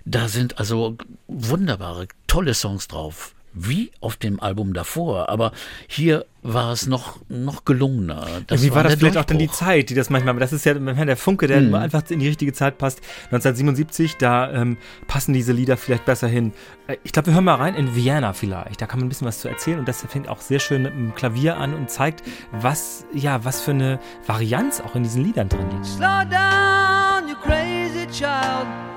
da 0.06 0.28
sind 0.28 0.60
also 0.60 0.98
wunderbare, 1.28 2.08
tolle 2.28 2.54
Songs 2.54 2.88
drauf. 2.88 3.34
Wie 3.60 3.92
auf 4.02 4.16
dem 4.16 4.40
Album 4.40 4.74
davor, 4.74 5.30
aber 5.30 5.52
hier 5.88 6.26
war 6.44 6.72
es 6.72 6.88
noch, 6.88 7.18
noch 7.28 7.66
gelungener. 7.66 8.26
Ja, 8.50 8.62
wie 8.62 8.74
war 8.74 8.84
das 8.84 8.94
der 8.94 9.00
vielleicht 9.00 9.18
auch 9.18 9.26
dann 9.26 9.38
die. 9.38 9.50
Zeit, 9.50 9.90
die 9.90 9.96
das 9.96 10.10
manchmal, 10.10 10.36
das 10.38 10.54
ist 10.54 10.66
ja 10.66 10.74
der 10.74 11.18
Funke, 11.18 11.48
der 11.48 11.62
nur 11.62 11.80
einfach 11.80 12.04
in 12.10 12.20
die 12.20 12.28
richtige 12.28 12.54
Zeit 12.54 12.78
passt. 12.78 13.02
1977, 13.26 14.18
da 14.18 14.52
ähm, 14.54 14.78
passen 15.08 15.34
diese 15.34 15.52
Lieder 15.52 15.78
vielleicht 15.78 16.06
besser 16.06 16.28
hin. 16.28 16.54
Äh, 16.88 16.98
Ich 17.04 17.12
glaube, 17.12 17.28
wir 17.28 17.34
hören 17.34 17.44
mal 17.46 17.56
rein 17.56 17.76
in 17.76 17.96
Vienna 17.96 18.34
vielleicht. 18.34 18.82
Da 18.82 18.86
kann 18.86 19.00
man 19.00 19.08
ein 19.08 19.10
bisschen 19.10 19.28
was 19.28 19.40
zu 19.40 19.50
erzählen 19.50 19.80
und 19.80 19.88
das 19.88 20.06
fängt 20.08 20.30
auch 20.30 20.40
sehr 20.42 20.60
schön 20.60 20.84
mit 20.84 20.94
dem 20.94 21.16
Klavier 21.16 21.58
an 21.58 21.74
und 21.74 21.90
zeigt, 21.90 22.24
was, 22.52 23.06
ja, 23.14 23.44
was 23.44 23.62
für 23.62 23.72
eine 23.72 24.00
Varianz 24.26 24.80
auch 24.80 24.96
in 24.96 25.04
diesen 25.04 25.24
Liedern 25.24 25.50
drin 25.50 25.70
liegt. 25.72 25.86
Slow 25.86 26.24
down, 26.30 27.28
you 27.28 27.36
crazy 27.44 28.08
child. 28.12 28.97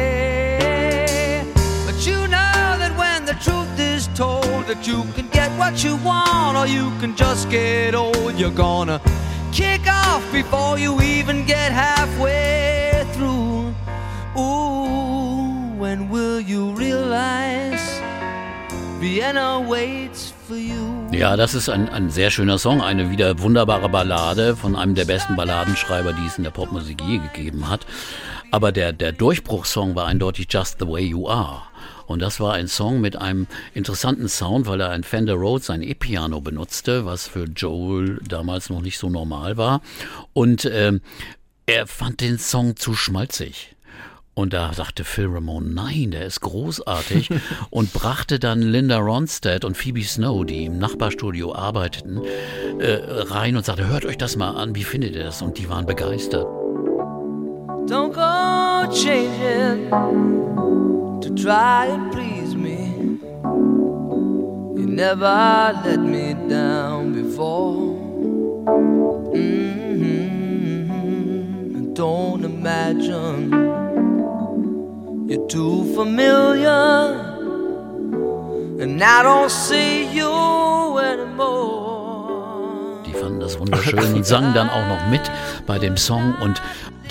that 4.67 4.87
you 4.87 5.03
can 5.15 5.27
get 5.29 5.49
what 5.57 5.83
you 5.83 5.95
want 5.97 6.57
or 6.57 6.67
you 6.67 6.91
can 6.99 7.15
just 7.15 7.49
get 7.49 7.95
old. 7.95 8.37
You're 8.37 8.55
gonna 8.55 8.99
kick 9.51 9.87
off 9.87 10.23
before 10.31 10.77
you 10.77 11.01
even 11.01 11.45
get 11.45 11.71
halfway 11.71 13.05
through. 13.13 13.73
Ooh, 14.37 15.73
when 15.77 16.09
will 16.09 16.39
you 16.39 16.71
realize 16.75 18.01
Vienna 18.99 19.59
waits 19.59 20.33
for 20.47 20.55
you? 20.55 21.07
Ja, 21.11 21.35
das 21.35 21.53
ist 21.53 21.69
ein, 21.69 21.89
ein 21.89 22.09
sehr 22.09 22.31
schöner 22.31 22.57
Song, 22.57 22.81
eine 22.81 23.11
wieder 23.11 23.39
wunderbare 23.39 23.89
Ballade 23.89 24.55
von 24.55 24.75
einem 24.75 24.95
der 24.95 25.05
besten 25.05 25.35
Balladenschreiber, 25.35 26.13
die 26.13 26.25
es 26.25 26.37
in 26.37 26.43
der 26.43 26.51
Popmusik 26.51 27.01
je 27.01 27.17
gegeben 27.17 27.67
hat. 27.67 27.85
Aber 28.51 28.71
der, 28.71 28.93
der 28.93 29.11
Durchbruchssong 29.11 29.95
war 29.95 30.07
eindeutig 30.07 30.47
Just 30.49 30.79
the 30.79 30.87
Way 30.87 31.05
You 31.05 31.27
Are. 31.27 31.70
Und 32.11 32.19
das 32.19 32.39
war 32.39 32.53
ein 32.53 32.67
Song 32.67 33.01
mit 33.01 33.15
einem 33.15 33.47
interessanten 33.73 34.29
Sound, 34.29 34.67
weil 34.67 34.81
er 34.81 34.89
ein 34.89 35.03
Fender 35.03 35.33
Rhodes, 35.33 35.69
ein 35.69 35.81
E-Piano 35.81 36.41
benutzte, 36.41 37.05
was 37.05 37.27
für 37.27 37.45
Joel 37.45 38.19
damals 38.27 38.69
noch 38.69 38.81
nicht 38.81 38.97
so 38.97 39.09
normal 39.09 39.57
war. 39.57 39.81
Und 40.33 40.65
ähm, 40.65 41.01
er 41.65 41.87
fand 41.87 42.21
den 42.21 42.37
Song 42.37 42.75
zu 42.75 42.93
schmalzig. 42.93 43.75
Und 44.33 44.53
da 44.53 44.73
sagte 44.73 45.03
Phil 45.03 45.27
Ramone, 45.27 45.69
nein, 45.69 46.11
der 46.11 46.25
ist 46.25 46.39
großartig 46.39 47.29
und 47.69 47.91
brachte 47.91 48.39
dann 48.39 48.61
Linda 48.61 48.97
Ronstadt 48.97 49.65
und 49.65 49.75
Phoebe 49.75 50.03
Snow, 50.03 50.45
die 50.45 50.65
im 50.65 50.79
Nachbarstudio 50.79 51.53
arbeiteten, 51.53 52.21
äh, 52.79 52.93
rein 52.93 53.57
und 53.57 53.65
sagte, 53.65 53.87
hört 53.87 54.05
euch 54.05 54.17
das 54.17 54.37
mal 54.37 54.51
an, 54.51 54.73
wie 54.73 54.85
findet 54.85 55.15
ihr 55.15 55.23
das? 55.23 55.41
Und 55.41 55.57
die 55.57 55.69
waren 55.69 55.85
begeistert. 55.85 56.60
Don't 57.87 58.13
go 58.13 58.87
changing 58.93 59.89
to 61.21 61.29
try 61.35 61.87
and 61.87 62.11
please 62.11 62.55
me. 62.55 63.19
You 64.79 64.85
never 64.87 65.73
let 65.83 65.99
me 65.99 66.33
down 66.47 67.13
before. 67.13 67.95
Mm-hmm. 69.33 70.11
Don't 71.93 72.45
imagine 72.45 73.51
you're 75.27 75.47
too 75.47 75.83
familiar, 75.95 77.15
and 78.79 79.01
I 79.03 79.23
don't 79.23 79.49
see 79.49 80.05
you 80.15 80.97
anymore. 80.99 81.71
Die 83.05 83.13
fanden 83.13 83.39
das 83.39 83.59
wunderschön 83.59 84.13
und 84.13 84.25
sangen 84.25 84.53
dann 84.53 84.69
auch 84.69 84.87
noch 84.87 85.09
mit 85.09 85.21
bei 85.65 85.79
dem 85.79 85.97
Song 85.97 86.35
und 86.41 86.61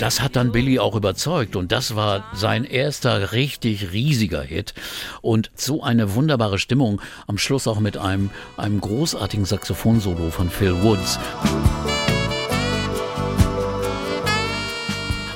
das 0.01 0.19
hat 0.19 0.35
dann 0.35 0.51
Billy 0.51 0.79
auch 0.79 0.95
überzeugt 0.95 1.55
und 1.55 1.71
das 1.71 1.95
war 1.95 2.23
sein 2.33 2.63
erster 2.63 3.33
richtig 3.33 3.91
riesiger 3.91 4.41
Hit 4.41 4.73
und 5.21 5.51
so 5.53 5.83
eine 5.83 6.15
wunderbare 6.15 6.57
Stimmung 6.57 6.99
am 7.27 7.37
Schluss 7.37 7.67
auch 7.67 7.79
mit 7.79 7.97
einem, 7.97 8.31
einem 8.57 8.81
großartigen 8.81 9.45
Saxophonsolo 9.45 10.31
von 10.31 10.49
Phil 10.49 10.81
Woods. 10.81 11.19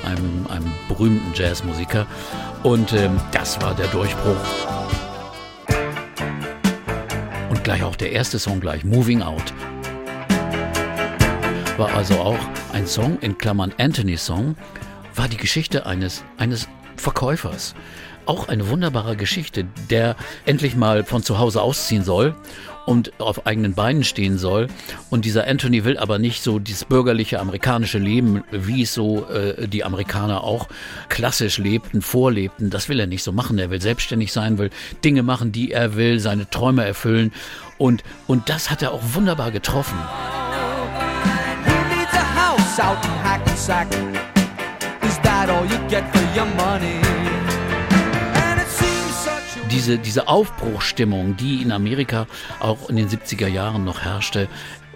Einem, 0.03 0.47
einem 0.49 0.71
berühmten 0.87 1.31
Jazzmusiker 1.35 2.07
und 2.63 2.91
ähm, 2.93 3.21
das 3.31 3.61
war 3.61 3.75
der 3.75 3.87
Durchbruch. 3.89 4.35
Und 7.51 7.63
gleich 7.63 7.83
auch 7.83 7.95
der 7.95 8.13
erste 8.13 8.39
Song 8.39 8.59
gleich, 8.61 8.83
Moving 8.83 9.21
Out 9.21 9.53
war 11.77 11.93
also 11.93 12.15
auch 12.15 12.39
ein 12.75 12.87
Song, 12.87 13.17
in 13.21 13.37
Klammern 13.37 13.73
Anthony 13.77 14.17
Song, 14.17 14.57
war 15.15 15.29
die 15.29 15.37
Geschichte 15.37 15.85
eines, 15.85 16.25
eines 16.37 16.67
Verkäufers. 16.97 17.73
Auch 18.25 18.49
eine 18.49 18.67
wunderbare 18.67 19.15
Geschichte, 19.15 19.65
der 19.89 20.17
endlich 20.45 20.75
mal 20.75 21.05
von 21.05 21.23
zu 21.23 21.39
Hause 21.39 21.61
ausziehen 21.61 22.03
soll 22.03 22.35
und 22.85 23.13
auf 23.21 23.47
eigenen 23.47 23.75
Beinen 23.75 24.03
stehen 24.03 24.37
soll. 24.37 24.67
Und 25.09 25.23
dieser 25.23 25.47
Anthony 25.47 25.85
will 25.85 25.97
aber 25.97 26.19
nicht 26.19 26.43
so 26.43 26.59
dieses 26.59 26.83
bürgerliche 26.83 27.39
amerikanische 27.39 27.97
Leben, 27.97 28.43
wie 28.51 28.81
es 28.81 28.93
so 28.93 29.25
äh, 29.29 29.69
die 29.69 29.85
Amerikaner 29.85 30.43
auch 30.43 30.67
klassisch 31.07 31.57
lebten, 31.57 32.01
vorlebten. 32.01 32.71
Das 32.71 32.89
will 32.89 32.99
er 32.99 33.07
nicht 33.07 33.23
so 33.23 33.31
machen. 33.31 33.57
Er 33.57 33.69
will 33.69 33.81
selbstständig 33.81 34.33
sein, 34.33 34.57
will 34.57 34.69
Dinge 35.05 35.23
machen, 35.23 35.53
die 35.53 35.71
er 35.71 35.95
will, 35.95 36.19
seine 36.19 36.49
Träume 36.49 36.83
erfüllen. 36.83 37.31
Und, 37.77 38.03
und 38.27 38.49
das 38.49 38.69
hat 38.69 38.81
er 38.81 38.91
auch 38.91 39.01
wunderbar 39.13 39.51
getroffen. 39.51 39.97
In 42.77 42.83
Hackensack. 43.23 43.87
Is 45.03 45.17
that 45.19 45.49
all 45.49 45.65
you 45.65 45.77
get 45.87 46.03
for 46.13 46.21
your 46.35 46.45
money? 46.57 46.99
Diese, 49.71 49.97
diese 49.97 50.27
Aufbruchstimmung, 50.27 51.37
die 51.37 51.61
in 51.61 51.71
Amerika 51.71 52.27
auch 52.59 52.89
in 52.89 52.97
den 52.97 53.07
70er 53.07 53.47
Jahren 53.47 53.85
noch 53.85 54.01
herrschte 54.01 54.49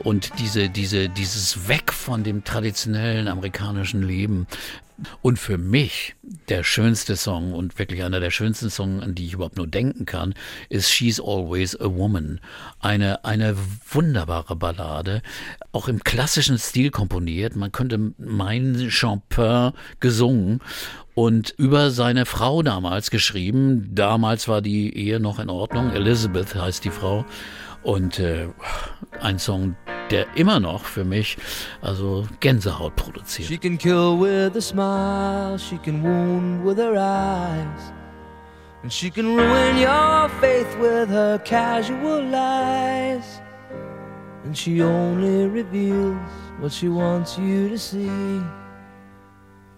und 0.03 0.39
diese, 0.39 0.67
diese, 0.67 1.07
dieses 1.07 1.69
Weg 1.69 1.93
von 1.93 2.25
dem 2.25 2.43
traditionellen 2.43 3.29
amerikanischen 3.29 4.03
Leben. 4.03 4.45
Und 5.21 5.39
für 5.39 5.57
mich 5.57 6.15
der 6.47 6.63
schönste 6.63 7.15
Song 7.15 7.53
und 7.53 7.77
wirklich 7.79 8.03
einer 8.03 8.19
der 8.19 8.31
schönsten 8.31 8.69
Songs, 8.69 9.03
an 9.03 9.15
die 9.15 9.25
ich 9.25 9.33
überhaupt 9.33 9.57
nur 9.57 9.67
denken 9.67 10.05
kann, 10.05 10.33
ist 10.69 10.89
She's 10.89 11.19
Always 11.19 11.79
a 11.79 11.85
Woman. 11.85 12.39
Eine, 12.79 13.25
eine 13.25 13.55
wunderbare 13.89 14.55
Ballade, 14.55 15.21
auch 15.71 15.87
im 15.87 16.03
klassischen 16.03 16.57
Stil 16.57 16.91
komponiert. 16.91 17.55
Man 17.55 17.71
könnte 17.71 18.13
meinen 18.17 18.89
Chopin 18.89 19.71
gesungen 19.99 20.61
und 21.15 21.53
über 21.57 21.91
seine 21.91 22.25
Frau 22.25 22.63
damals 22.63 23.11
geschrieben. 23.11 23.89
Damals 23.93 24.47
war 24.47 24.61
die 24.61 24.95
Ehe 24.95 25.19
noch 25.19 25.39
in 25.39 25.49
Ordnung. 25.49 25.91
Elizabeth 25.91 26.55
heißt 26.55 26.85
die 26.85 26.91
Frau. 26.91 27.25
Und 27.83 28.19
äh, 28.19 28.47
ein 29.21 29.39
Song, 29.39 29.75
der 30.11 30.25
immer 30.35 30.59
noch 30.59 30.83
für 30.83 31.03
mich 31.03 31.37
also 31.81 32.27
Gänsehaut 32.39 32.95
produziert. 32.95 33.47
She 33.47 33.57
can 33.57 33.77
kill 33.77 34.19
with 34.19 34.55
a 34.55 34.61
smile, 34.61 35.57
she 35.57 35.77
can 35.77 36.03
wound 36.03 36.65
with 36.65 36.77
her 36.77 36.97
eyes. 36.97 37.93
And 38.81 38.91
she 38.91 39.09
can 39.09 39.35
ruin 39.35 39.77
your 39.77 40.29
faith 40.39 40.77
with 40.79 41.09
her 41.09 41.37
casual 41.39 42.23
lies. 42.23 43.41
And 44.45 44.57
she 44.57 44.81
only 44.81 45.47
reveals 45.47 46.17
what 46.59 46.71
she 46.71 46.87
wants 46.87 47.37
you 47.37 47.69
to 47.69 47.77
see. 47.77 48.41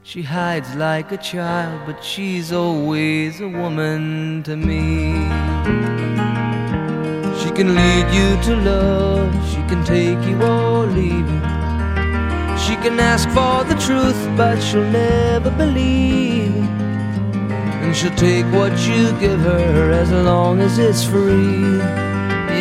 She 0.03 0.21
hides 0.21 0.73
like 0.75 1.11
a 1.11 1.17
child, 1.17 1.81
but 1.85 2.03
she's 2.03 2.51
always 2.51 3.39
a 3.41 3.47
woman 3.47 4.43
to 4.43 4.55
me. 4.55 5.90
She 7.61 7.67
can 7.67 7.75
lead 7.75 8.07
you 8.11 8.41
to 8.45 8.55
love, 8.55 9.49
she 9.51 9.61
can 9.69 9.83
take 9.83 10.19
you 10.27 10.41
or 10.41 10.87
leave 10.87 11.29
you. 11.29 11.41
She 12.57 12.75
can 12.81 12.99
ask 12.99 13.29
for 13.29 13.63
the 13.71 13.75
truth, 13.85 14.17
but 14.35 14.59
she'll 14.59 14.89
never 14.89 15.51
believe. 15.51 16.55
And 17.83 17.95
she'll 17.95 18.15
take 18.15 18.47
what 18.51 18.71
you 18.87 19.11
give 19.19 19.41
her 19.41 19.91
as 19.91 20.09
long 20.11 20.59
as 20.59 20.79
it's 20.79 21.03
free. 21.03 21.77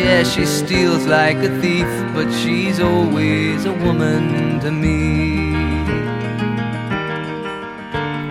Yeah, 0.03 0.21
she 0.23 0.45
steals 0.45 1.07
like 1.07 1.37
a 1.37 1.49
thief, 1.61 1.89
but 2.13 2.31
she's 2.31 2.79
always 2.79 3.65
a 3.65 3.73
woman 3.73 4.59
to 4.59 4.69
me. 4.69 5.55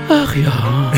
Ach 0.09 0.37
ja. 0.37 0.93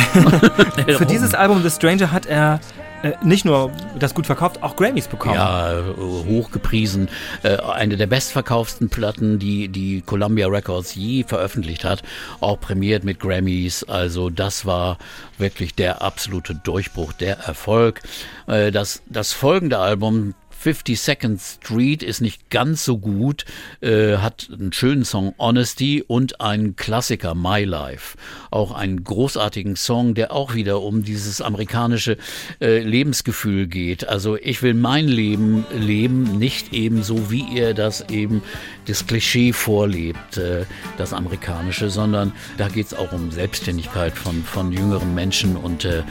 Für 0.98 1.06
dieses 1.06 1.32
Album 1.32 1.62
The 1.62 1.70
Stranger 1.70 2.12
hat 2.12 2.26
er 2.26 2.60
äh, 3.02 3.12
nicht 3.22 3.44
nur 3.44 3.70
das 3.98 4.14
gut 4.14 4.26
verkauft, 4.26 4.62
auch 4.62 4.76
Grammys 4.76 5.08
bekommen. 5.08 5.34
Ja, 5.34 5.80
äh, 5.80 5.82
hochgepriesen. 5.96 7.08
Äh, 7.42 7.56
eine 7.56 7.96
der 7.96 8.06
bestverkauften 8.06 8.88
Platten, 8.88 9.38
die 9.38 9.68
die 9.68 10.02
Columbia 10.02 10.46
Records 10.48 10.94
je 10.94 11.24
veröffentlicht 11.24 11.84
hat. 11.84 12.02
Auch 12.40 12.60
prämiert 12.60 13.04
mit 13.04 13.20
Grammys. 13.20 13.84
Also 13.84 14.30
das 14.30 14.66
war 14.66 14.98
wirklich 15.38 15.74
der 15.74 16.02
absolute 16.02 16.54
Durchbruch, 16.54 17.12
der 17.12 17.38
Erfolg. 17.38 18.00
Äh, 18.46 18.70
das, 18.70 19.02
das 19.06 19.32
folgende 19.32 19.78
Album 19.78 20.34
52nd 20.62 21.40
Street 21.40 22.02
ist 22.02 22.20
nicht 22.20 22.50
ganz 22.50 22.84
so 22.84 22.98
gut, 22.98 23.44
äh, 23.80 24.18
hat 24.18 24.48
einen 24.52 24.72
schönen 24.72 25.04
Song 25.04 25.34
Honesty 25.38 26.04
und 26.06 26.40
einen 26.40 26.76
Klassiker 26.76 27.34
My 27.34 27.64
Life. 27.64 28.16
Auch 28.50 28.72
einen 28.72 29.02
großartigen 29.02 29.76
Song, 29.76 30.14
der 30.14 30.32
auch 30.32 30.54
wieder 30.54 30.82
um 30.82 31.02
dieses 31.02 31.40
amerikanische 31.40 32.16
äh, 32.60 32.78
Lebensgefühl 32.78 33.66
geht. 33.66 34.08
Also 34.08 34.36
ich 34.36 34.62
will 34.62 34.74
mein 34.74 35.08
Leben 35.08 35.64
leben, 35.72 36.38
nicht 36.38 36.72
eben 36.72 37.02
so, 37.02 37.30
wie 37.30 37.42
ihr 37.42 37.74
das 37.74 38.08
eben 38.08 38.42
das 38.86 39.06
Klischee 39.06 39.52
vorlebt, 39.52 40.36
äh, 40.36 40.64
das 40.96 41.12
amerikanische, 41.12 41.90
sondern 41.90 42.32
da 42.56 42.68
geht 42.68 42.86
es 42.86 42.94
auch 42.94 43.12
um 43.12 43.30
Selbstständigkeit 43.30 44.16
von, 44.16 44.42
von 44.44 44.72
jüngeren 44.72 45.14
Menschen 45.14 45.56
und 45.56 45.84
äh, 45.84 45.98
äh, 45.98 46.02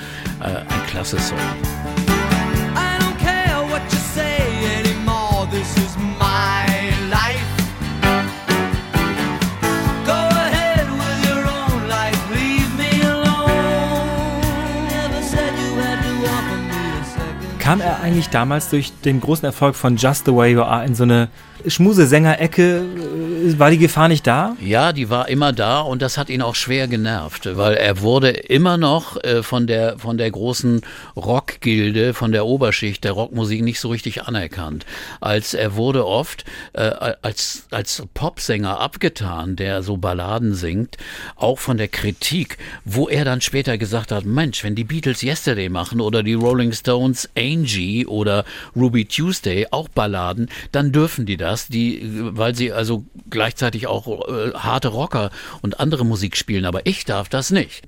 ein 0.41 0.87
klasse 0.87 1.19
Song. 1.19 2.20
Kam 17.71 17.79
er 17.79 18.01
eigentlich 18.01 18.27
damals 18.27 18.67
durch 18.67 18.91
den 19.05 19.21
großen 19.21 19.45
Erfolg 19.45 19.75
von 19.75 19.95
Just 19.95 20.25
the 20.25 20.35
Way 20.35 20.51
You 20.51 20.63
Are 20.63 20.85
in 20.85 20.93
so 20.93 21.03
eine 21.03 21.29
Schmusesänger-Ecke? 21.65 22.83
Äh, 23.41 23.59
War 23.59 23.71
die 23.71 23.77
Gefahr 23.77 24.07
nicht 24.07 24.27
da? 24.27 24.55
Ja, 24.59 24.93
die 24.93 25.09
war 25.09 25.29
immer 25.29 25.53
da 25.53 25.81
und 25.81 26.01
das 26.01 26.17
hat 26.17 26.29
ihn 26.29 26.41
auch 26.41 26.55
schwer 26.55 26.87
genervt, 26.87 27.57
weil 27.57 27.75
er 27.75 28.01
wurde 28.01 28.29
immer 28.29 28.77
noch 28.77 29.21
äh, 29.23 29.43
von 29.43 29.67
der 29.67 29.97
von 29.99 30.17
der 30.17 30.31
großen 30.31 30.81
Rockgilde, 31.15 32.13
von 32.13 32.31
der 32.31 32.45
Oberschicht 32.45 33.03
der 33.03 33.13
Rockmusik 33.13 33.63
nicht 33.63 33.79
so 33.79 33.89
richtig 33.89 34.23
anerkannt. 34.23 34.85
Als 35.19 35.53
er 35.53 35.75
wurde 35.75 36.05
oft 36.05 36.45
äh, 36.73 36.91
als 37.21 37.67
als 37.71 38.03
Popsänger 38.13 38.79
abgetan, 38.79 39.55
der 39.55 39.83
so 39.83 39.97
Balladen 39.97 40.53
singt, 40.53 40.97
auch 41.35 41.59
von 41.59 41.77
der 41.77 41.87
Kritik, 41.87 42.57
wo 42.85 43.07
er 43.07 43.25
dann 43.25 43.41
später 43.41 43.77
gesagt 43.77 44.11
hat, 44.11 44.25
Mensch, 44.25 44.63
wenn 44.63 44.75
die 44.75 44.83
Beatles 44.83 45.23
Yesterday 45.23 45.69
machen 45.69 46.01
oder 46.01 46.23
die 46.23 46.33
Rolling 46.33 46.73
Stones 46.73 47.29
Angie 47.37 48.05
oder 48.05 48.45
Ruby 48.75 49.05
Tuesday 49.05 49.67
auch 49.71 49.89
Balladen, 49.89 50.49
dann 50.71 50.91
dürfen 50.91 51.25
die 51.25 51.37
das, 51.37 51.67
die 51.67 52.01
weil 52.03 52.55
sie 52.55 52.71
also 52.71 53.03
gleichzeitig 53.31 53.87
auch 53.87 54.27
äh, 54.27 54.51
harte 54.53 54.89
Rocker 54.89 55.31
und 55.61 55.79
andere 55.79 56.05
Musik 56.05 56.37
spielen, 56.37 56.65
aber 56.65 56.85
ich 56.85 57.05
darf 57.05 57.29
das 57.29 57.51
nicht. 57.51 57.83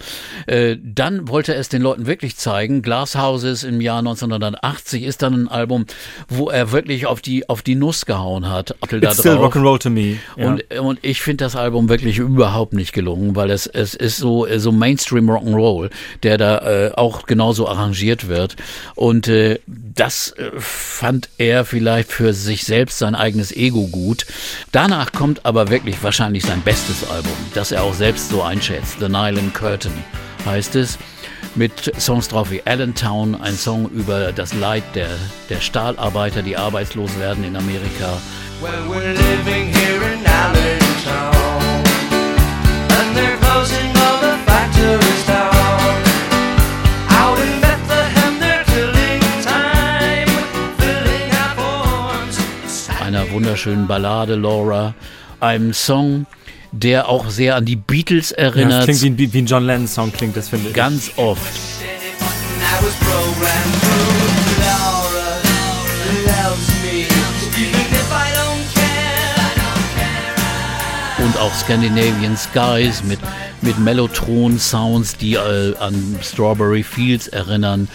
Äh, 0.48 0.78
dann 0.84 1.28
wollte 1.28 1.54
er 1.54 1.60
es 1.60 1.70
den 1.70 1.82
Leuten 1.82 2.08
wirklich 2.08 2.38
zeigen. 2.38 2.82
Glass 2.82 3.16
Houses 3.16 3.64
im 3.64 3.82
Jahr 3.82 4.00
1980 4.00 5.04
ist 5.04 5.22
dann 5.22 5.44
ein 5.44 5.48
Album, 5.48 5.86
wo 6.28 6.50
er 6.50 6.72
wirklich 6.72 7.06
auf 7.06 7.22
die 7.22 7.50
auf 7.50 7.62
die 7.62 7.76
Nuss 7.76 8.06
gehauen 8.06 8.50
hat. 8.50 8.76
It's 8.92 9.20
still 9.20 9.38
rock'n'roll 9.38 9.80
to 9.80 9.90
me. 9.90 10.18
Ja. 10.38 10.48
Und, 10.48 10.74
und 10.80 11.00
ich 11.02 11.22
finde 11.22 11.44
das 11.46 11.56
Album 11.56 11.90
wirklich 11.90 12.18
überhaupt 12.18 12.74
nicht 12.74 12.94
gelungen, 12.94 13.36
weil 13.36 13.52
es, 13.52 13.68
es 13.68 13.94
ist 13.94 14.18
so, 14.18 14.48
so 14.58 14.72
Mainstream 14.72 15.30
Rock'n'Roll, 15.30 15.90
der 16.24 16.38
da 16.38 16.58
äh, 16.60 16.92
auch 16.94 17.26
genauso 17.26 17.68
arrangiert 17.68 18.28
wird. 18.28 18.56
Und 18.96 19.28
äh, 19.28 19.60
das 19.68 20.32
äh, 20.32 20.52
fand 20.58 21.30
er 21.38 21.66
vielleicht 21.66 22.12
für 22.12 22.34
sich 22.34 22.64
selbst 22.64 22.98
sein 23.00 23.16
eigenes 23.16 23.52
Ego 23.52 23.88
gut. 23.88 24.26
Danach 24.72 25.12
kommt 25.12 25.33
aber 25.44 25.70
wirklich 25.70 26.02
wahrscheinlich 26.04 26.44
sein 26.44 26.62
bestes 26.62 27.10
Album, 27.10 27.34
das 27.54 27.72
er 27.72 27.84
auch 27.84 27.94
selbst 27.94 28.30
so 28.30 28.42
einschätzt. 28.42 29.00
The 29.00 29.10
Nylon 29.10 29.52
Curtain 29.54 29.94
heißt 30.46 30.76
es 30.76 30.98
mit 31.56 31.92
Songs 32.00 32.28
drauf 32.28 32.52
wie 32.52 32.62
Allentown, 32.66 33.36
ein 33.36 33.56
Song 33.56 33.90
über 33.90 34.32
das 34.32 34.54
Leid 34.54 34.84
der, 34.96 35.10
der 35.50 35.62
Stahlarbeiter, 35.62 36.42
die 36.42 36.58
arbeitslos 36.58 37.18
werden 37.20 37.44
in 37.44 37.56
Amerika. 37.56 38.18
Well, 38.62 38.72
we're 38.88 39.14
living 39.14 39.74
here 39.74 40.02
in 40.14 40.26
Allentown, 40.26 41.84
and 42.90 43.16
they're 43.16 43.38
closing 43.38 43.90
all 43.98 44.20
the 44.22 44.38
factories 44.46 45.26
down. 45.28 45.52
Out 47.10 47.38
in 47.40 47.60
Bethlehem, 47.60 48.40
they're 48.40 48.64
killing 48.64 49.20
time, 49.44 50.28
filling 50.78 51.32
up 51.34 51.58
forms. 51.58 52.90
einer 53.02 53.30
wunderschönen 53.32 53.86
Ballade, 53.88 54.36
Laura, 54.36 54.96
einem 55.44 55.74
Song, 55.74 56.26
der 56.72 57.10
auch 57.10 57.30
sehr 57.30 57.56
an 57.56 57.66
die 57.66 57.76
Beatles 57.76 58.32
Ja, 58.32 58.46
das 58.46 58.56
erinnert, 58.56 58.84
klingt 58.86 59.02
wie 59.02 59.26
ein, 59.26 59.34
wie 59.34 59.38
ein 59.40 59.46
John 59.46 59.66
Lennon-Song, 59.66 60.12
klingt 60.12 60.36
das, 60.38 60.50
finde 60.50 60.70
ich. 60.70 60.74
ganz 60.74 61.12
oft. 61.18 61.42
Und 71.20 71.38
auch 71.38 71.54
Scandinavian 71.54 72.36
Skies 72.36 73.04
mit, 73.04 73.20
mit 73.62 73.80
Mellotron-Sounds, 73.80 75.18
die 75.18 75.36
äh, 75.36 75.76
an 75.78 76.20
Strawberry 76.22 76.84
Fields 76.84 77.28
erinnern. 77.28 77.88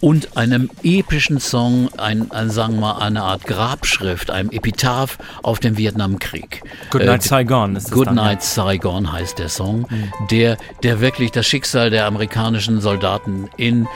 Und 0.00 0.36
einem 0.36 0.70
epischen 0.82 1.40
Song, 1.40 1.90
ein, 1.98 2.30
ein, 2.30 2.48
sagen 2.48 2.76
wir 2.76 2.80
mal, 2.80 2.98
eine 2.98 3.22
Art 3.22 3.44
Grabschrift, 3.44 4.30
einem 4.30 4.50
Epitaph 4.50 5.18
auf 5.42 5.60
den 5.60 5.76
Vietnamkrieg. 5.76 6.62
Good 6.90 7.02
Äh, 7.02 7.06
Night 7.06 7.22
Saigon 7.22 7.76
ist 7.76 7.88
das 7.88 7.92
Good 7.92 8.06
dann, 8.06 8.16
ja. 8.16 8.40
Saigon 8.40 9.12
heißt 9.12 9.38
der 9.38 9.50
Song, 9.50 9.86
der, 10.30 10.56
der 10.82 11.00
wirklich 11.00 11.32
das 11.32 11.46
Schicksal 11.46 11.90
der 11.90 12.06
amerikanischen 12.06 12.80
Soldaten 12.80 13.50
in, 13.58 13.86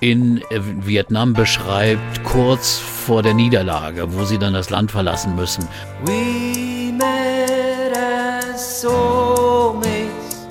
in 0.00 0.38
äh, 0.50 0.60
Vietnam 0.60 1.32
beschreibt, 1.32 2.24
kurz 2.24 2.76
vor 2.78 3.22
der 3.22 3.32
Niederlage, 3.32 4.12
wo 4.12 4.24
sie 4.24 4.38
dann 4.38 4.52
das 4.52 4.68
Land 4.68 4.90
verlassen 4.90 5.34
müssen. 5.34 5.66
We 6.04 6.92
met 6.92 7.96
as 7.96 8.82
soulmates 8.82 10.46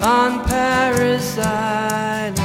on 0.00 0.42
Paris 0.42 1.38
Island. 1.38 2.41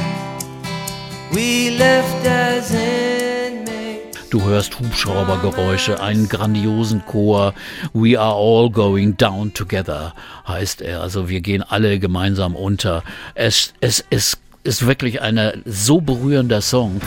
Du 4.30 4.42
hörst 4.44 4.78
Hubschraubergeräusche, 4.78 6.00
einen 6.00 6.28
grandiosen 6.28 7.04
Chor. 7.06 7.54
We 7.92 8.18
are 8.18 8.34
all 8.34 8.70
going 8.70 9.16
down 9.16 9.52
together, 9.52 10.14
heißt 10.46 10.80
er. 10.80 11.02
Also 11.02 11.28
wir 11.28 11.40
gehen 11.40 11.62
alle 11.62 11.98
gemeinsam 11.98 12.56
unter. 12.56 13.02
Es, 13.34 13.74
es, 13.80 14.04
es 14.10 14.38
ist 14.64 14.86
wirklich 14.86 15.20
ein 15.20 15.62
so 15.64 16.00
berührender 16.00 16.60
Song. 16.60 17.00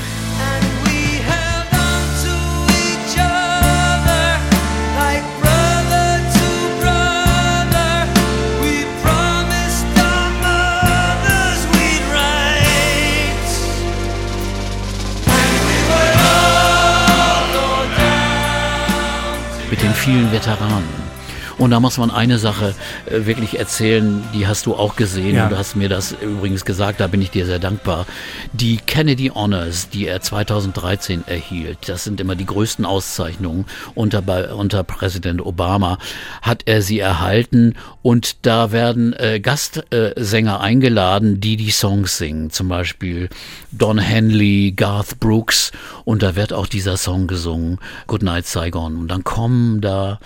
Vielen 20.03 20.31
Veteranen. 20.31 21.11
Und 21.57 21.69
da 21.69 21.79
muss 21.79 21.99
man 21.99 22.09
eine 22.09 22.39
Sache 22.39 22.73
äh, 23.05 23.25
wirklich 23.27 23.59
erzählen, 23.59 24.23
die 24.33 24.47
hast 24.47 24.65
du 24.65 24.73
auch 24.73 24.95
gesehen 24.95 25.35
Ja. 25.35 25.43
und 25.43 25.51
du 25.51 25.57
hast 25.59 25.75
mir 25.75 25.89
das 25.89 26.15
übrigens 26.19 26.65
gesagt, 26.65 26.99
da 26.99 27.05
bin 27.05 27.21
ich 27.21 27.29
dir 27.29 27.45
sehr 27.45 27.59
dankbar. 27.59 28.07
Die 28.51 28.77
Kennedy 28.77 29.27
Honors, 29.27 29.89
die 29.89 30.07
er 30.07 30.21
2013 30.21 31.23
erhielt, 31.27 31.77
das 31.87 32.03
sind 32.03 32.19
immer 32.19 32.35
die 32.35 32.47
größten 32.47 32.83
Auszeichnungen 32.83 33.65
unter, 33.93 34.23
bei- 34.23 34.51
unter 34.51 34.83
Präsident 34.83 35.45
Obama, 35.45 35.99
hat 36.41 36.63
er 36.65 36.81
sie 36.81 36.97
erhalten 36.99 37.75
und 38.01 38.37
da 38.47 38.71
werden 38.71 39.13
äh, 39.13 39.39
Gastsänger 39.39 40.55
äh, 40.55 40.63
eingeladen, 40.63 41.41
die 41.41 41.57
die 41.57 41.69
Songs 41.71 42.17
singen, 42.17 42.49
zum 42.49 42.69
Beispiel 42.69 43.29
Don 43.71 43.99
Henley, 43.99 44.73
Garth 44.75 45.19
Brooks 45.19 45.71
und 46.05 46.23
da 46.23 46.35
wird 46.35 46.53
auch 46.53 46.67
dieser 46.67 46.97
Song 46.97 47.27
gesungen, 47.27 47.79
Good 48.07 48.23
Night 48.23 48.45
Saigon. 48.45 48.97
Und 48.97 49.07
dann 49.09 49.23
kommen 49.23 49.81
da 49.81 50.19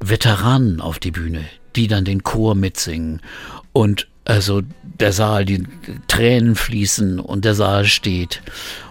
Veteranen 0.00 0.80
auf 0.80 0.98
die 0.98 1.10
Bühne, 1.10 1.44
die 1.76 1.88
dann 1.88 2.04
den 2.04 2.22
Chor 2.22 2.54
mitsingen. 2.54 3.20
Und 3.72 4.08
also 4.24 4.62
der 4.82 5.12
Saal, 5.12 5.44
die 5.44 5.64
Tränen 6.06 6.54
fließen 6.54 7.18
und 7.18 7.44
der 7.44 7.54
Saal 7.54 7.84
steht. 7.86 8.42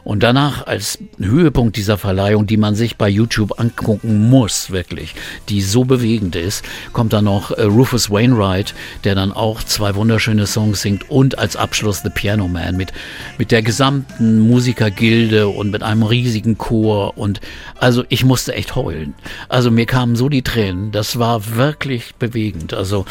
Und 0.04 0.24
danach 0.24 0.66
als 0.68 1.00
Höhepunkt 1.20 1.78
dieser 1.78 1.98
Verleihung, 1.98 2.48
die 2.48 2.58
man 2.58 2.76
sich 2.76 2.98
bei 2.98 3.10
YouTube 3.10 3.60
angucken 3.60 4.30
muss, 4.30 4.72
wirklich, 4.72 5.16
die 5.50 5.62
so 5.62 5.86
bewegend 5.86 6.36
ist, 6.36 6.66
kommt 6.94 7.14
dann 7.14 7.26
noch 7.26 7.52
äh, 7.52 7.64
Rufus 7.64 8.10
Wainwright, 8.10 8.74
der 9.04 9.16
dann 9.16 9.32
auch 9.32 9.64
zwei 9.64 9.96
wunderschöne 9.96 10.48
Songs 10.48 10.82
singt 10.82 11.10
und 11.10 11.38
als 11.38 11.56
Abschluss 11.56 12.02
The 12.02 12.10
Piano 12.10 12.48
Man 12.48 12.78
mit, 12.78 12.94
mit 13.38 13.52
der 13.52 13.62
gesamten 13.62 14.40
Musikergilde 14.40 15.48
und 15.48 15.72
mit 15.72 15.84
einem 15.84 16.04
riesigen 16.04 16.58
Chor 16.58 17.18
und 17.18 17.42
also 17.80 18.04
ich 18.10 18.26
musste 18.26 18.54
echt 18.54 18.76
heulen. 18.76 19.14
Also 19.50 19.72
mir 19.72 19.86
kamen 19.86 20.16
so 20.16 20.30
die 20.30 20.42
Tränen, 20.42 20.92
das 20.92 21.20
war 21.20 21.56
wirklich 21.56 22.16
bewegend. 22.16 22.74
Also 22.74 23.06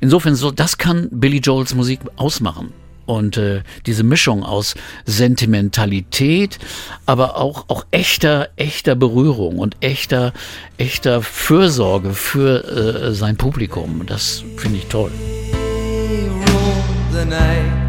insofern 0.00 0.34
so, 0.34 0.50
das 0.50 0.78
kann 0.78 1.08
Billy 1.10 1.38
Joels 1.38 1.74
Musik 1.74 2.00
ausmachen. 2.16 2.72
Und 3.06 3.36
äh, 3.36 3.62
diese 3.86 4.02
Mischung 4.02 4.42
aus 4.42 4.74
Sentimentalität, 5.04 6.58
aber 7.06 7.36
auch, 7.36 7.64
auch 7.68 7.86
echter, 7.90 8.48
echter 8.56 8.94
Berührung 8.94 9.58
und 9.58 9.76
echter, 9.80 10.32
echter 10.76 11.22
Fürsorge 11.22 12.12
für 12.12 12.64
äh, 12.64 13.14
sein 13.14 13.36
Publikum, 13.36 14.04
das 14.06 14.42
finde 14.56 14.78
ich 14.78 14.86
toll. 14.86 15.12
Ruled 15.52 16.86
the 17.12 17.24
night, 17.24 17.85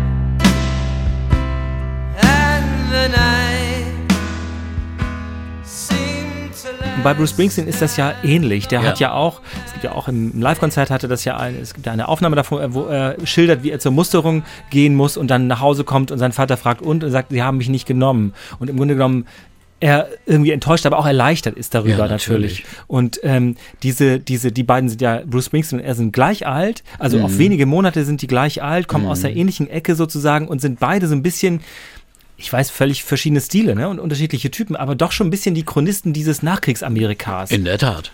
Und 6.97 7.03
bei 7.03 7.13
Bruce 7.13 7.29
Springsteen 7.29 7.67
ist 7.67 7.81
das 7.81 7.95
ja 7.95 8.13
ähnlich. 8.23 8.67
Der 8.67 8.81
Ja. 8.81 8.87
hat 8.89 8.99
ja 8.99 9.13
auch, 9.13 9.41
es 9.65 9.71
gibt 9.73 9.83
ja 9.85 9.91
auch 9.93 10.07
im 10.07 10.41
Live-Konzert 10.41 10.89
hatte 10.89 11.07
das 11.07 11.23
ja 11.25 11.37
ein, 11.37 11.55
es 11.61 11.73
gibt 11.75 11.85
ja 11.85 11.93
eine 11.93 12.07
Aufnahme 12.07 12.35
davon, 12.35 12.73
wo 12.73 12.85
er 12.85 13.15
schildert, 13.23 13.63
wie 13.63 13.69
er 13.71 13.79
zur 13.79 13.91
Musterung 13.91 14.43
gehen 14.71 14.95
muss 14.95 15.15
und 15.15 15.27
dann 15.29 15.47
nach 15.47 15.61
Hause 15.61 15.83
kommt 15.83 16.11
und 16.11 16.17
sein 16.17 16.31
Vater 16.31 16.57
fragt 16.57 16.81
und 16.81 17.03
und 17.03 17.11
sagt, 17.11 17.29
sie 17.31 17.43
haben 17.43 17.57
mich 17.57 17.69
nicht 17.69 17.85
genommen. 17.87 18.33
Und 18.59 18.69
im 18.69 18.77
Grunde 18.77 18.95
genommen 18.95 19.27
er 19.79 20.07
irgendwie 20.25 20.49
enttäuscht, 20.51 20.87
aber 20.87 20.97
auch 20.97 21.05
erleichtert 21.05 21.55
ist 21.55 21.75
darüber 21.75 21.91
Ja, 21.91 22.07
natürlich. 22.07 22.63
natürlich. 22.63 22.65
Und 22.87 23.19
ähm, 23.21 23.57
diese, 23.83 24.17
diese, 24.19 24.51
die 24.51 24.63
beiden 24.63 24.89
sind 24.89 24.99
ja, 25.03 25.21
Bruce 25.23 25.45
Springsteen 25.45 25.79
und 25.81 25.85
er 25.85 25.93
sind 25.93 26.13
gleich 26.13 26.47
alt, 26.47 26.83
also 26.97 27.19
Mhm. 27.19 27.25
auf 27.25 27.37
wenige 27.37 27.67
Monate 27.67 28.03
sind 28.05 28.23
die 28.23 28.27
gleich 28.27 28.63
alt, 28.63 28.87
kommen 28.87 29.05
aus 29.05 29.21
der 29.21 29.35
ähnlichen 29.35 29.69
Ecke 29.69 29.93
sozusagen 29.93 30.47
und 30.47 30.61
sind 30.61 30.79
beide 30.79 31.07
so 31.07 31.13
ein 31.13 31.21
bisschen 31.21 31.59
ich 32.38 32.53
weiß, 32.53 32.69
völlig 32.69 33.03
verschiedene 33.03 33.41
Stile 33.41 33.75
ne? 33.75 33.89
und 33.89 33.99
unterschiedliche 33.99 34.51
Typen, 34.51 34.75
aber 34.75 34.95
doch 34.95 35.11
schon 35.11 35.27
ein 35.27 35.31
bisschen 35.31 35.55
die 35.55 35.65
Chronisten 35.65 36.13
dieses 36.13 36.43
Nachkriegsamerikas. 36.43 37.49
In 37.49 37.65
der 37.65 37.79
Tat. 37.79 38.11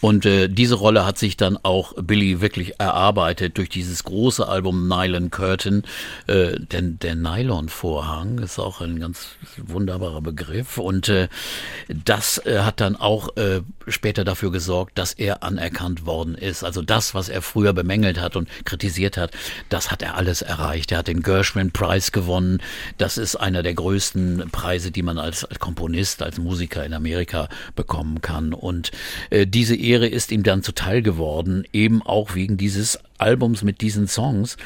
Und 0.00 0.26
äh, 0.26 0.48
diese 0.48 0.76
Rolle 0.76 1.04
hat 1.04 1.18
sich 1.18 1.36
dann 1.36 1.58
auch 1.62 1.92
Billy 1.94 2.40
wirklich 2.40 2.78
erarbeitet 2.78 3.58
durch 3.58 3.68
dieses 3.68 4.04
große 4.04 4.46
Album 4.46 4.88
Nylon 4.88 5.30
Curtain. 5.30 5.82
Äh, 6.26 6.58
denn 6.58 6.98
der 6.98 7.14
Nylon-Vorhang 7.16 8.38
ist 8.38 8.58
auch 8.58 8.80
ein 8.80 9.00
ganz 9.00 9.30
wunderbarer 9.56 10.20
Begriff. 10.20 10.78
Und 10.78 11.08
äh, 11.08 11.28
das 11.88 12.38
äh, 12.46 12.60
hat 12.60 12.80
dann 12.80 12.96
auch 12.96 13.36
äh, 13.36 13.62
später 13.88 14.24
dafür 14.24 14.52
gesorgt, 14.52 14.98
dass 14.98 15.12
er 15.12 15.42
anerkannt 15.42 16.06
worden 16.06 16.34
ist. 16.34 16.62
Also 16.62 16.82
das, 16.82 17.14
was 17.14 17.28
er 17.28 17.42
früher 17.42 17.72
bemängelt 17.72 18.20
hat 18.20 18.36
und 18.36 18.48
kritisiert 18.64 19.16
hat, 19.16 19.32
das 19.68 19.90
hat 19.90 20.02
er 20.02 20.16
alles 20.16 20.42
erreicht. 20.42 20.92
Er 20.92 20.98
hat 20.98 21.08
den 21.08 21.22
Gershwin 21.22 21.72
Prize 21.72 22.10
gewonnen. 22.10 22.62
Das 22.98 23.18
ist 23.18 23.36
einer 23.36 23.62
der 23.66 23.74
größten 23.74 24.48
Preise, 24.52 24.92
die 24.92 25.02
man 25.02 25.18
als 25.18 25.44
Komponist, 25.58 26.22
als 26.22 26.38
Musiker 26.38 26.86
in 26.86 26.94
Amerika 26.94 27.48
bekommen 27.74 28.20
kann. 28.20 28.54
Und 28.54 28.92
äh, 29.30 29.44
diese 29.44 29.74
Ehre 29.74 30.06
ist 30.06 30.30
ihm 30.30 30.44
dann 30.44 30.62
zuteil 30.62 31.02
geworden, 31.02 31.64
eben 31.72 32.00
auch 32.00 32.36
wegen 32.36 32.56
dieses 32.56 33.00
Albums 33.18 33.64
mit 33.64 33.80
diesen 33.80 34.06
Songs 34.06 34.56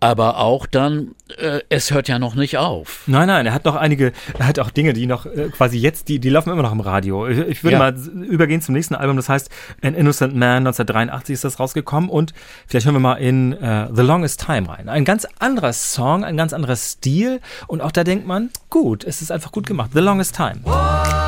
aber 0.00 0.38
auch 0.38 0.64
dann, 0.66 1.14
äh, 1.38 1.60
es 1.68 1.90
hört 1.92 2.08
ja 2.08 2.18
noch 2.18 2.34
nicht 2.34 2.56
auf. 2.56 3.02
Nein, 3.06 3.28
nein, 3.28 3.44
er 3.46 3.52
hat 3.52 3.66
noch 3.66 3.76
einige, 3.76 4.12
er 4.38 4.46
hat 4.46 4.58
auch 4.58 4.70
Dinge, 4.70 4.94
die 4.94 5.06
noch 5.06 5.26
äh, 5.26 5.48
quasi 5.50 5.78
jetzt, 5.78 6.08
die, 6.08 6.18
die 6.18 6.30
laufen 6.30 6.50
immer 6.50 6.62
noch 6.62 6.72
im 6.72 6.80
Radio. 6.80 7.28
Ich, 7.28 7.38
ich 7.38 7.64
würde 7.64 7.72
Ja. 7.74 7.78
mal 7.78 7.94
übergehen 8.24 8.62
zum 8.62 8.74
nächsten 8.74 8.94
Album, 8.94 9.16
das 9.16 9.28
heißt 9.28 9.50
An 9.82 9.94
Innocent 9.94 10.34
Man, 10.34 10.66
1983 10.66 11.34
ist 11.34 11.44
das 11.44 11.60
rausgekommen 11.60 12.08
und 12.08 12.32
vielleicht 12.66 12.86
hören 12.86 12.94
wir 12.96 13.00
mal 13.00 13.14
in 13.16 13.52
äh, 13.52 13.88
The 13.94 14.02
Longest 14.02 14.44
Time 14.44 14.68
rein. 14.68 14.88
Ein 14.88 15.04
ganz 15.04 15.26
anderer 15.38 15.72
Song, 15.72 16.24
ein 16.24 16.36
ganz 16.36 16.52
anderer 16.52 16.76
Stil 16.76 17.40
und 17.66 17.82
auch 17.82 17.92
da 17.92 18.02
denkt 18.02 18.26
man, 18.26 18.50
gut, 18.70 19.04
es 19.04 19.20
ist 19.22 19.30
einfach 19.30 19.52
gut 19.52 19.66
gemacht. 19.66 19.90
The 19.92 20.00
Longest 20.00 20.34
Time. 20.34 20.60
for 20.64 21.19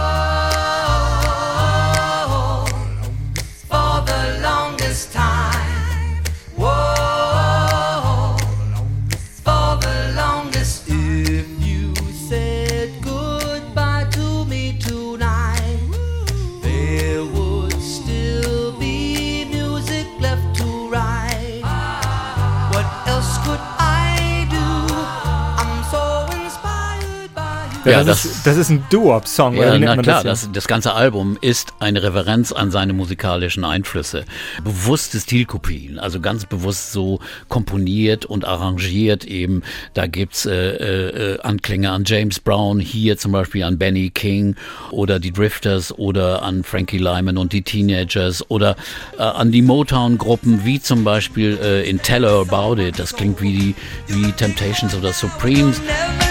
Ja, 27.85 28.05
das, 28.05 28.23
das- 28.23 28.25
ist, 28.25 28.47
das 28.47 28.57
ist 28.57 28.71
ein 28.71 28.85
Doo-Wop-Song, 28.91 29.57
oder 29.59 29.67
Ja, 29.75 29.79
nennt 29.79 29.97
na 29.97 30.03
klar, 30.03 30.23
das? 30.23 30.43
das, 30.43 30.53
das 30.53 30.69
ganze 30.69 30.93
Album 30.95 31.37
ist 31.41 31.73
eine 31.81 32.03
Reverenz 32.03 32.53
an 32.53 32.71
seine 32.71 32.93
musikalischen 32.93 33.65
Einflüsse. 33.65 34.25
Bewusste 34.63 35.19
Stilkopien, 35.19 35.99
also 35.99 36.21
ganz 36.21 36.47
bewusst 36.47 36.93
so 36.93 37.19
komponiert 37.49 38.25
und 38.25 38.45
arrangiert 38.45 39.25
eben. 39.25 39.63
Da 39.95 40.07
gibt's 40.07 40.47
äh, 40.47 40.53
äh, 41.35 41.41
Anklänge 41.41 41.91
an 41.91 42.05
James 42.07 42.39
Brown, 42.41 42.79
hier 42.81 43.19
zum 43.19 43.33
Beispiel 43.33 43.65
an 43.65 43.79
Benny 43.79 44.11
King 44.11 44.55
oder 44.91 45.19
die 45.19 45.33
Drifters 45.33 45.93
oder 45.99 46.43
an 46.43 46.63
Frankie 46.65 46.99
Lyman 46.99 47.37
und 47.37 47.53
die 47.53 47.63
Teenagers 47.63 48.49
oder 48.51 48.77
äh, 49.19 49.23
an 49.23 49.51
die 49.53 49.63
Motown-Gruppen, 49.63 50.65
wie 50.65 50.81
zum 50.81 51.05
Beispiel 51.05 51.59
äh, 51.63 51.89
in 51.89 52.01
Tell 52.01 52.23
Her 52.23 52.45
About 52.49 52.81
It. 52.81 52.99
Das 52.99 53.15
klingt 53.15 53.41
wie 53.43 53.53
die 53.53 53.75
wie 54.09 54.31
Temptations 54.33 54.95
oder 54.95 55.13
Supremes. 55.13 55.79
Never 55.81 55.89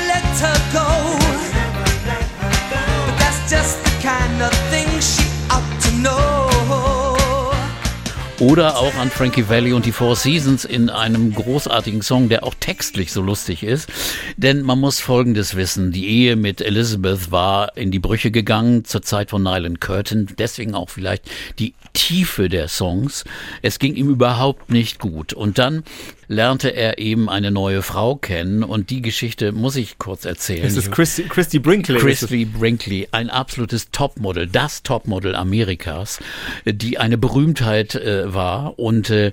let 0.07 0.41
her 0.41 0.53
go. 0.73 0.90
Oder 8.41 8.79
auch 8.79 8.95
an 8.95 9.11
Frankie 9.11 9.47
Valli 9.49 9.71
und 9.71 9.85
die 9.85 9.91
Four 9.91 10.15
Seasons 10.15 10.65
in 10.65 10.89
einem 10.89 11.31
großartigen 11.35 12.01
Song, 12.01 12.27
der 12.27 12.43
auch 12.43 12.55
textlich 12.59 13.11
so 13.11 13.21
lustig 13.21 13.61
ist. 13.61 13.87
Denn 14.35 14.63
man 14.63 14.79
muss 14.79 14.99
Folgendes 14.99 15.55
wissen. 15.55 15.91
Die 15.91 16.07
Ehe 16.07 16.35
mit 16.35 16.59
Elizabeth 16.59 17.29
war 17.29 17.77
in 17.77 17.91
die 17.91 17.99
Brüche 17.99 18.31
gegangen 18.31 18.83
zur 18.83 19.03
Zeit 19.03 19.29
von 19.29 19.43
Nylan 19.43 19.79
Curtin. 19.79 20.27
Deswegen 20.39 20.73
auch 20.73 20.89
vielleicht 20.89 21.29
die 21.59 21.75
Tiefe 21.93 22.49
der 22.49 22.67
Songs. 22.67 23.25
Es 23.61 23.77
ging 23.77 23.93
ihm 23.93 24.09
überhaupt 24.09 24.71
nicht 24.71 24.97
gut. 24.97 25.33
Und 25.33 25.59
dann 25.59 25.83
lernte 26.31 26.69
er 26.69 26.97
eben 26.97 27.29
eine 27.29 27.51
neue 27.51 27.83
Frau 27.83 28.15
kennen. 28.15 28.63
Und 28.63 28.89
die 28.89 29.03
Geschichte 29.03 29.51
muss 29.51 29.75
ich 29.75 29.99
kurz 29.99 30.25
erzählen. 30.25 30.65
Es 30.65 30.77
ist 30.77 30.91
Christy, 30.91 31.23
Christy 31.23 31.59
Brinkley. 31.59 31.99
Christy 31.99 32.45
Brinkley, 32.45 33.07
ein 33.11 33.29
absolutes 33.29 33.91
Topmodel, 33.91 34.47
das 34.47 34.81
Topmodel 34.81 35.35
Amerikas, 35.35 36.19
die 36.65 36.97
eine 36.97 37.17
Berühmtheit 37.17 37.95
äh, 37.95 38.30
war. 38.33 38.77
Und 38.79 39.09
äh, 39.09 39.31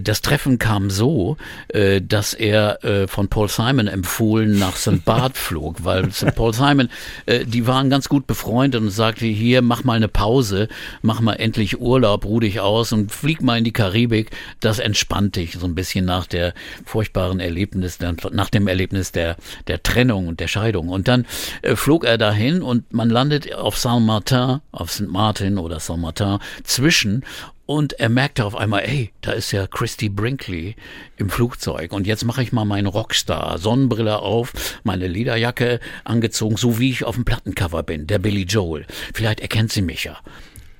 das 0.00 0.22
Treffen 0.22 0.58
kam 0.58 0.90
so, 0.90 1.36
äh, 1.68 2.00
dass 2.00 2.34
er 2.34 2.84
äh, 2.84 3.08
von 3.08 3.28
Paul 3.28 3.48
Simon 3.48 3.86
empfohlen 3.86 4.58
nach 4.58 4.76
St. 4.76 5.04
Barth 5.04 5.36
flog, 5.38 5.84
weil 5.84 6.10
St. 6.12 6.34
Paul 6.34 6.54
Simon, 6.54 6.88
äh, 7.26 7.44
die 7.44 7.66
waren 7.66 7.90
ganz 7.90 8.08
gut 8.08 8.26
befreundet 8.26 8.80
und 8.80 8.90
sagte, 8.90 9.26
hier, 9.26 9.62
mach 9.62 9.84
mal 9.84 9.94
eine 9.94 10.08
Pause, 10.08 10.68
mach 11.02 11.20
mal 11.20 11.34
endlich 11.34 11.80
Urlaub, 11.80 12.24
ruh 12.24 12.40
dich 12.40 12.60
aus 12.60 12.92
und 12.92 13.12
flieg 13.12 13.42
mal 13.42 13.58
in 13.58 13.64
die 13.64 13.72
Karibik. 13.72 14.30
Das 14.60 14.78
entspannt 14.78 15.36
dich 15.36 15.52
so 15.52 15.66
ein 15.66 15.74
bisschen 15.74 16.04
nach 16.04 16.26
der 16.26 16.54
furchtbaren 16.84 17.40
Erlebnis, 17.40 17.98
nach 18.00 18.50
dem 18.50 18.68
Erlebnis 18.68 19.12
der, 19.12 19.36
der 19.66 19.82
Trennung 19.82 20.28
und 20.28 20.40
der 20.40 20.48
Scheidung. 20.48 20.88
Und 20.88 21.08
dann 21.08 21.26
äh, 21.62 21.76
flog 21.76 22.04
er 22.04 22.18
dahin 22.18 22.62
und 22.62 22.92
man 22.92 23.10
landet 23.10 23.54
auf 23.54 23.78
Saint-Martin, 23.78 24.60
auf 24.72 24.90
St. 24.90 25.08
Martin 25.08 25.58
oder 25.58 25.80
Saint-Martin 25.80 26.38
zwischen 26.64 27.24
und 27.68 28.00
er 28.00 28.08
merkte 28.08 28.46
auf 28.46 28.56
einmal, 28.56 28.84
ey, 28.84 29.12
da 29.20 29.32
ist 29.32 29.52
ja 29.52 29.66
Christy 29.66 30.08
Brinkley 30.08 30.74
im 31.18 31.28
Flugzeug. 31.28 31.92
Und 31.92 32.06
jetzt 32.06 32.24
mache 32.24 32.42
ich 32.42 32.50
mal 32.50 32.64
meinen 32.64 32.86
Rockstar. 32.86 33.58
Sonnenbrille 33.58 34.20
auf, 34.20 34.80
meine 34.84 35.06
Lederjacke 35.06 35.78
angezogen, 36.02 36.56
so 36.56 36.78
wie 36.78 36.88
ich 36.88 37.04
auf 37.04 37.16
dem 37.16 37.26
Plattencover 37.26 37.82
bin, 37.82 38.06
der 38.06 38.20
Billy 38.20 38.44
Joel. 38.44 38.86
Vielleicht 39.12 39.40
erkennt 39.40 39.70
sie 39.70 39.82
mich 39.82 40.04
ja. 40.04 40.16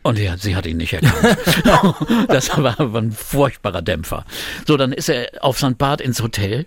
Und 0.02 0.18
ja, 0.18 0.38
sie 0.38 0.56
hat 0.56 0.64
ihn 0.64 0.78
nicht 0.78 0.94
erkannt. 0.94 1.36
das 2.28 2.56
war, 2.56 2.80
ein 2.80 3.12
furchtbarer 3.12 3.82
Dämpfer. 3.82 4.24
So, 4.66 4.78
dann 4.78 4.92
ist 4.92 5.10
er 5.10 5.28
auf 5.42 5.58
St. 5.58 5.76
Barth 5.76 6.00
ins 6.00 6.22
Hotel 6.22 6.64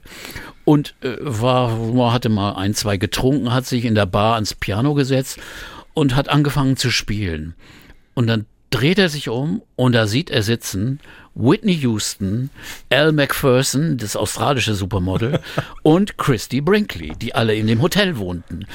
und 0.65 0.93
äh, 1.01 1.15
war, 1.19 2.13
hatte 2.13 2.29
mal 2.29 2.51
ein, 2.57 2.75
zwei 2.75 2.97
getrunken, 2.97 3.51
hat 3.51 3.65
sich 3.65 3.85
in 3.85 3.95
der 3.95 4.05
Bar 4.05 4.35
ans 4.35 4.53
Piano 4.53 4.93
gesetzt 4.93 5.39
und 5.95 6.15
hat 6.15 6.29
angefangen 6.29 6.77
zu 6.77 6.91
spielen. 6.91 7.55
Und 8.13 8.27
dann 8.27 8.45
dreht 8.71 8.97
er 8.97 9.09
sich 9.09 9.29
um 9.29 9.61
und 9.75 9.93
da 9.93 10.07
sieht 10.07 10.31
er 10.31 10.41
sitzen 10.41 10.99
Whitney 11.33 11.75
Houston, 11.75 12.49
Al 12.89 13.13
McPherson, 13.13 13.97
das 13.97 14.15
australische 14.15 14.73
Supermodel, 14.73 15.39
und 15.83 16.17
Christy 16.17 16.59
Brinkley, 16.59 17.13
die 17.15 17.33
alle 17.33 17.55
in 17.55 17.67
dem 17.67 17.81
Hotel 17.81 18.17
wohnten. 18.17 18.65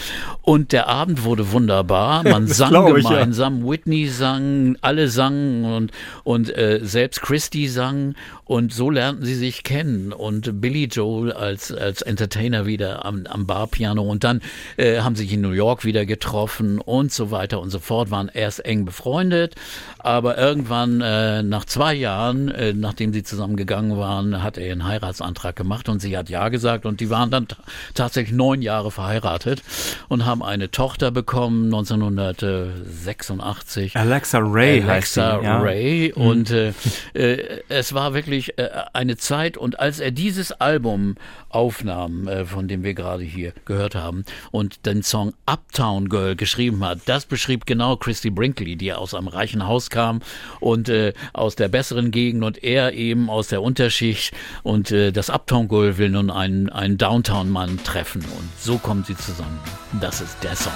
Und 0.43 0.73
der 0.73 0.89
Abend 0.89 1.25
wurde 1.25 1.53
wunderbar. 1.53 2.23
Man 2.25 2.47
sang 2.47 2.71
glaub 2.71 2.97
ich, 2.97 3.05
ja. 3.05 3.11
gemeinsam. 3.11 3.67
Whitney 3.67 4.09
sang, 4.09 4.77
alle 4.81 5.09
sangen 5.09 5.65
und, 5.65 5.93
und 6.25 6.57
äh, 6.57 6.81
selbst 6.83 7.21
Christy 7.21 7.69
sang. 7.69 8.15
Und 8.45 8.73
so 8.73 8.91
lernten 8.91 9.25
sie 9.25 9.35
sich 9.35 9.65
kennen. 9.65 10.13
Und 10.13 10.61
Billy 10.61 10.85
Joel 10.85 11.33
als, 11.33 11.73
als 11.73 12.01
Entertainer 12.01 12.65
wieder 12.65 13.05
am, 13.05 13.27
am 13.27 13.47
Barpiano. 13.47 14.03
Und 14.03 14.25
dann 14.25 14.41
äh, 14.77 15.01
haben 15.01 15.17
sie 15.17 15.25
sich 15.25 15.33
in 15.33 15.41
New 15.41 15.51
York 15.51 15.85
wieder 15.85 16.07
getroffen 16.07 16.79
und 16.79 17.13
so 17.13 17.31
weiter 17.31 17.61
und 17.61 17.71
so 17.71 17.81
fort. 17.81 18.11
Waren 18.11 18.31
erst 18.33 18.65
eng 18.65 18.85
befreundet. 18.85 19.57
Aber 19.99 20.39
irgendwann, 20.39 21.01
äh, 21.01 21.43
nach 21.43 21.65
zwei 21.65 21.93
Jahren, 21.95 22.46
äh, 22.49 22.73
nachdem 22.73 23.13
sie 23.13 23.23
zusammengegangen 23.23 23.97
waren, 23.97 24.43
hat 24.43 24.59
er 24.59 24.73
einen 24.73 24.85
Heiratsantrag 24.85 25.55
gemacht 25.57 25.89
und 25.89 26.01
sie 26.01 26.17
hat 26.17 26.29
Ja 26.29 26.49
gesagt. 26.49 26.87
Und 26.87 27.01
die 27.01 27.11
waren 27.11 27.31
dann 27.31 27.47
tatsächlich 27.95 28.37
neun 28.37 28.63
Jahre 28.63 28.91
verheiratet 28.91 29.63
und 30.09 30.27
haben 30.27 30.43
eine 30.43 30.71
Tochter 30.71 31.11
bekommen, 31.11 31.67
1986. 31.67 33.97
Alexa 33.97 34.39
Ray 34.41 34.83
heißt 34.83 35.19
Alexa 35.19 35.41
sie. 35.41 35.45
Ja. 35.45 35.59
Ray. 35.61 36.13
Und 36.13 36.51
äh, 36.51 36.73
äh, 37.15 37.63
es 37.69 37.95
war 37.95 38.15
wirklich 38.15 38.59
äh, 38.59 38.69
eine 38.93 39.17
Zeit. 39.17 39.57
Und 39.57 39.81
als 39.81 40.01
er 40.01 40.11
dieses 40.11 40.53
Album 40.53 41.15
aufnahm, 41.57 42.29
äh, 42.29 42.45
von 42.45 42.69
dem 42.69 42.85
wir 42.85 42.93
gerade 42.93 43.25
hier 43.25 43.53
gehört 43.65 43.95
haben, 43.95 44.27
und 44.51 44.85
den 44.85 45.03
Song 45.03 45.33
Uptown 45.47 46.11
Girl 46.11 46.37
geschrieben 46.37 46.85
hat, 46.85 47.01
das 47.07 47.25
beschrieb 47.25 47.65
genau 47.65 47.97
Christy 47.97 48.29
Brinkley, 48.29 48.77
die 48.77 48.93
aus 48.93 49.15
einem 49.15 49.29
reichen 49.29 49.67
Haus 49.67 49.89
kam 49.89 50.21
und 50.61 50.91
äh, 50.91 51.15
aus 51.33 51.57
der 51.57 51.69
besseren 51.69 52.11
Gegend 52.11 52.45
und 52.45 52.63
er 52.63 52.93
eben 52.93 53.31
aus 53.31 53.49
der 53.49 53.63
Unterschicht. 53.63 54.35
Und 54.63 54.91
äh, 54.91 55.13
das 55.13 55.31
Uptown 55.31 55.69
Girl 55.69 55.97
will 55.97 56.11
nun 56.11 56.31
einen, 56.31 56.69
einen 56.69 56.99
Downtown-Mann 56.99 57.83
treffen. 57.85 58.21
Und 58.21 58.51
so 58.59 58.77
kommen 58.77 59.05
sie 59.05 59.17
zusammen. 59.17 59.59
Das 59.99 60.21
ist 60.21 60.37
der 60.45 60.57
Song. 60.57 60.73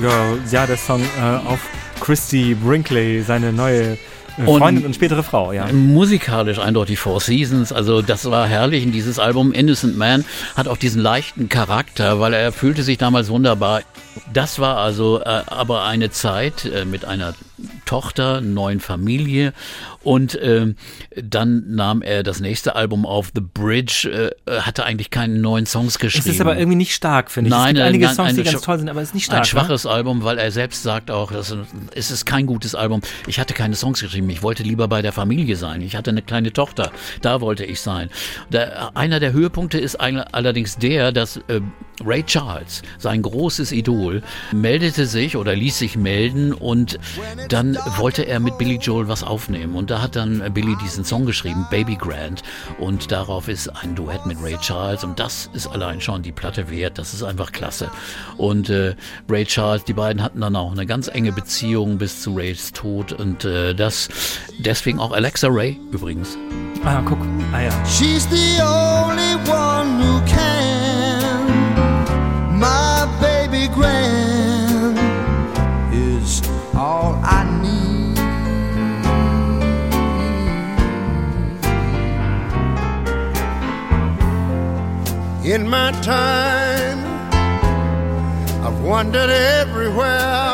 Girl, 0.00 0.38
ja, 0.50 0.66
der 0.66 0.76
Song 0.76 1.02
äh, 1.02 1.46
auf 1.46 1.58
Christy 2.00 2.54
Brinkley, 2.54 3.22
seine 3.22 3.52
neue 3.52 3.92
äh, 3.92 3.96
Und- 4.46 4.58
Freundin 4.60 4.86
und 4.86 4.94
spätere 4.94 5.22
Frau, 5.22 5.52
ja. 5.52 5.66
Musikalisch 5.72 6.58
eindeutig 6.58 6.98
Four 6.98 7.20
Seasons, 7.20 7.72
also 7.72 8.00
das 8.00 8.30
war 8.30 8.46
herrlich. 8.46 8.84
Und 8.86 8.92
dieses 8.92 9.18
Album 9.18 9.52
Innocent 9.52 9.98
Man 9.98 10.24
hat 10.56 10.68
auch 10.68 10.78
diesen 10.78 11.02
leichten 11.02 11.48
Charakter, 11.50 12.18
weil 12.20 12.32
er 12.32 12.52
fühlte 12.52 12.82
sich 12.82 12.96
damals 12.96 13.28
wunderbar. 13.28 13.82
Das 14.32 14.58
war 14.58 14.78
also 14.78 15.20
äh, 15.20 15.42
aber 15.46 15.84
eine 15.84 16.10
Zeit 16.10 16.64
äh, 16.64 16.84
mit 16.84 17.04
einer 17.04 17.34
Tochter, 17.84 18.40
neuen 18.40 18.80
Familie 18.80 19.52
und 20.02 20.38
ähm, 20.42 20.76
dann 21.16 21.74
nahm 21.74 22.02
er 22.02 22.22
das 22.22 22.40
nächste 22.40 22.74
Album 22.76 23.04
auf, 23.04 23.30
The 23.34 23.40
Bridge, 23.40 24.32
äh, 24.46 24.60
hatte 24.60 24.84
eigentlich 24.84 25.10
keine 25.10 25.38
neuen 25.38 25.66
Songs 25.66 25.98
geschrieben. 25.98 26.28
Es 26.28 26.34
ist 26.34 26.40
aber 26.40 26.56
irgendwie 26.58 26.76
nicht 26.76 26.94
stark, 26.94 27.30
finde 27.30 27.48
ich. 27.48 27.54
Nein, 27.54 27.62
es 27.62 27.68
gibt 27.68 27.78
äh, 27.78 27.88
einige 27.88 28.04
nein, 28.06 28.14
Songs, 28.14 28.34
die 28.34 28.40
ein 28.40 28.44
ganz 28.44 28.56
schw- 28.58 28.64
toll 28.64 28.78
sind, 28.78 28.88
aber 28.88 29.02
es 29.02 29.08
ist 29.08 29.14
nicht 29.14 29.24
stark. 29.26 29.38
Ein 29.38 29.42
ne? 29.42 29.46
schwaches 29.46 29.86
Album, 29.86 30.24
weil 30.24 30.38
er 30.38 30.50
selbst 30.50 30.82
sagt 30.82 31.10
auch, 31.10 31.32
das, 31.32 31.54
es 31.94 32.10
ist 32.10 32.24
kein 32.24 32.46
gutes 32.46 32.74
Album. 32.74 33.02
Ich 33.26 33.38
hatte 33.38 33.54
keine 33.54 33.74
Songs 33.74 34.00
geschrieben. 34.00 34.30
Ich 34.30 34.42
wollte 34.42 34.62
lieber 34.62 34.88
bei 34.88 35.02
der 35.02 35.12
Familie 35.12 35.56
sein. 35.56 35.82
Ich 35.82 35.96
hatte 35.96 36.10
eine 36.10 36.22
kleine 36.22 36.52
Tochter. 36.52 36.90
Da 37.20 37.40
wollte 37.40 37.64
ich 37.64 37.80
sein. 37.80 38.10
Der, 38.50 38.96
einer 38.96 39.20
der 39.20 39.32
Höhepunkte 39.32 39.78
ist 39.78 39.96
allerdings 39.96 40.76
der, 40.76 41.12
dass 41.12 41.36
äh, 41.48 41.60
Ray 42.02 42.22
Charles, 42.22 42.82
sein 42.98 43.20
großes 43.20 43.72
Idol, 43.72 44.22
meldete 44.52 45.04
sich 45.04 45.36
oder 45.36 45.54
ließ 45.54 45.78
sich 45.78 45.96
melden 45.96 46.54
und 46.54 46.98
dann 47.50 47.76
wollte 47.98 48.22
er 48.22 48.40
mit 48.40 48.56
Billy 48.56 48.76
Joel 48.76 49.08
was 49.08 49.22
aufnehmen. 49.22 49.74
Und 49.74 49.89
da 49.90 50.00
hat 50.00 50.14
dann 50.14 50.52
Billy 50.54 50.76
diesen 50.76 51.04
Song 51.04 51.26
geschrieben, 51.26 51.66
Baby 51.70 51.96
Grand. 51.96 52.42
Und 52.78 53.10
darauf 53.10 53.48
ist 53.48 53.68
ein 53.68 53.96
Duett 53.96 54.24
mit 54.24 54.40
Ray 54.40 54.56
Charles. 54.58 55.02
Und 55.02 55.18
das 55.18 55.50
ist 55.52 55.66
allein 55.66 56.00
schon 56.00 56.22
die 56.22 56.30
Platte 56.32 56.70
wert. 56.70 56.96
Das 56.96 57.12
ist 57.12 57.22
einfach 57.24 57.50
klasse. 57.50 57.90
Und 58.36 58.70
äh, 58.70 58.94
Ray 59.28 59.44
Charles, 59.44 59.84
die 59.84 59.92
beiden 59.92 60.22
hatten 60.22 60.40
dann 60.40 60.54
auch 60.54 60.70
eine 60.70 60.86
ganz 60.86 61.08
enge 61.08 61.32
Beziehung 61.32 61.98
bis 61.98 62.22
zu 62.22 62.34
Rays 62.34 62.72
Tod. 62.72 63.12
Und 63.12 63.44
äh, 63.44 63.74
das 63.74 64.08
deswegen 64.58 65.00
auch 65.00 65.12
Alexa 65.12 65.48
Ray 65.50 65.78
übrigens. 65.90 66.38
Ah, 66.84 67.02
guck. 67.04 67.18
Ah 67.52 67.62
ja. 67.62 67.70
She's 67.84 68.28
the 68.30 68.62
only 68.62 69.34
one 69.50 69.98
who 70.00 70.20
can. 70.26 71.48
My 72.56 73.08
baby 73.20 73.66
grand 73.74 74.98
is 75.92 76.42
all 76.74 77.18
I 77.24 77.44
need. 77.60 77.89
In 85.52 85.68
my 85.68 85.90
time, 86.00 87.02
I've 88.62 88.80
wandered 88.84 89.30
everywhere 89.30 90.50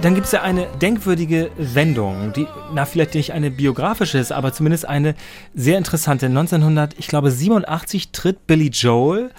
Dann 0.00 0.14
gibt 0.14 0.26
es 0.26 0.32
ja 0.32 0.42
eine 0.42 0.68
denkwürdige 0.80 1.50
Wendung, 1.56 2.32
die, 2.32 2.46
na, 2.72 2.84
vielleicht 2.84 3.16
nicht 3.16 3.32
eine 3.32 3.50
biografische 3.50 4.18
ist, 4.18 4.30
aber 4.30 4.52
zumindest 4.52 4.88
eine 4.88 5.16
sehr 5.56 5.76
interessante. 5.76 6.26
1900, 6.26 6.94
ich 6.98 7.08
glaube, 7.08 7.32
87 7.32 8.12
tritt 8.12 8.46
Billy 8.46 8.68
Joel 8.68 9.32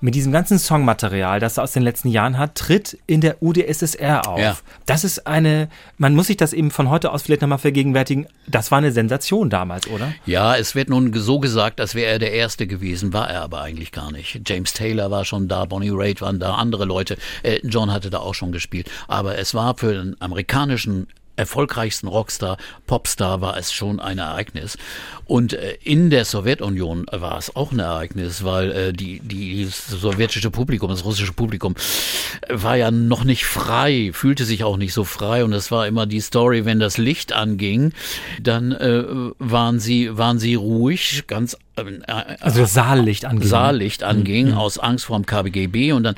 mit 0.00 0.14
diesem 0.14 0.32
ganzen 0.32 0.58
Songmaterial, 0.58 1.40
das 1.40 1.56
er 1.56 1.64
aus 1.64 1.72
den 1.72 1.82
letzten 1.82 2.08
Jahren 2.08 2.38
hat, 2.38 2.54
tritt 2.54 2.98
in 3.06 3.20
der 3.20 3.42
UdSSR 3.42 4.28
auf. 4.28 4.38
Ja. 4.38 4.56
Das 4.84 5.04
ist 5.04 5.26
eine, 5.26 5.68
man 5.96 6.14
muss 6.14 6.26
sich 6.26 6.36
das 6.36 6.52
eben 6.52 6.70
von 6.70 6.90
heute 6.90 7.12
aus 7.12 7.22
vielleicht 7.22 7.42
nochmal 7.42 7.58
vergegenwärtigen, 7.58 8.26
das 8.46 8.70
war 8.70 8.78
eine 8.78 8.92
Sensation 8.92 9.50
damals, 9.50 9.88
oder? 9.88 10.12
Ja, 10.26 10.56
es 10.56 10.74
wird 10.74 10.90
nun 10.90 11.12
so 11.14 11.40
gesagt, 11.40 11.80
als 11.80 11.94
wäre 11.94 12.12
er 12.12 12.18
der 12.18 12.32
Erste 12.32 12.66
gewesen, 12.66 13.12
war 13.12 13.30
er 13.30 13.42
aber 13.42 13.62
eigentlich 13.62 13.92
gar 13.92 14.12
nicht. 14.12 14.42
James 14.46 14.72
Taylor 14.74 15.10
war 15.10 15.24
schon 15.24 15.48
da, 15.48 15.64
Bonnie 15.64 15.90
Raitt 15.92 16.20
waren 16.20 16.38
da, 16.38 16.54
andere 16.54 16.84
Leute, 16.84 17.16
Elton 17.42 17.70
John 17.70 17.92
hatte 17.92 18.10
da 18.10 18.18
auch 18.18 18.34
schon 18.34 18.52
gespielt. 18.52 18.90
Aber 19.08 19.38
es 19.38 19.54
war 19.54 19.76
für 19.76 19.94
den 19.94 20.16
amerikanischen 20.20 21.08
erfolgreichsten 21.36 22.08
Rockstar, 22.08 22.56
Popstar 22.86 23.40
war 23.40 23.56
es 23.56 23.72
schon 23.72 24.00
ein 24.00 24.18
Ereignis. 24.18 24.76
Und 25.24 25.52
äh, 25.52 25.76
in 25.82 26.10
der 26.10 26.24
Sowjetunion 26.24 27.06
war 27.10 27.38
es 27.38 27.54
auch 27.54 27.72
ein 27.72 27.78
Ereignis, 27.78 28.44
weil 28.44 28.72
äh, 28.72 28.92
die, 28.92 29.20
die 29.20 29.64
das 29.64 29.86
sowjetische 29.86 30.50
Publikum, 30.50 30.88
das 30.88 31.04
russische 31.04 31.32
Publikum, 31.32 31.74
äh, 32.42 32.54
war 32.62 32.76
ja 32.76 32.90
noch 32.90 33.24
nicht 33.24 33.44
frei, 33.44 34.10
fühlte 34.12 34.44
sich 34.44 34.64
auch 34.64 34.76
nicht 34.76 34.92
so 34.92 35.04
frei. 35.04 35.44
Und 35.44 35.52
es 35.52 35.70
war 35.70 35.86
immer 35.86 36.06
die 36.06 36.20
Story, 36.20 36.64
wenn 36.64 36.80
das 36.80 36.96
Licht 36.98 37.32
anging, 37.32 37.92
dann 38.40 38.72
äh, 38.72 39.04
waren 39.38 39.80
sie, 39.80 40.16
waren 40.16 40.38
sie 40.38 40.54
ruhig, 40.54 41.24
ganz 41.26 41.56
Also 41.76 42.60
das 42.60 42.74
Saallicht 42.74 43.24
angehen. 43.24 43.48
Saallicht 43.48 44.02
anging, 44.02 44.54
aus 44.54 44.78
Angst 44.78 45.06
vor 45.06 45.18
dem 45.18 45.26
KBGB. 45.26 45.92
Und 45.92 46.04
dann 46.04 46.14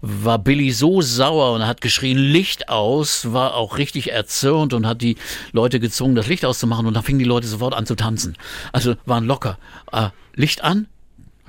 war 0.00 0.38
Billy 0.38 0.70
so 0.70 1.02
sauer 1.02 1.52
und 1.52 1.66
hat 1.66 1.80
geschrien, 1.80 2.18
Licht 2.18 2.68
aus, 2.68 3.32
war 3.32 3.54
auch 3.54 3.78
richtig 3.78 4.12
erzürnt 4.12 4.72
und 4.72 4.86
hat 4.86 5.02
die 5.02 5.16
Leute 5.52 5.80
gezwungen, 5.80 6.14
das 6.14 6.28
Licht 6.28 6.44
auszumachen. 6.44 6.86
Und 6.86 6.94
dann 6.94 7.02
fingen 7.02 7.18
die 7.18 7.24
Leute 7.24 7.46
sofort 7.46 7.74
an 7.74 7.86
zu 7.86 7.94
tanzen. 7.94 8.36
Also 8.72 8.94
waren 9.04 9.24
locker. 9.24 9.58
Äh, 9.92 10.08
Licht 10.34 10.64
an, 10.64 10.86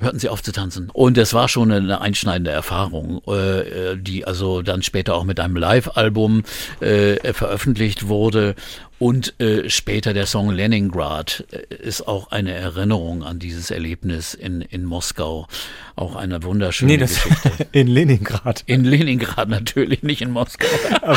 hörten 0.03 0.19
sie 0.19 0.29
auf 0.29 0.41
zu 0.43 0.51
tanzen. 0.51 0.89
Und 0.91 1.17
es 1.17 1.33
war 1.33 1.47
schon 1.47 1.71
eine 1.71 2.01
einschneidende 2.01 2.51
Erfahrung, 2.51 3.21
äh, 3.27 3.97
die 3.97 4.25
also 4.25 4.61
dann 4.61 4.81
später 4.83 5.15
auch 5.15 5.23
mit 5.23 5.39
einem 5.39 5.55
Live-Album 5.55 6.43
äh, 6.79 7.33
veröffentlicht 7.33 8.07
wurde. 8.07 8.55
Und 8.99 9.39
äh, 9.41 9.69
später 9.69 10.13
der 10.13 10.27
Song 10.27 10.51
Leningrad 10.51 11.45
äh, 11.51 11.75
ist 11.75 12.07
auch 12.07 12.31
eine 12.31 12.53
Erinnerung 12.53 13.23
an 13.23 13.39
dieses 13.39 13.71
Erlebnis 13.71 14.33
in, 14.33 14.61
in 14.61 14.85
Moskau. 14.85 15.47
Auch 15.95 16.15
eine 16.15 16.43
wunderschöne 16.43 16.93
Nee, 16.93 16.97
das 16.97 17.15
Geschichte. 17.15 17.67
in 17.71 17.87
Leningrad. 17.87 18.63
In 18.65 18.85
Leningrad 18.85 19.49
natürlich, 19.49 20.03
nicht 20.03 20.21
in 20.21 20.31
Moskau. 20.31 20.67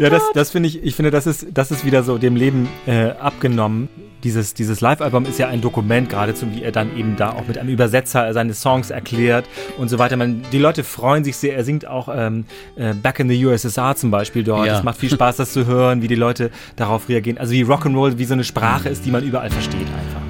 Ja, 0.00 0.10
das, 0.10 0.22
das 0.32 0.50
finde 0.50 0.68
ich, 0.68 0.82
ich 0.82 0.94
finde, 0.94 1.10
das 1.10 1.26
ist, 1.26 1.46
das 1.52 1.70
ist 1.70 1.84
wieder 1.84 2.02
so 2.02 2.18
dem 2.18 2.36
Leben 2.36 2.68
äh, 2.86 3.10
abgenommen. 3.10 3.88
Dieses, 4.24 4.54
dieses 4.54 4.80
Live-Album 4.80 5.26
ist 5.26 5.38
ja 5.38 5.48
ein 5.48 5.60
Dokument, 5.60 6.08
geradezu, 6.08 6.46
wie 6.52 6.62
er 6.62 6.72
dann 6.72 6.96
eben 6.96 7.16
da 7.16 7.30
auch 7.30 7.46
mit 7.46 7.58
einem 7.58 7.68
Übersetzer 7.68 8.32
seine 8.32 8.54
Songs 8.54 8.90
erklärt 8.90 9.44
und 9.78 9.88
so 9.88 9.98
weiter. 9.98 10.16
Man, 10.16 10.42
die 10.50 10.58
Leute 10.58 10.82
freuen 10.82 11.24
sich 11.24 11.36
sehr. 11.36 11.56
Er 11.56 11.64
singt 11.64 11.86
auch 11.86 12.08
ähm, 12.14 12.46
äh, 12.76 12.94
Back 12.94 13.20
in 13.20 13.28
the 13.28 13.46
USSR 13.46 13.94
zum 13.96 14.10
Beispiel 14.10 14.42
dort. 14.42 14.66
Ja. 14.66 14.78
Es 14.78 14.82
macht 14.82 14.98
viel 14.98 15.10
Spaß, 15.10 15.36
das 15.36 15.52
zu 15.52 15.66
hören, 15.66 16.02
wie 16.02 16.08
die 16.08 16.14
Leute 16.14 16.50
darauf 16.76 17.08
reagieren. 17.08 17.38
Also 17.38 17.52
wie 17.52 17.64
Rock'n'Roll 17.64 18.18
wie 18.18 18.24
so 18.24 18.34
eine 18.34 18.44
Sprache 18.44 18.88
ist, 18.88 19.04
die 19.04 19.10
man 19.10 19.22
überall 19.22 19.50
versteht 19.50 19.86
einfach. 19.86 20.23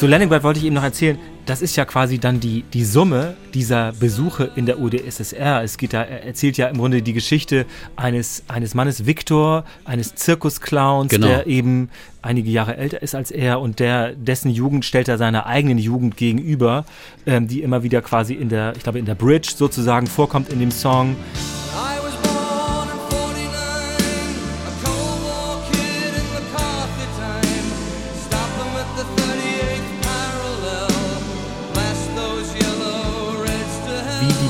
Zu 0.00 0.06
Leningrad 0.06 0.42
wollte 0.44 0.58
ich 0.58 0.64
eben 0.64 0.76
noch 0.76 0.82
erzählen, 0.82 1.18
das 1.44 1.60
ist 1.60 1.76
ja 1.76 1.84
quasi 1.84 2.18
dann 2.18 2.40
die, 2.40 2.62
die 2.72 2.86
Summe 2.86 3.36
dieser 3.52 3.92
Besuche 3.92 4.50
in 4.56 4.64
der 4.64 4.80
UdSSR. 4.80 5.62
Es 5.62 5.76
geht 5.76 5.92
da, 5.92 6.02
er 6.02 6.24
erzählt 6.24 6.56
ja 6.56 6.68
im 6.68 6.78
Grunde 6.78 7.02
die 7.02 7.12
Geschichte 7.12 7.66
eines, 7.96 8.42
eines 8.48 8.72
Mannes, 8.74 9.04
Viktor, 9.04 9.64
eines 9.84 10.14
Zirkusclowns, 10.14 11.10
Genau. 11.10 11.26
der 11.26 11.46
eben 11.46 11.90
einige 12.22 12.48
Jahre 12.48 12.78
älter 12.78 13.02
ist 13.02 13.14
als 13.14 13.30
er 13.30 13.60
und 13.60 13.78
der, 13.78 14.14
dessen 14.14 14.50
Jugend 14.50 14.86
stellt 14.86 15.08
er 15.08 15.18
seiner 15.18 15.44
eigenen 15.44 15.76
Jugend 15.76 16.16
gegenüber, 16.16 16.86
ähm, 17.26 17.46
die 17.46 17.60
immer 17.60 17.82
wieder 17.82 18.00
quasi 18.00 18.32
in 18.32 18.48
der, 18.48 18.72
ich 18.78 18.82
glaube, 18.82 18.98
in 18.98 19.04
der 19.04 19.16
Bridge 19.16 19.52
sozusagen 19.54 20.06
vorkommt 20.06 20.50
in 20.50 20.60
dem 20.60 20.70
Song. 20.70 21.14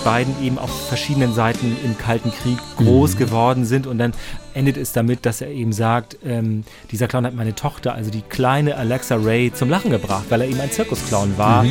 Beiden 0.04 0.34
eben 0.42 0.58
auf 0.58 0.88
verschiedenen 0.88 1.34
Seiten 1.34 1.76
im 1.84 1.96
Kalten 1.98 2.32
Krieg 2.32 2.58
groß 2.76 3.16
geworden 3.16 3.64
sind 3.64 3.86
und 3.86 3.98
dann 3.98 4.12
endet 4.54 4.76
es 4.76 4.92
damit, 4.92 5.26
dass 5.26 5.40
er 5.40 5.48
eben 5.48 5.72
sagt, 5.72 6.16
ähm, 6.24 6.64
dieser 6.90 7.08
Clown 7.08 7.26
hat 7.26 7.34
meine 7.34 7.54
Tochter, 7.54 7.94
also 7.94 8.10
die 8.10 8.22
kleine 8.22 8.76
Alexa 8.76 9.16
Ray, 9.16 9.52
zum 9.52 9.68
Lachen 9.70 9.90
gebracht, 9.90 10.24
weil 10.28 10.42
er 10.42 10.48
eben 10.48 10.60
ein 10.60 10.70
Zirkusclown 10.70 11.36
war. 11.36 11.64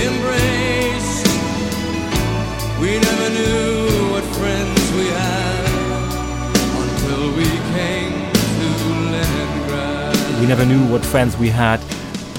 Embraced. 0.00 1.26
We 10.40 10.46
never 10.46 10.64
knew 10.64 10.84
what 10.86 11.04
friends 11.04 11.36
we 11.36 11.50
had 11.50 11.80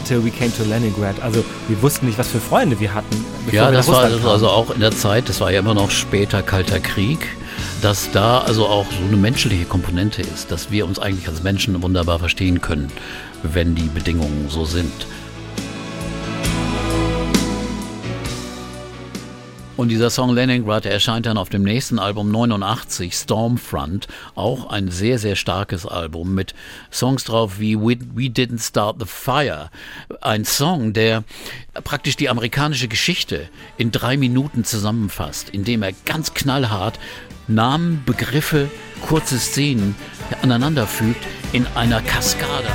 until 0.09 0.25
we 0.25 0.31
came 0.31 0.51
to 0.51 0.63
Leningrad. 0.63 1.21
Also 1.21 1.43
wir 1.67 1.81
wussten 1.81 2.07
nicht, 2.07 2.17
was 2.17 2.27
für 2.27 2.39
Freunde 2.39 2.79
wir 2.79 2.93
hatten. 2.93 3.25
Ja, 3.51 3.69
wir 3.69 3.77
das 3.77 3.87
war 3.87 3.99
also, 4.03 4.29
also 4.29 4.45
kamen. 4.47 4.57
auch 4.57 4.71
in 4.71 4.79
der 4.79 4.91
Zeit, 4.91 5.29
das 5.29 5.39
war 5.39 5.51
ja 5.51 5.59
immer 5.59 5.73
noch 5.73 5.91
später 5.91 6.41
Kalter 6.41 6.79
Krieg, 6.79 7.19
dass 7.81 8.11
da 8.11 8.39
also 8.39 8.65
auch 8.65 8.85
so 8.85 9.07
eine 9.07 9.17
menschliche 9.17 9.65
Komponente 9.65 10.21
ist, 10.21 10.51
dass 10.51 10.71
wir 10.71 10.85
uns 10.85 10.99
eigentlich 10.99 11.27
als 11.27 11.43
Menschen 11.43 11.81
wunderbar 11.81 12.19
verstehen 12.19 12.61
können, 12.61 12.91
wenn 13.43 13.75
die 13.75 13.89
Bedingungen 13.89 14.47
so 14.49 14.65
sind. 14.65 14.91
Und 19.79 19.87
dieser 19.87 20.09
Song 20.09 20.35
Leningrad, 20.35 20.85
erscheint 20.85 21.25
dann 21.25 21.37
auf 21.37 21.47
dem 21.47 21.63
nächsten 21.63 21.99
Album 21.99 22.31
89, 22.31 23.13
Stormfront, 23.13 24.09
auch 24.35 24.69
ein 24.69 24.91
sehr, 24.91 25.19
sehr 25.19 25.37
starkes 25.37 25.85
Album 25.85 26.35
mit 26.35 26.53
Songs 26.91 27.23
drauf 27.23 27.61
wie 27.61 27.77
We, 27.77 27.97
We 28.13 28.25
Didn't 28.25 28.61
Start 28.61 28.97
the 28.99 29.05
Fire. 29.05 29.69
Ein 30.19 30.43
Song, 30.43 30.91
der 30.91 31.23
praktisch 31.85 32.17
die 32.17 32.27
amerikanische 32.27 32.89
Geschichte 32.89 33.47
in 33.77 33.91
drei 33.91 34.17
Minuten 34.17 34.65
zusammenfasst, 34.65 35.49
indem 35.51 35.81
er 35.83 35.93
ganz 36.05 36.33
knallhart 36.33 36.99
Namen, 37.47 38.03
Begriffe, 38.05 38.69
kurze 39.07 39.39
Szenen 39.39 39.95
aneinanderfügt 40.41 41.25
in 41.53 41.65
einer 41.75 42.01
Kaskade. 42.01 42.67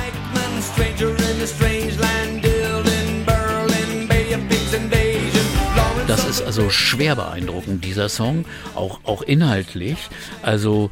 Also 6.57 6.69
schwer 6.69 7.17
beeindruckend, 7.17 7.83
dieser 7.83 8.07
Song, 8.07 8.45
auch, 8.75 9.01
auch 9.03 9.21
inhaltlich. 9.21 9.97
Also 10.41 10.89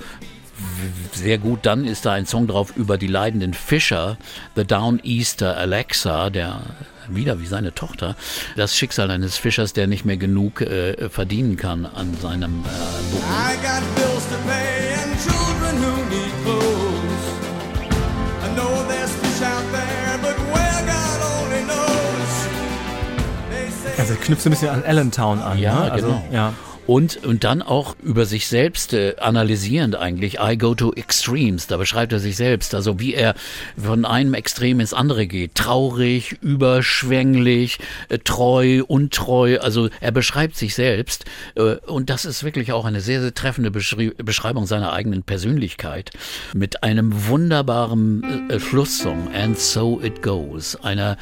sehr 1.14 1.38
gut. 1.38 1.60
Dann 1.64 1.86
ist 1.86 2.06
da 2.06 2.12
ein 2.12 2.26
Song 2.26 2.48
drauf 2.48 2.74
über 2.76 2.98
die 2.98 3.08
leidenden 3.08 3.54
Fischer, 3.54 4.18
The 4.58 4.66
Downeaster 4.66 5.56
Alexa, 5.56 6.30
der 6.32 6.64
wieder 7.08 7.40
wie 7.40 7.46
seine 7.46 7.74
Tochter, 7.74 8.18
das 8.58 8.76
Schicksal 8.76 9.10
eines 9.10 9.38
Fischers, 9.38 9.72
der 9.72 9.88
nicht 9.88 10.04
mehr 10.04 10.18
genug 10.18 10.60
äh, 10.60 11.10
verdienen 11.10 11.56
kann 11.56 11.86
an 11.86 12.14
seinem 12.22 12.66
äh, 12.66 13.96
Beruf. 13.96 14.13
Also 24.14 24.26
knüpft 24.26 24.44
so 24.44 24.50
ein 24.50 24.52
bisschen 24.52 24.70
an 24.70 24.84
Allentown 24.84 25.40
an. 25.40 25.58
Ja, 25.58 25.86
ne? 25.86 25.92
also, 25.92 26.08
genau. 26.08 26.28
Ja. 26.32 26.54
Und, 26.86 27.24
und 27.24 27.46
dann 27.46 27.62
auch 27.62 27.96
über 28.04 28.26
sich 28.26 28.48
selbst 28.48 28.94
äh, 28.94 29.16
analysierend 29.18 29.96
eigentlich, 29.96 30.40
I 30.42 30.58
go 30.58 30.76
to 30.76 30.92
extremes, 30.94 31.68
da 31.68 31.78
beschreibt 31.78 32.12
er 32.12 32.20
sich 32.20 32.36
selbst, 32.36 32.76
also 32.76 33.00
wie 33.00 33.14
er 33.14 33.36
von 33.82 34.04
einem 34.04 34.34
Extrem 34.34 34.82
ins 34.82 34.94
andere 34.94 35.26
geht, 35.26 35.56
traurig, 35.56 36.36
überschwänglich, 36.42 37.80
äh, 38.10 38.18
treu, 38.18 38.84
untreu, 38.86 39.60
also 39.60 39.88
er 40.02 40.12
beschreibt 40.12 40.58
sich 40.58 40.76
selbst 40.76 41.24
äh, 41.56 41.76
und 41.88 42.10
das 42.10 42.26
ist 42.26 42.44
wirklich 42.44 42.74
auch 42.74 42.84
eine 42.84 43.00
sehr, 43.00 43.22
sehr 43.22 43.34
treffende 43.34 43.72
Beschri 43.72 44.12
Beschreibung 44.18 44.66
seiner 44.66 44.92
eigenen 44.92 45.24
Persönlichkeit 45.24 46.12
mit 46.54 46.84
einem 46.84 47.28
wunderbaren 47.30 48.50
äh, 48.50 48.60
Schlusssong, 48.60 49.30
And 49.34 49.58
So 49.58 50.02
It 50.04 50.22
Goes, 50.22 50.76
einer 50.84 51.18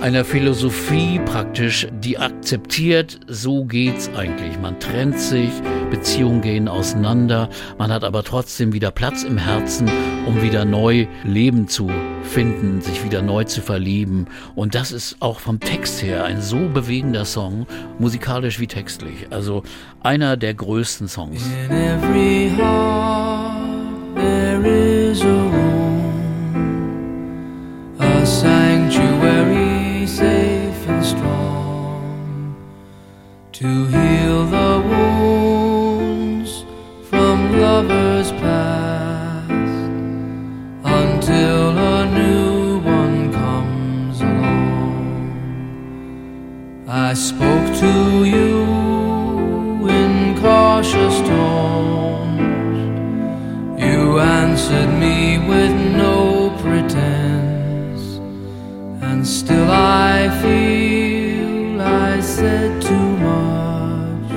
einer 0.00 0.24
Philosophie 0.24 1.20
praktisch, 1.24 1.86
die 1.92 2.18
akzeptiert, 2.18 3.20
so 3.26 3.64
geht's 3.64 4.10
eigentlich. 4.16 4.58
Man 4.60 4.80
trennt 4.80 5.18
sich, 5.18 5.50
Beziehungen 5.90 6.40
gehen 6.40 6.68
auseinander, 6.68 7.48
man 7.78 7.92
hat 7.92 8.02
aber 8.04 8.24
trotzdem 8.24 8.72
wieder 8.72 8.90
Platz 8.90 9.22
im 9.22 9.38
Herzen, 9.38 9.90
um 10.26 10.42
wieder 10.42 10.64
neu 10.64 11.06
Leben 11.24 11.68
zu 11.68 11.90
finden, 12.22 12.80
sich 12.80 13.04
wieder 13.04 13.22
neu 13.22 13.44
zu 13.44 13.60
verlieben. 13.60 14.26
Und 14.54 14.74
das 14.74 14.92
ist 14.92 15.16
auch 15.20 15.38
vom 15.40 15.60
Text 15.60 16.02
her 16.02 16.24
ein 16.24 16.40
so 16.40 16.68
bewegender 16.68 17.24
Song, 17.24 17.66
musikalisch 17.98 18.58
wie 18.58 18.66
textlich. 18.66 19.26
Also 19.30 19.62
einer 20.02 20.36
der 20.36 20.54
größten 20.54 21.08
Songs. 21.08 21.42
In 21.68 21.76
every 21.76 22.50
heart 22.56 24.16
there 24.16 24.64
is 24.66 25.22
a 25.22 25.26
room, 25.26 26.02
a 27.98 28.24
safe 30.06 30.88
and 30.88 31.04
strong 31.04 32.56
to 33.52 33.86
heal 33.86 34.46
the 34.46 34.80
wounds 34.90 36.64
from 37.08 37.60
lovers 37.60 38.32
past 38.32 39.50
until 40.84 41.78
a 41.78 42.06
new 42.06 42.78
one 42.80 43.32
comes 43.32 44.20
along. 44.20 45.24
I 46.88 47.14
spoke 47.14 47.74
to 47.84 48.24
you 48.24 48.66
in 49.88 50.36
cautious 50.40 51.20
tones. 51.20 52.42
You 53.80 54.18
answered 54.18 54.92
me 54.98 55.38
with 55.38 55.81
and 59.22 59.28
still 59.28 59.70
I 59.70 60.28
feel 60.42 61.80
I 61.80 62.20
said 62.20 62.82
too 62.82 63.08
much. 63.28 64.32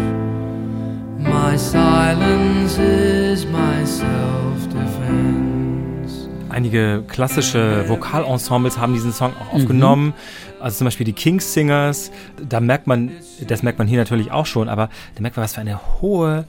My 1.18 1.58
silence 1.58 2.78
is 2.78 3.46
my 3.48 3.84
self 3.84 4.68
defense. 4.70 6.30
Einige 6.50 7.04
klassische 7.08 7.90
Vokalensembles 7.90 8.78
haben 8.78 8.94
diesen 8.94 9.12
Song 9.12 9.34
auch 9.40 9.54
aufgenommen. 9.56 10.14
Also 10.60 10.78
zum 10.78 10.86
Beispiel 10.86 11.06
die 11.06 11.14
Kings 11.14 11.52
Singers. 11.54 12.12
Da 12.48 12.60
merkt 12.60 12.86
man, 12.86 13.12
das 13.48 13.64
merkt 13.64 13.80
man 13.80 13.88
hier 13.88 13.98
natürlich 13.98 14.32
auch 14.32 14.46
schon, 14.46 14.70
aber 14.70 14.90
da 15.16 15.22
merkt 15.22 15.36
man, 15.36 15.44
was 15.44 15.56
für 15.56 15.62
eine 15.62 15.80
hohe, 16.02 16.46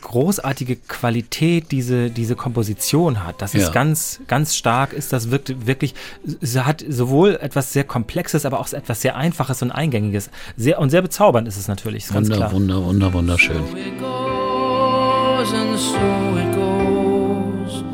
großartige 0.00 0.76
Qualität 0.76 1.70
diese, 1.72 2.10
diese 2.10 2.36
Komposition 2.36 3.24
hat. 3.24 3.40
Das 3.42 3.52
Ja. 3.52 3.60
ist 3.60 3.72
ganz, 3.72 4.20
ganz 4.26 4.54
stark, 4.56 4.92
ist 4.92 5.12
das 5.12 5.30
wirkt 5.30 5.66
wirklich, 5.66 5.94
es 6.40 6.56
hat 6.56 6.84
sowohl 6.88 7.38
etwas 7.40 7.72
sehr 7.72 7.84
Komplexes, 7.84 8.44
aber 8.46 8.60
auch 8.60 8.72
etwas 8.72 9.00
sehr 9.00 9.16
Einfaches 9.16 9.62
und 9.62 9.70
Eingängiges. 9.70 10.30
Sehr, 10.56 10.78
und 10.78 10.90
sehr 10.90 11.02
bezaubernd 11.02 11.46
ist 11.48 11.56
es 11.56 11.68
natürlich, 11.68 12.04
ist 12.04 12.12
ganz 12.12 12.28
Wunder, 12.28 12.36
klar. 12.36 12.52
wunder, 12.52 12.84
wunder, 12.84 13.12
wunderschön. 13.12 13.56
It 13.56 13.98
goes 13.98 15.52
and 15.52 15.78
so 15.78 15.96
it 16.38 16.54
goes, 16.54 17.84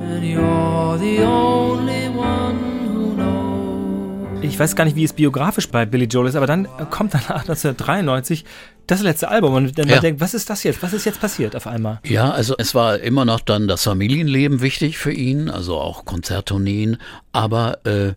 and 0.00 0.24
you're 0.24 0.98
the 0.98 1.22
only 1.24 2.08
one 2.16 2.56
who 2.88 3.14
knows. 3.14 4.42
Ich 4.42 4.58
weiß 4.58 4.74
gar 4.76 4.84
nicht, 4.84 4.96
wie 4.96 5.04
es 5.04 5.12
biografisch 5.12 5.68
bei 5.68 5.84
Billy 5.86 6.06
Joel 6.06 6.28
ist, 6.28 6.34
aber 6.36 6.46
dann 6.46 6.66
kommt 6.90 7.14
danach 7.14 7.42
1993 7.48 8.44
das 8.90 9.02
letzte 9.02 9.28
Album 9.28 9.54
und 9.54 9.78
dann 9.78 9.88
Ja. 9.88 9.96
man 9.96 10.02
denkt, 10.02 10.20
was 10.20 10.34
ist 10.34 10.50
das 10.50 10.62
jetzt? 10.64 10.82
Was 10.82 10.92
ist 10.92 11.04
jetzt 11.04 11.20
passiert 11.20 11.54
auf 11.54 11.66
einmal? 11.66 12.00
Ja, 12.04 12.30
also 12.30 12.54
es 12.58 12.74
war 12.74 12.98
immer 12.98 13.24
noch 13.24 13.40
dann 13.40 13.68
das 13.68 13.84
Familienleben 13.84 14.60
wichtig 14.60 14.98
für 14.98 15.12
ihn, 15.12 15.48
also 15.50 15.78
auch 15.78 16.04
Konzerttourneen, 16.04 16.96
aber 17.32 17.84
äh, 17.86 18.14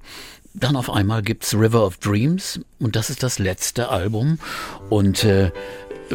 dann 0.54 0.76
auf 0.76 0.90
einmal 0.90 1.22
gibt's 1.22 1.54
River 1.54 1.86
of 1.86 1.98
Dreams 1.98 2.60
und 2.80 2.96
das 2.96 3.10
ist 3.10 3.24
das 3.24 3.40
letzte 3.40 3.90
Album 3.90 4.40
und 4.90 5.24
äh, 5.24 5.52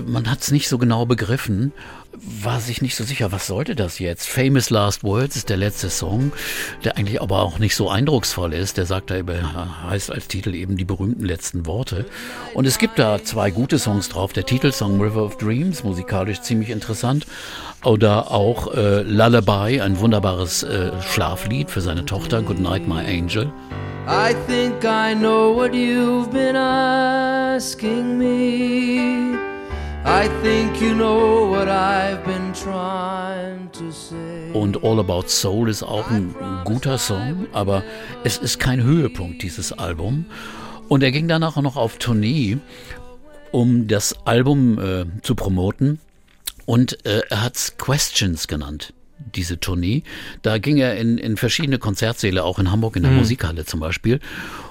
man 0.07 0.30
hat's 0.30 0.50
nicht 0.50 0.68
so 0.68 0.76
genau 0.76 1.07
begriffen, 1.07 1.72
war 2.27 2.61
sich 2.61 2.83
nicht 2.83 2.97
so 2.97 3.05
sicher, 3.05 3.33
was 3.33 3.47
sollte 3.47 3.74
das 3.74 3.99
jetzt? 3.99 4.29
Famous 4.29 4.70
Last 4.70 5.05
Words 5.05 5.37
ist 5.37 5.49
der 5.49 5.57
letzte 5.57 5.91
Song, 5.91 6.33
der 6.85 6.97
eigentlich 6.97 7.22
aber 7.22 7.43
auch 7.43 7.59
nicht 7.59 7.77
so 7.77 7.89
eindrucksvoll 7.89 8.53
ist. 8.53 8.77
Der 8.77 8.87
sagt 8.87 9.11
da 9.11 9.18
über, 9.18 9.35
heißt 9.89 10.11
als 10.11 10.27
Titel 10.27 10.55
eben 10.55 10.77
die 10.77 10.85
berühmten 10.85 11.24
letzten 11.24 11.66
Worte. 11.66 12.05
Und 12.55 12.66
es 12.66 12.79
gibt 12.79 12.99
da 12.99 13.22
zwei 13.22 13.51
gute 13.51 13.79
Songs 13.79 14.09
drauf. 14.09 14.33
Der 14.33 14.45
Titelsong 14.45 15.01
River 15.01 15.24
of 15.24 15.37
Dreams, 15.39 15.85
musikalisch 15.85 16.41
ziemlich 16.43 16.70
interessant. 16.70 17.27
Oder 17.85 18.31
auch 18.33 18.74
äh, 18.74 19.03
Lullaby, 19.03 19.81
ein 19.81 19.99
wunderbares 20.01 20.64
äh, 20.64 20.91
Schlaflied 21.03 21.70
für 21.70 21.81
seine 21.81 22.05
Tochter, 22.05 22.43
Good 22.43 22.59
Night 22.59 22.89
My 22.89 23.01
Angel. 23.01 23.53
I 24.09 24.35
think 24.47 24.85
I 24.85 25.14
know 25.14 25.53
what 25.53 25.72
you've 25.72 26.31
been 26.31 26.57
asking 26.57 28.18
me. 28.18 29.55
I 30.09 30.28
think 30.40 30.80
you 30.80 30.94
know 30.94 31.50
what 31.50 31.66
I've 31.66 32.24
been 32.24 32.52
trying 32.52 33.68
to 33.72 33.90
say. 33.90 34.52
Und 34.52 34.84
All 34.84 35.00
About 35.00 35.24
Soul 35.26 35.68
ist 35.68 35.82
auch 35.82 36.09
ein 36.09 36.32
guter 36.64 36.96
Song, 36.96 37.48
aber 37.52 37.82
es 38.22 38.38
ist 38.38 38.61
kein 38.61 38.84
Höhepunkt, 38.84 39.42
dieses 39.42 39.72
Album. 39.72 40.26
Und 40.86 41.02
er 41.02 41.11
ging 41.11 41.26
danach 41.26 41.57
auch 41.57 41.62
noch 41.62 41.74
auf 41.74 41.98
Tournee, 41.98 42.59
um 43.50 43.88
das 43.88 44.14
Album 44.24 44.78
äh, 44.78 45.07
zu 45.22 45.34
promoten. 45.34 45.98
Und 46.66 47.04
äh, 47.04 47.22
er 47.28 47.42
hat's 47.42 47.76
Questions 47.76 48.46
genannt, 48.46 48.94
diese 49.34 49.59
Tournee. 49.59 50.04
Da 50.42 50.59
ging 50.59 50.76
er 50.76 50.96
in, 50.98 51.18
in 51.18 51.36
verschiedene 51.36 51.78
Konzertsäle, 51.80 52.44
auch 52.44 52.61
in 52.61 52.70
Hamburg 52.70 52.94
in 52.94 53.02
der 53.02 53.11
Musikhalle 53.12 53.64
zum 53.64 53.80
Beispiel. 53.80 54.20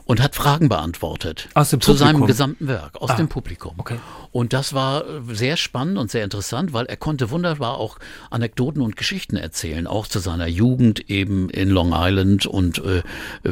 Und 0.06 0.22
hat 0.22 0.36
Fragen 0.36 0.70
beantwortet. 0.70 1.50
Zu 1.80 1.94
seinem 1.94 2.26
gesamten 2.26 2.68
Werk, 2.68 3.02
aus 3.02 3.10
Ah, 3.12 3.16
dem 3.16 3.28
Publikum. 3.28 3.74
okay. 3.78 3.98
Und 4.32 4.54
das 4.54 4.74
war 4.74 5.02
äh, 5.02 5.22
sehr 5.34 5.58
spannend 5.58 5.98
und 5.98 6.12
sehr 6.12 6.24
interessant, 6.24 6.74
weil 6.74 6.86
er 6.86 6.98
konnte 6.98 7.32
wunderbar 7.32 7.78
auch 7.78 7.98
Anekdoten 8.30 8.82
und 8.82 8.96
Geschichten 8.98 9.36
erzählen, 9.38 9.88
auch 9.88 10.08
zu 10.08 10.20
seiner 10.20 10.48
Jugend 10.48 11.10
eben 11.10 11.50
in 11.50 11.70
Long 11.70 11.92
Island 11.96 12.46
und 12.46 12.80
äh, 12.80 13.02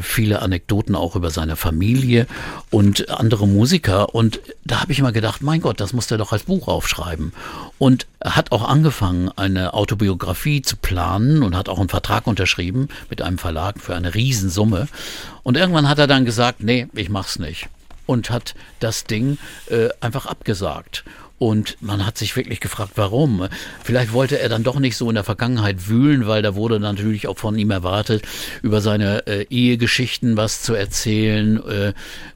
viele 0.02 0.42
Anekdoten 0.42 0.96
auch 0.96 1.16
über 1.16 1.32
seine 1.32 1.56
Familie 1.56 2.28
und 2.70 3.10
andere 3.10 3.48
Musiker. 3.48 4.14
Und 4.14 4.40
da 4.66 4.82
habe 4.82 4.92
ich 4.92 5.00
immer 5.00 5.12
gedacht, 5.12 5.42
mein 5.42 5.62
Gott, 5.62 5.80
das 5.80 5.94
muss 5.94 6.12
er 6.12 6.18
doch 6.18 6.34
als 6.34 6.44
Buch 6.44 6.68
aufschreiben. 6.68 7.34
Und 7.80 8.06
er 8.20 8.36
hat 8.36 8.52
auch 8.52 8.68
angefangen, 8.68 9.30
eine 9.36 9.74
Autobiografie 9.74 10.62
zu 10.62 10.76
planen 10.78 11.42
und 11.44 11.56
hat 11.56 11.68
auch 11.70 11.80
einen 11.80 11.90
Vertrag 11.90 12.28
unterschrieben 12.28 12.90
mit 13.10 13.22
einem 13.22 13.38
Verlag 13.38 13.80
für 13.80 13.96
eine 13.96 14.14
Riesensumme. 14.14 14.88
Und 15.44 15.58
irgendwann 15.58 15.90
hat 15.90 16.00
er 16.00 16.08
dann 16.08 16.24
gesagt, 16.24 16.43
nee, 16.60 16.88
ich 16.94 17.10
mach's 17.10 17.40
nicht 17.40 17.70
und 18.06 18.30
hat 18.30 18.56
das 18.80 19.06
Ding 19.06 19.38
äh, 19.70 19.90
einfach 20.02 20.26
abgesagt. 20.26 21.04
Und 21.44 21.76
man 21.82 22.06
hat 22.06 22.18
sich 22.18 22.38
wirklich 22.38 22.62
gefragt, 22.62 22.94
warum. 22.96 23.50
Vielleicht 23.84 24.14
wollte 24.14 24.40
er 24.40 24.48
dann 24.48 24.64
doch 24.64 24.80
nicht 24.80 24.96
so 24.96 25.10
in 25.10 25.16
der 25.16 25.26
Vergangenheit 25.26 25.90
wühlen, 25.90 26.26
weil 26.26 26.42
da 26.42 26.56
wurde 26.56 26.80
natürlich 26.80 27.28
auch 27.28 27.38
von 27.38 27.58
ihm 27.58 27.70
erwartet, 27.70 28.24
über 28.62 28.80
seine 28.80 29.28
äh, 29.28 29.46
Ehegeschichten 29.50 30.38
was 30.38 30.62
zu 30.62 30.74
erzählen. 30.74 31.62
Äh, 31.68 31.94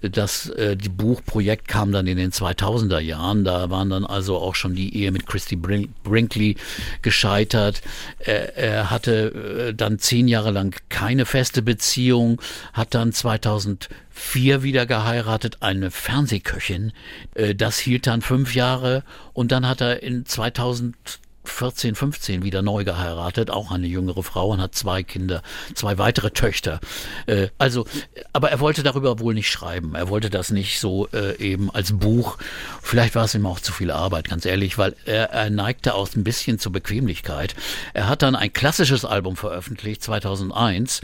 das 0.10 0.50
äh, 0.50 0.76
die 0.76 0.90
Buchprojekt 0.90 1.70
kam 1.70 1.94
dann 1.94 2.06
in 2.06 2.18
den 2.18 2.32
2000er 2.34 3.00
Jahren. 3.00 3.46
Da 3.46 3.70
waren 3.70 3.90
dann 3.90 4.06
also 4.06 4.40
auch 4.40 4.56
schon 4.56 4.76
die 4.76 4.94
Ehe 4.98 5.14
mit 5.14 5.26
Christy 5.26 5.56
Brin 5.56 5.88
Brinkley 6.04 6.58
gescheitert. 7.02 7.82
Er, 8.20 8.58
er 8.58 8.92
hatte 8.92 9.70
äh, 9.70 9.74
dann 9.74 10.00
zehn 10.00 10.28
Jahre 10.28 10.52
lang 10.52 10.76
keine 10.90 11.26
feste 11.26 11.62
Beziehung, 11.62 12.42
hat 12.74 12.94
dann 12.94 13.14
2004 13.14 14.64
wieder 14.64 14.86
geheiratet, 14.86 15.60
eine 15.62 15.92
Fernsehköchin. 15.92 16.92
Äh, 17.36 17.56
Das 17.56 17.80
hielt 17.80 18.06
dann 18.06 18.22
fünf 18.22 18.54
Jahre 18.54 18.97
und 19.34 19.52
dann 19.52 19.68
hat 19.68 19.82
er 19.82 20.04
in 20.04 20.26
2014, 20.26 21.96
15 21.96 22.44
wieder 22.44 22.62
neu 22.62 22.84
geheiratet, 22.84 23.50
auch 23.50 23.72
eine 23.72 23.88
jüngere 23.88 24.22
Frau 24.24 24.50
und 24.50 24.62
hat 24.62 24.76
zwei 24.76 25.04
Kinder, 25.04 25.42
zwei 25.76 25.98
weitere 25.98 26.32
Töchter. 26.32 26.80
Äh, 27.26 27.48
Also, 27.58 27.86
aber 28.34 28.52
er 28.52 28.60
wollte 28.60 28.84
darüber 28.84 29.20
wohl 29.20 29.34
nicht 29.34 29.50
schreiben. 29.50 29.96
Er 29.96 30.10
wollte 30.10 30.30
das 30.30 30.52
nicht 30.52 30.80
so 30.80 31.08
äh, 31.14 31.38
eben 31.38 31.72
als 31.72 31.98
Buch. 31.98 32.38
Vielleicht 32.82 33.16
war 33.16 33.26
es 33.26 33.34
ihm 33.36 33.46
auch 33.46 33.60
zu 33.60 33.72
viel 33.72 33.92
Arbeit, 33.92 34.30
ganz 34.30 34.46
ehrlich, 34.46 34.78
weil 34.78 34.96
er, 35.06 35.32
er 35.32 35.50
neigte 35.50 35.94
auch 35.96 36.10
ein 36.16 36.24
bisschen 36.24 36.60
zur 36.60 36.72
Bequemlichkeit. 36.72 37.56
Er 37.94 38.08
hat 38.10 38.22
dann 38.22 38.36
ein 38.36 38.52
klassisches 38.54 39.06
Album 39.06 39.36
veröffentlicht, 39.38 40.04
2001, 40.04 41.02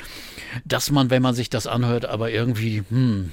dass 0.66 0.92
man, 0.92 1.10
wenn 1.10 1.22
man 1.22 1.36
sich 1.36 1.50
das 1.50 1.68
anhört, 1.68 2.06
aber 2.06 2.32
irgendwie, 2.32 2.84
hm, 2.90 3.32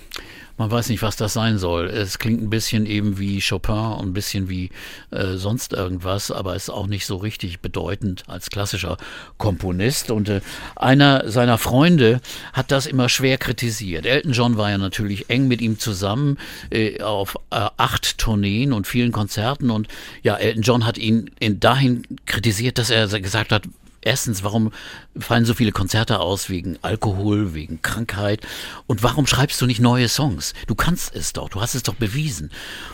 man 0.60 0.70
weiß 0.70 0.90
nicht, 0.90 1.00
was 1.00 1.16
das 1.16 1.32
sein 1.32 1.56
soll. 1.56 1.86
Es 1.86 2.18
klingt 2.18 2.42
ein 2.42 2.50
bisschen 2.50 2.84
eben 2.84 3.18
wie 3.18 3.40
Chopin 3.40 3.74
und 3.74 4.08
ein 4.08 4.12
bisschen 4.12 4.50
wie 4.50 4.68
äh, 5.10 5.36
sonst 5.36 5.72
irgendwas, 5.72 6.30
aber 6.30 6.54
ist 6.54 6.68
auch 6.68 6.86
nicht 6.86 7.06
so 7.06 7.16
richtig 7.16 7.60
bedeutend 7.60 8.24
als 8.26 8.50
klassischer 8.50 8.98
Komponist. 9.38 10.10
Und 10.10 10.28
äh, 10.28 10.42
einer 10.76 11.30
seiner 11.30 11.56
Freunde 11.56 12.20
hat 12.52 12.70
das 12.72 12.84
immer 12.84 13.08
schwer 13.08 13.38
kritisiert. 13.38 14.04
Elton 14.04 14.32
John 14.32 14.58
war 14.58 14.68
ja 14.68 14.76
natürlich 14.76 15.30
eng 15.30 15.48
mit 15.48 15.62
ihm 15.62 15.78
zusammen 15.78 16.36
äh, 16.68 17.00
auf 17.00 17.36
äh, 17.48 17.68
acht 17.78 18.18
Tourneen 18.18 18.74
und 18.74 18.86
vielen 18.86 19.12
Konzerten. 19.12 19.70
Und 19.70 19.88
ja, 20.22 20.36
Elton 20.36 20.62
John 20.62 20.84
hat 20.84 20.98
ihn 20.98 21.30
in 21.40 21.58
dahin 21.58 22.02
kritisiert, 22.26 22.76
dass 22.76 22.90
er 22.90 23.08
gesagt 23.08 23.50
hat, 23.50 23.62
Erstens, 24.02 24.42
warum 24.42 24.72
fallen 25.18 25.44
so 25.44 25.52
viele 25.52 25.72
Konzerte 25.72 26.20
aus 26.20 26.48
wegen 26.48 26.78
Alkohol, 26.80 27.52
wegen 27.52 27.82
Krankheit? 27.82 28.40
Und 28.86 29.02
warum 29.02 29.26
schreibst 29.26 29.60
du 29.60 29.66
nicht 29.66 29.80
neue 29.80 30.08
Songs? 30.08 30.54
Du 30.66 30.74
kannst 30.74 31.14
es 31.14 31.34
doch, 31.34 31.50
du 31.50 31.60
hast 31.60 31.74
es 31.74 31.82
doch 31.82 31.94
bewiesen. 31.94 32.50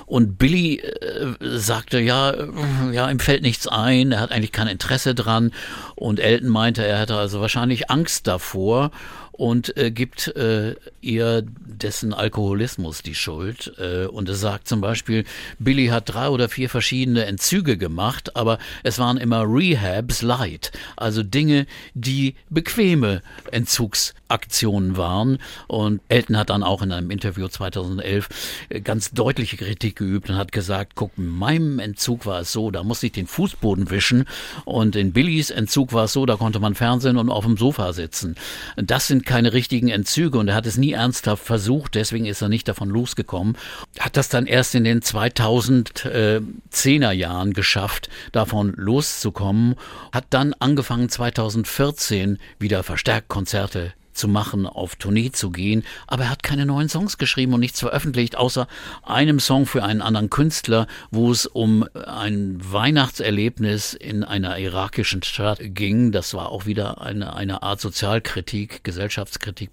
Und 0.07 0.37
Billy 0.37 0.81
äh, 0.81 1.35
sagte, 1.41 2.01
ja, 2.01 2.31
äh, 2.31 2.49
ja, 2.93 3.09
ihm 3.09 3.21
fällt 3.21 3.43
nichts 3.43 3.69
ein, 3.69 4.11
er 4.11 4.21
hat 4.21 4.33
eigentlich 4.33 4.53
kein 4.53 4.67
Interesse 4.67 5.15
dran. 5.15 5.53
Und 5.95 6.19
Elton 6.19 6.49
meinte, 6.49 6.85
er 6.85 6.99
hätte 6.99 7.17
also 7.17 7.41
wahrscheinlich 7.41 7.89
Angst 7.89 8.27
davor 8.27 8.91
und 9.37 9.77
äh, 9.77 9.91
gibt 9.91 10.29
äh, 10.37 10.77
ihr 11.01 11.43
dessen 11.43 12.15
Alkoholismus 12.15 13.03
die 13.03 13.15
Schuld. 13.15 13.73
Äh, 13.79 14.07
und 14.07 14.29
es 14.29 14.41
sagt 14.41 14.67
zum 14.67 14.81
Beispiel, 14.81 15.25
Billy 15.59 15.89
hat 15.89 16.13
drei 16.13 16.29
oder 16.29 16.49
vier 16.49 16.71
verschiedene 16.71 17.27
Entzüge 17.27 17.77
gemacht, 17.77 18.35
aber 18.35 18.59
es 18.83 18.99
waren 18.99 19.19
immer 19.19 19.45
Rehabs 19.47 20.23
light, 20.23 20.73
also 20.97 21.23
Dinge, 21.23 21.67
die 21.95 22.35
bequeme 22.49 23.23
Entzugsaktionen 23.51 24.97
waren. 24.97 25.39
Und 25.67 26.01
Elton 26.09 26.39
hat 26.39 26.51
dann 26.51 26.63
auch 26.63 26.83
in 26.83 26.93
einem 26.93 27.11
Interview 27.11 27.49
2011 27.49 28.29
äh, 28.71 28.81
ganz 28.81 29.11
deutliche 29.11 29.57
Kritik 29.57 29.97
geübt 29.97 30.31
und 30.31 30.37
hat 30.37 30.53
gesagt, 30.53 30.93
guck, 30.95 31.13
in 31.19 31.27
meinem 31.27 31.79
Entzug 31.79 32.25
war 32.25 32.41
es 32.41 32.53
so, 32.53 32.71
da 32.71 32.83
musste 32.83 33.07
ich 33.07 33.13
den 33.13 33.27
Fußboden 33.27 33.91
wischen 33.91 34.25
und 34.65 34.97
in 34.97 35.13
Billys 35.13 35.51
Entzug 35.51 35.93
war 35.93 36.05
es 36.05 36.15
so, 36.15 36.25
da 36.25 36.37
konnte 36.37 36.59
man 36.59 36.75
Fernsehen 36.75 37.19
und 37.19 37.29
auf 37.29 37.45
dem 37.45 37.59
Sofa 37.59 37.93
sitzen. 37.93 38.37
Das 38.77 39.07
sind 39.07 39.26
keine 39.27 39.53
richtigen 39.53 39.89
Entzüge 39.89 40.39
und 40.39 40.49
er 40.49 40.55
hat 40.55 40.67
es 40.67 40.79
nie 40.79 40.93
ernsthaft 40.93 41.45
versucht, 41.45 41.95
deswegen 41.95 42.27
ist 42.27 42.41
er 42.41 42.49
nicht 42.49 42.69
davon 42.69 42.89
losgekommen. 42.89 43.59
Hat 43.99 44.17
das 44.17 44.29
dann 44.29 44.47
erst 44.47 44.75
in 44.75 44.85
den 44.85 45.01
2010er 45.01 47.11
Jahren 47.11 47.53
geschafft, 47.53 48.09
davon 48.33 48.73
loszukommen, 48.77 49.75
hat 50.13 50.27
dann 50.31 50.55
angefangen 50.55 51.09
2014 51.09 52.39
wieder 52.59 52.83
verstärkt 52.83 53.29
Konzerte 53.29 53.93
zu 54.17 54.29
machen, 54.29 54.67
auf 54.67 54.97
Tournee 54.97 55.31
zu 55.31 55.51
gehen, 55.51 55.85
aber 56.07 56.25
er 56.25 56.31
hat 56.31 56.43
keine 56.43 56.67
neuen 56.67 56.89
Songs 56.89 57.19
geschrieben 57.19 57.55
und 57.55 57.61
nichts 57.61 57.81
veröffentlicht, 57.81 58.37
außer 58.37 58.67
einem 59.03 59.41
Song 59.41 59.67
für 59.67 59.85
einen 59.85 60.03
anderen 60.03 60.31
Künstler, 60.31 60.87
wo 61.11 61.31
es 61.31 61.47
um 61.47 61.87
ein 61.95 62.59
Weihnachtserlebnis 62.61 63.95
in 63.95 64.25
einer 64.25 64.59
irakischen 64.59 65.23
Stadt 65.23 65.59
ging. 65.61 66.13
Das 66.13 66.35
war 66.35 66.51
auch 66.51 66.67
wieder 66.67 67.01
eine, 67.01 67.35
eine 67.35 67.63
Art 67.63 67.81
Sozialkritik, 67.81 68.83
Gesellschaftskritik. 68.85 69.71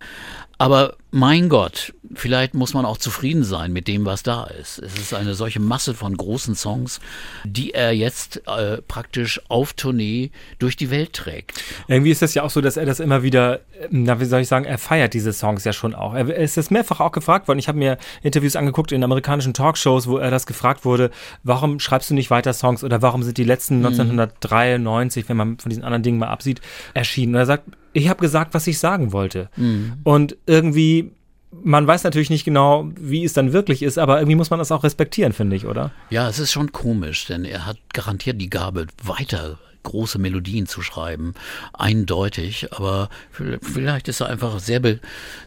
Aber 0.63 0.95
mein 1.11 1.49
Gott, 1.49 1.93
vielleicht 2.13 2.53
muss 2.53 2.73
man 2.73 2.85
auch 2.85 2.97
zufrieden 2.97 3.43
sein 3.43 3.73
mit 3.73 3.89
dem, 3.89 4.05
was 4.05 4.23
da 4.23 4.45
ist. 4.45 4.79
Es 4.79 4.97
ist 4.97 5.13
eine 5.13 5.33
solche 5.33 5.59
Masse 5.59 5.93
von 5.93 6.15
großen 6.15 6.55
Songs, 6.55 7.01
die 7.43 7.73
er 7.73 7.91
jetzt 7.91 8.47
äh, 8.47 8.81
praktisch 8.81 9.41
auf 9.49 9.73
Tournee 9.73 10.31
durch 10.59 10.77
die 10.77 10.89
Welt 10.89 11.11
trägt. 11.11 11.61
Irgendwie 11.89 12.11
ist 12.11 12.21
das 12.21 12.33
ja 12.33 12.43
auch 12.43 12.49
so, 12.49 12.61
dass 12.61 12.77
er 12.77 12.85
das 12.85 13.01
immer 13.01 13.23
wieder, 13.23 13.59
ähm, 13.77 14.03
na, 14.03 14.21
wie 14.21 14.25
soll 14.25 14.39
ich 14.39 14.47
sagen, 14.47 14.63
er 14.63 14.77
feiert 14.77 15.13
diese 15.13 15.33
Songs 15.33 15.65
ja 15.65 15.73
schon 15.73 15.93
auch. 15.93 16.13
Er, 16.13 16.29
es 16.29 16.55
ist 16.55 16.71
mehrfach 16.71 17.01
auch 17.01 17.11
gefragt 17.11 17.49
worden. 17.49 17.59
Ich 17.59 17.67
habe 17.67 17.77
mir 17.77 17.97
Interviews 18.21 18.55
angeguckt 18.55 18.93
in 18.93 19.03
amerikanischen 19.03 19.53
Talkshows, 19.53 20.07
wo 20.07 20.17
er 20.17 20.31
das 20.31 20.45
gefragt 20.45 20.85
wurde, 20.85 21.11
warum 21.43 21.81
schreibst 21.81 22.09
du 22.09 22.13
nicht 22.13 22.29
weiter 22.29 22.53
Songs 22.53 22.85
oder 22.85 23.01
warum 23.01 23.21
sind 23.23 23.37
die 23.37 23.43
letzten 23.43 23.85
1993, 23.85 25.27
wenn 25.27 25.35
man 25.35 25.59
von 25.59 25.69
diesen 25.69 25.83
anderen 25.83 26.03
Dingen 26.03 26.19
mal 26.19 26.29
absieht, 26.29 26.61
erschienen. 26.93 27.35
Und 27.35 27.39
er 27.39 27.47
sagt, 27.47 27.65
ich 27.93 28.09
habe 28.09 28.19
gesagt, 28.19 28.53
was 28.53 28.67
ich 28.67 28.79
sagen 28.79 29.11
wollte. 29.13 29.49
Und 30.03 30.35
irgendwie, 30.45 31.11
man 31.63 31.85
weiß 31.85 32.03
natürlich 32.03 32.29
nicht 32.29 32.43
genau, 32.45 32.89
wie 32.99 33.23
es 33.23 33.33
dann 33.33 33.53
wirklich 33.53 33.83
ist, 33.83 33.97
aber 33.97 34.17
irgendwie 34.19 34.35
muss 34.35 34.49
man 34.49 34.59
das 34.59 34.71
auch 34.71 34.83
respektieren, 34.83 35.33
finde 35.33 35.55
ich, 35.55 35.65
oder? 35.65 35.91
Ja, 36.09 36.27
es 36.27 36.39
ist 36.39 36.51
schon 36.51 36.71
komisch, 36.71 37.25
denn 37.25 37.45
er 37.45 37.65
hat 37.65 37.77
garantiert 37.93 38.41
die 38.41 38.49
Gabe, 38.49 38.87
weiter 39.03 39.59
große 39.83 40.19
Melodien 40.19 40.65
zu 40.65 40.81
schreiben, 40.81 41.33
eindeutig, 41.73 42.67
aber 42.71 43.09
vielleicht 43.61 44.07
ist 44.07 44.21
er 44.21 44.29
einfach 44.29 44.59
sehr, 44.59 44.81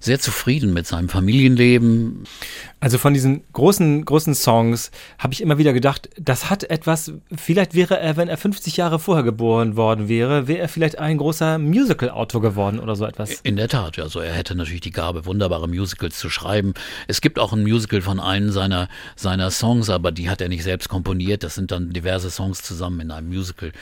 sehr 0.01 0.20
zufrieden 0.20 0.72
mit 0.72 0.87
seinem 0.87 1.09
Familienleben. 1.09 2.24
Also 2.78 2.99
von 2.99 3.14
diesen 3.14 3.43
großen, 3.53 4.05
großen 4.05 4.34
Songs 4.34 4.91
habe 5.18 5.32
ich 5.32 5.41
immer 5.41 5.59
wieder 5.59 5.72
gedacht, 5.72 6.11
das 6.18 6.51
hat 6.51 6.64
etwas, 6.64 7.12
vielleicht 7.34 7.74
wäre 7.74 7.99
er, 7.99 8.16
wenn 8.16 8.28
er 8.28 8.37
50 8.37 8.76
Jahre 8.76 8.99
vorher 8.99 9.24
geboren 9.24 9.76
worden 9.76 10.09
wäre, 10.09 10.47
wäre 10.47 10.61
er 10.61 10.68
vielleicht 10.68 10.99
ein 10.99 11.16
großer 11.16 11.59
Musical-Autor 11.59 12.43
geworden 12.43 12.78
oder 12.78 12.95
so 12.95 13.07
etwas. 13.07 13.41
In 13.41 13.57
der 13.57 13.68
Tat, 13.68 13.99
also 13.99 14.20
er 14.20 14.34
hätte 14.34 14.55
natürlich 14.55 14.82
die 14.82 14.91
Gabe, 14.91 15.24
wunderbare 15.24 15.68
Musicals 15.68 16.18
zu 16.18 16.28
schreiben. 16.28 16.74
Es 17.09 17.20
gibt 17.20 17.39
auch 17.39 17.53
ein 17.53 17.62
Musical 17.62 18.03
von 18.03 18.20
einem 18.20 18.51
seiner, 18.51 18.89
seiner 19.16 19.51
Songs, 19.51 19.89
aber 19.89 20.12
die 20.12 20.28
hat 20.28 20.41
er 20.41 20.49
nicht 20.49 20.62
selbst 20.62 20.89
komponiert. 20.89 21.43
Das 21.43 21.55
sind 21.55 21.70
dann 21.70 21.91
diverse 21.91 22.30
Songs 22.30 22.62
zusammen 22.62 23.01
in 23.01 23.11
einem 23.11 23.28
Musical 23.28 23.72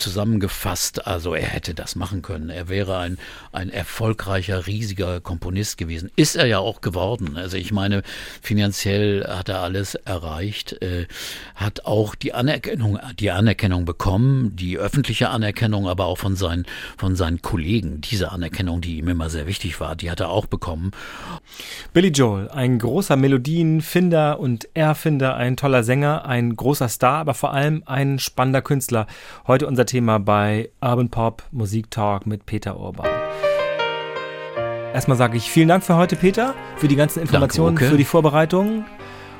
zusammengefasst. 0.00 1.06
Also 1.06 1.34
er 1.34 1.46
hätte 1.46 1.74
das 1.74 1.96
machen 1.96 2.22
können. 2.22 2.50
Er 2.50 2.68
wäre 2.68 2.98
ein, 2.98 3.18
ein 3.52 3.70
erfolgreicher, 3.70 4.66
riesiger 4.66 5.20
Komponist 5.20 5.78
gewesen. 5.78 6.10
Ist 6.16 6.36
er 6.36 6.46
ja 6.46 6.58
auch 6.58 6.80
geworden. 6.80 7.36
Also 7.36 7.56
ich 7.56 7.72
meine, 7.72 8.02
finanziell 8.42 9.26
hat 9.26 9.48
er 9.48 9.60
alles 9.60 9.94
erreicht, 9.94 10.80
äh, 10.82 11.06
hat 11.54 11.84
auch 11.84 12.14
die 12.14 12.32
Anerkennung, 12.32 12.98
die 13.18 13.30
Anerkennung 13.30 13.84
bekommen, 13.84 14.56
die 14.56 14.78
öffentliche 14.78 15.28
Anerkennung, 15.28 15.88
aber 15.88 16.06
auch 16.06 16.18
von 16.18 16.36
seinen, 16.36 16.66
von 16.96 17.16
seinen 17.16 17.42
Kollegen. 17.42 18.00
Diese 18.00 18.32
Anerkennung, 18.32 18.80
die 18.80 18.98
ihm 18.98 19.08
immer 19.08 19.30
sehr 19.30 19.46
wichtig 19.46 19.80
war, 19.80 19.96
die 19.96 20.10
hat 20.10 20.20
er 20.20 20.30
auch 20.30 20.46
bekommen. 20.46 20.90
Billy 21.92 22.08
Joel, 22.08 22.48
ein 22.48 22.78
großer 22.78 23.16
Melodienfinder 23.16 24.40
und 24.40 24.68
Erfinder, 24.74 25.36
ein 25.36 25.56
toller 25.56 25.84
Sänger, 25.84 26.24
ein 26.26 26.56
großer 26.56 26.88
Star, 26.88 27.18
aber 27.18 27.34
vor 27.34 27.52
allem 27.52 27.82
ein 27.86 28.18
spannender 28.18 28.62
Künstler. 28.62 29.06
Heute 29.46 29.66
unser 29.66 29.86
Thema 29.90 30.20
bei 30.20 30.70
Urban 30.80 31.08
Pop 31.08 31.42
Musik 31.50 31.90
Talk 31.90 32.24
mit 32.24 32.46
Peter 32.46 32.78
Urban. 32.78 33.08
Erstmal 34.94 35.16
sage 35.16 35.36
ich 35.36 35.50
vielen 35.50 35.66
Dank 35.66 35.82
für 35.82 35.96
heute, 35.96 36.14
Peter, 36.14 36.54
für 36.76 36.86
die 36.86 36.94
ganzen 36.94 37.20
Informationen, 37.20 37.74
Danke, 37.74 37.86
Uke. 37.86 37.90
für 37.90 37.98
die 37.98 38.04
Vorbereitungen. 38.04 38.84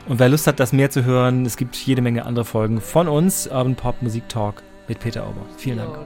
Und 0.08 0.18
wer 0.18 0.28
Lust 0.28 0.48
hat, 0.48 0.58
das 0.58 0.72
mehr 0.72 0.90
zu 0.90 1.04
hören, 1.04 1.46
es 1.46 1.56
gibt 1.56 1.76
jede 1.76 2.02
Menge 2.02 2.26
andere 2.26 2.44
Folgen 2.44 2.80
von 2.80 3.06
uns, 3.06 3.46
Urban 3.46 3.76
Pop 3.76 4.02
Musik 4.02 4.28
Talk 4.28 4.64
mit 4.88 4.98
Peter 4.98 5.22
Auber. 5.24 5.46
Vielen 5.56 5.78
Dank. 5.78 5.96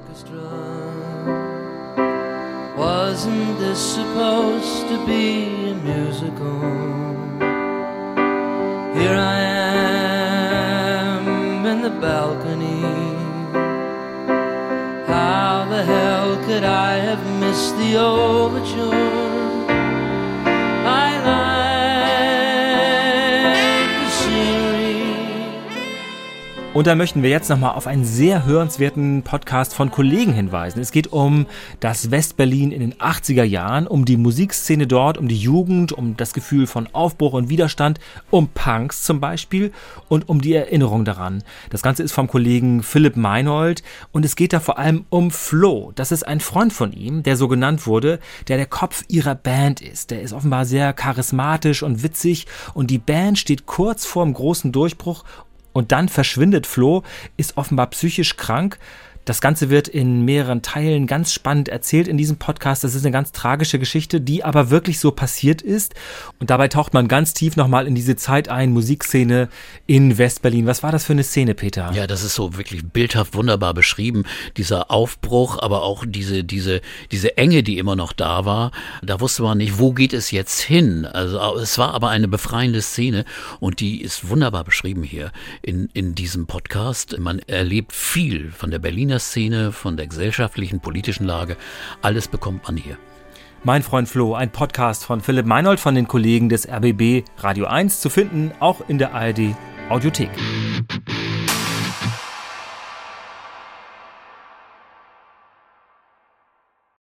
Wasn't 2.76 3.58
this 3.58 3.94
supposed 3.94 4.86
to 4.90 4.98
be 5.06 5.46
a 5.70 5.74
musical? 5.74 6.60
Here 8.94 9.16
I 9.16 9.40
am 11.18 11.64
in 11.64 11.82
the 11.82 11.90
balcony. 11.98 12.53
Hell 15.84 16.36
could 16.44 16.64
I 16.64 16.94
have 16.96 17.24
missed 17.40 17.76
the 17.76 17.96
overture? 17.96 19.23
Und 26.74 26.88
da 26.88 26.96
möchten 26.96 27.22
wir 27.22 27.30
jetzt 27.30 27.48
nochmal 27.50 27.76
auf 27.76 27.86
einen 27.86 28.04
sehr 28.04 28.46
hörenswerten 28.46 29.22
Podcast 29.22 29.72
von 29.74 29.92
Kollegen 29.92 30.32
hinweisen. 30.32 30.80
Es 30.80 30.90
geht 30.90 31.12
um 31.12 31.46
das 31.78 32.10
Westberlin 32.10 32.72
in 32.72 32.80
den 32.80 32.94
80er 32.94 33.44
Jahren, 33.44 33.86
um 33.86 34.04
die 34.04 34.16
Musikszene 34.16 34.88
dort, 34.88 35.16
um 35.16 35.28
die 35.28 35.38
Jugend, 35.38 35.92
um 35.92 36.16
das 36.16 36.34
Gefühl 36.34 36.66
von 36.66 36.88
Aufbruch 36.92 37.34
und 37.34 37.48
Widerstand, 37.48 38.00
um 38.30 38.48
Punks 38.48 39.04
zum 39.04 39.20
Beispiel 39.20 39.70
und 40.08 40.28
um 40.28 40.40
die 40.40 40.52
Erinnerung 40.52 41.04
daran. 41.04 41.44
Das 41.70 41.80
Ganze 41.80 42.02
ist 42.02 42.10
vom 42.10 42.26
Kollegen 42.26 42.82
Philipp 42.82 43.14
Meinold 43.14 43.84
und 44.10 44.24
es 44.24 44.34
geht 44.34 44.52
da 44.52 44.58
vor 44.58 44.76
allem 44.76 45.04
um 45.10 45.30
Flo. 45.30 45.92
Das 45.94 46.10
ist 46.10 46.26
ein 46.26 46.40
Freund 46.40 46.72
von 46.72 46.92
ihm, 46.92 47.22
der 47.22 47.36
so 47.36 47.46
genannt 47.46 47.86
wurde, 47.86 48.18
der 48.48 48.56
der 48.56 48.66
Kopf 48.66 49.04
ihrer 49.06 49.36
Band 49.36 49.80
ist. 49.80 50.10
Der 50.10 50.22
ist 50.22 50.32
offenbar 50.32 50.64
sehr 50.64 50.92
charismatisch 50.92 51.84
und 51.84 52.02
witzig 52.02 52.48
und 52.74 52.90
die 52.90 52.98
Band 52.98 53.38
steht 53.38 53.64
kurz 53.66 54.04
vorm 54.04 54.34
großen 54.34 54.72
Durchbruch 54.72 55.22
und 55.74 55.92
dann 55.92 56.08
verschwindet 56.08 56.66
Flo, 56.66 57.02
ist 57.36 57.58
offenbar 57.58 57.88
psychisch 57.88 58.36
krank. 58.36 58.78
Das 59.24 59.40
Ganze 59.40 59.70
wird 59.70 59.88
in 59.88 60.24
mehreren 60.24 60.62
Teilen 60.62 61.06
ganz 61.06 61.32
spannend 61.32 61.68
erzählt 61.68 62.08
in 62.08 62.16
diesem 62.16 62.36
Podcast. 62.36 62.84
Das 62.84 62.94
ist 62.94 63.04
eine 63.04 63.12
ganz 63.12 63.32
tragische 63.32 63.78
Geschichte, 63.78 64.20
die 64.20 64.44
aber 64.44 64.70
wirklich 64.70 65.00
so 65.00 65.10
passiert 65.10 65.62
ist. 65.62 65.94
Und 66.40 66.50
dabei 66.50 66.68
taucht 66.68 66.92
man 66.92 67.08
ganz 67.08 67.32
tief 67.32 67.56
nochmal 67.56 67.86
in 67.86 67.94
diese 67.94 68.16
Zeit 68.16 68.48
ein, 68.48 68.72
Musikszene 68.72 69.48
in 69.86 70.18
Westberlin. 70.18 70.66
Was 70.66 70.82
war 70.82 70.92
das 70.92 71.04
für 71.04 71.14
eine 71.14 71.24
Szene, 71.24 71.54
Peter? 71.54 71.90
Ja, 71.94 72.06
das 72.06 72.22
ist 72.22 72.34
so 72.34 72.56
wirklich 72.56 72.84
bildhaft 72.84 73.34
wunderbar 73.34 73.72
beschrieben. 73.72 74.24
Dieser 74.56 74.90
Aufbruch, 74.90 75.58
aber 75.62 75.82
auch 75.82 76.04
diese, 76.06 76.44
diese, 76.44 76.82
diese 77.10 77.36
Enge, 77.38 77.62
die 77.62 77.78
immer 77.78 77.96
noch 77.96 78.12
da 78.12 78.44
war. 78.44 78.72
Da 79.02 79.20
wusste 79.20 79.42
man 79.42 79.58
nicht, 79.58 79.78
wo 79.78 79.92
geht 79.92 80.12
es 80.12 80.30
jetzt 80.30 80.60
hin. 80.60 81.06
Also 81.06 81.38
es 81.58 81.78
war 81.78 81.94
aber 81.94 82.10
eine 82.10 82.28
befreiende 82.28 82.82
Szene 82.82 83.24
und 83.60 83.80
die 83.80 84.02
ist 84.02 84.28
wunderbar 84.28 84.64
beschrieben 84.64 85.02
hier 85.02 85.32
in, 85.62 85.88
in 85.94 86.14
diesem 86.14 86.46
Podcast. 86.46 87.18
Man 87.18 87.38
erlebt 87.38 87.92
viel 87.92 88.50
von 88.50 88.70
der 88.70 88.78
Berliner 88.78 89.13
Szene, 89.18 89.72
von 89.72 89.96
der 89.96 90.06
gesellschaftlichen, 90.06 90.80
politischen 90.80 91.24
Lage. 91.24 91.56
Alles 92.02 92.28
bekommt 92.28 92.64
man 92.64 92.76
hier. 92.76 92.96
Mein 93.62 93.82
Freund 93.82 94.08
Flo, 94.08 94.34
ein 94.34 94.50
Podcast 94.50 95.04
von 95.04 95.20
Philipp 95.20 95.46
Meinold 95.46 95.80
von 95.80 95.94
den 95.94 96.06
Kollegen 96.06 96.48
des 96.48 96.68
RBB 96.68 97.24
Radio 97.38 97.66
1 97.66 98.00
zu 98.00 98.10
finden, 98.10 98.52
auch 98.60 98.88
in 98.88 98.98
der 98.98 99.14
ARD 99.14 99.54
Audiothek. 99.88 100.30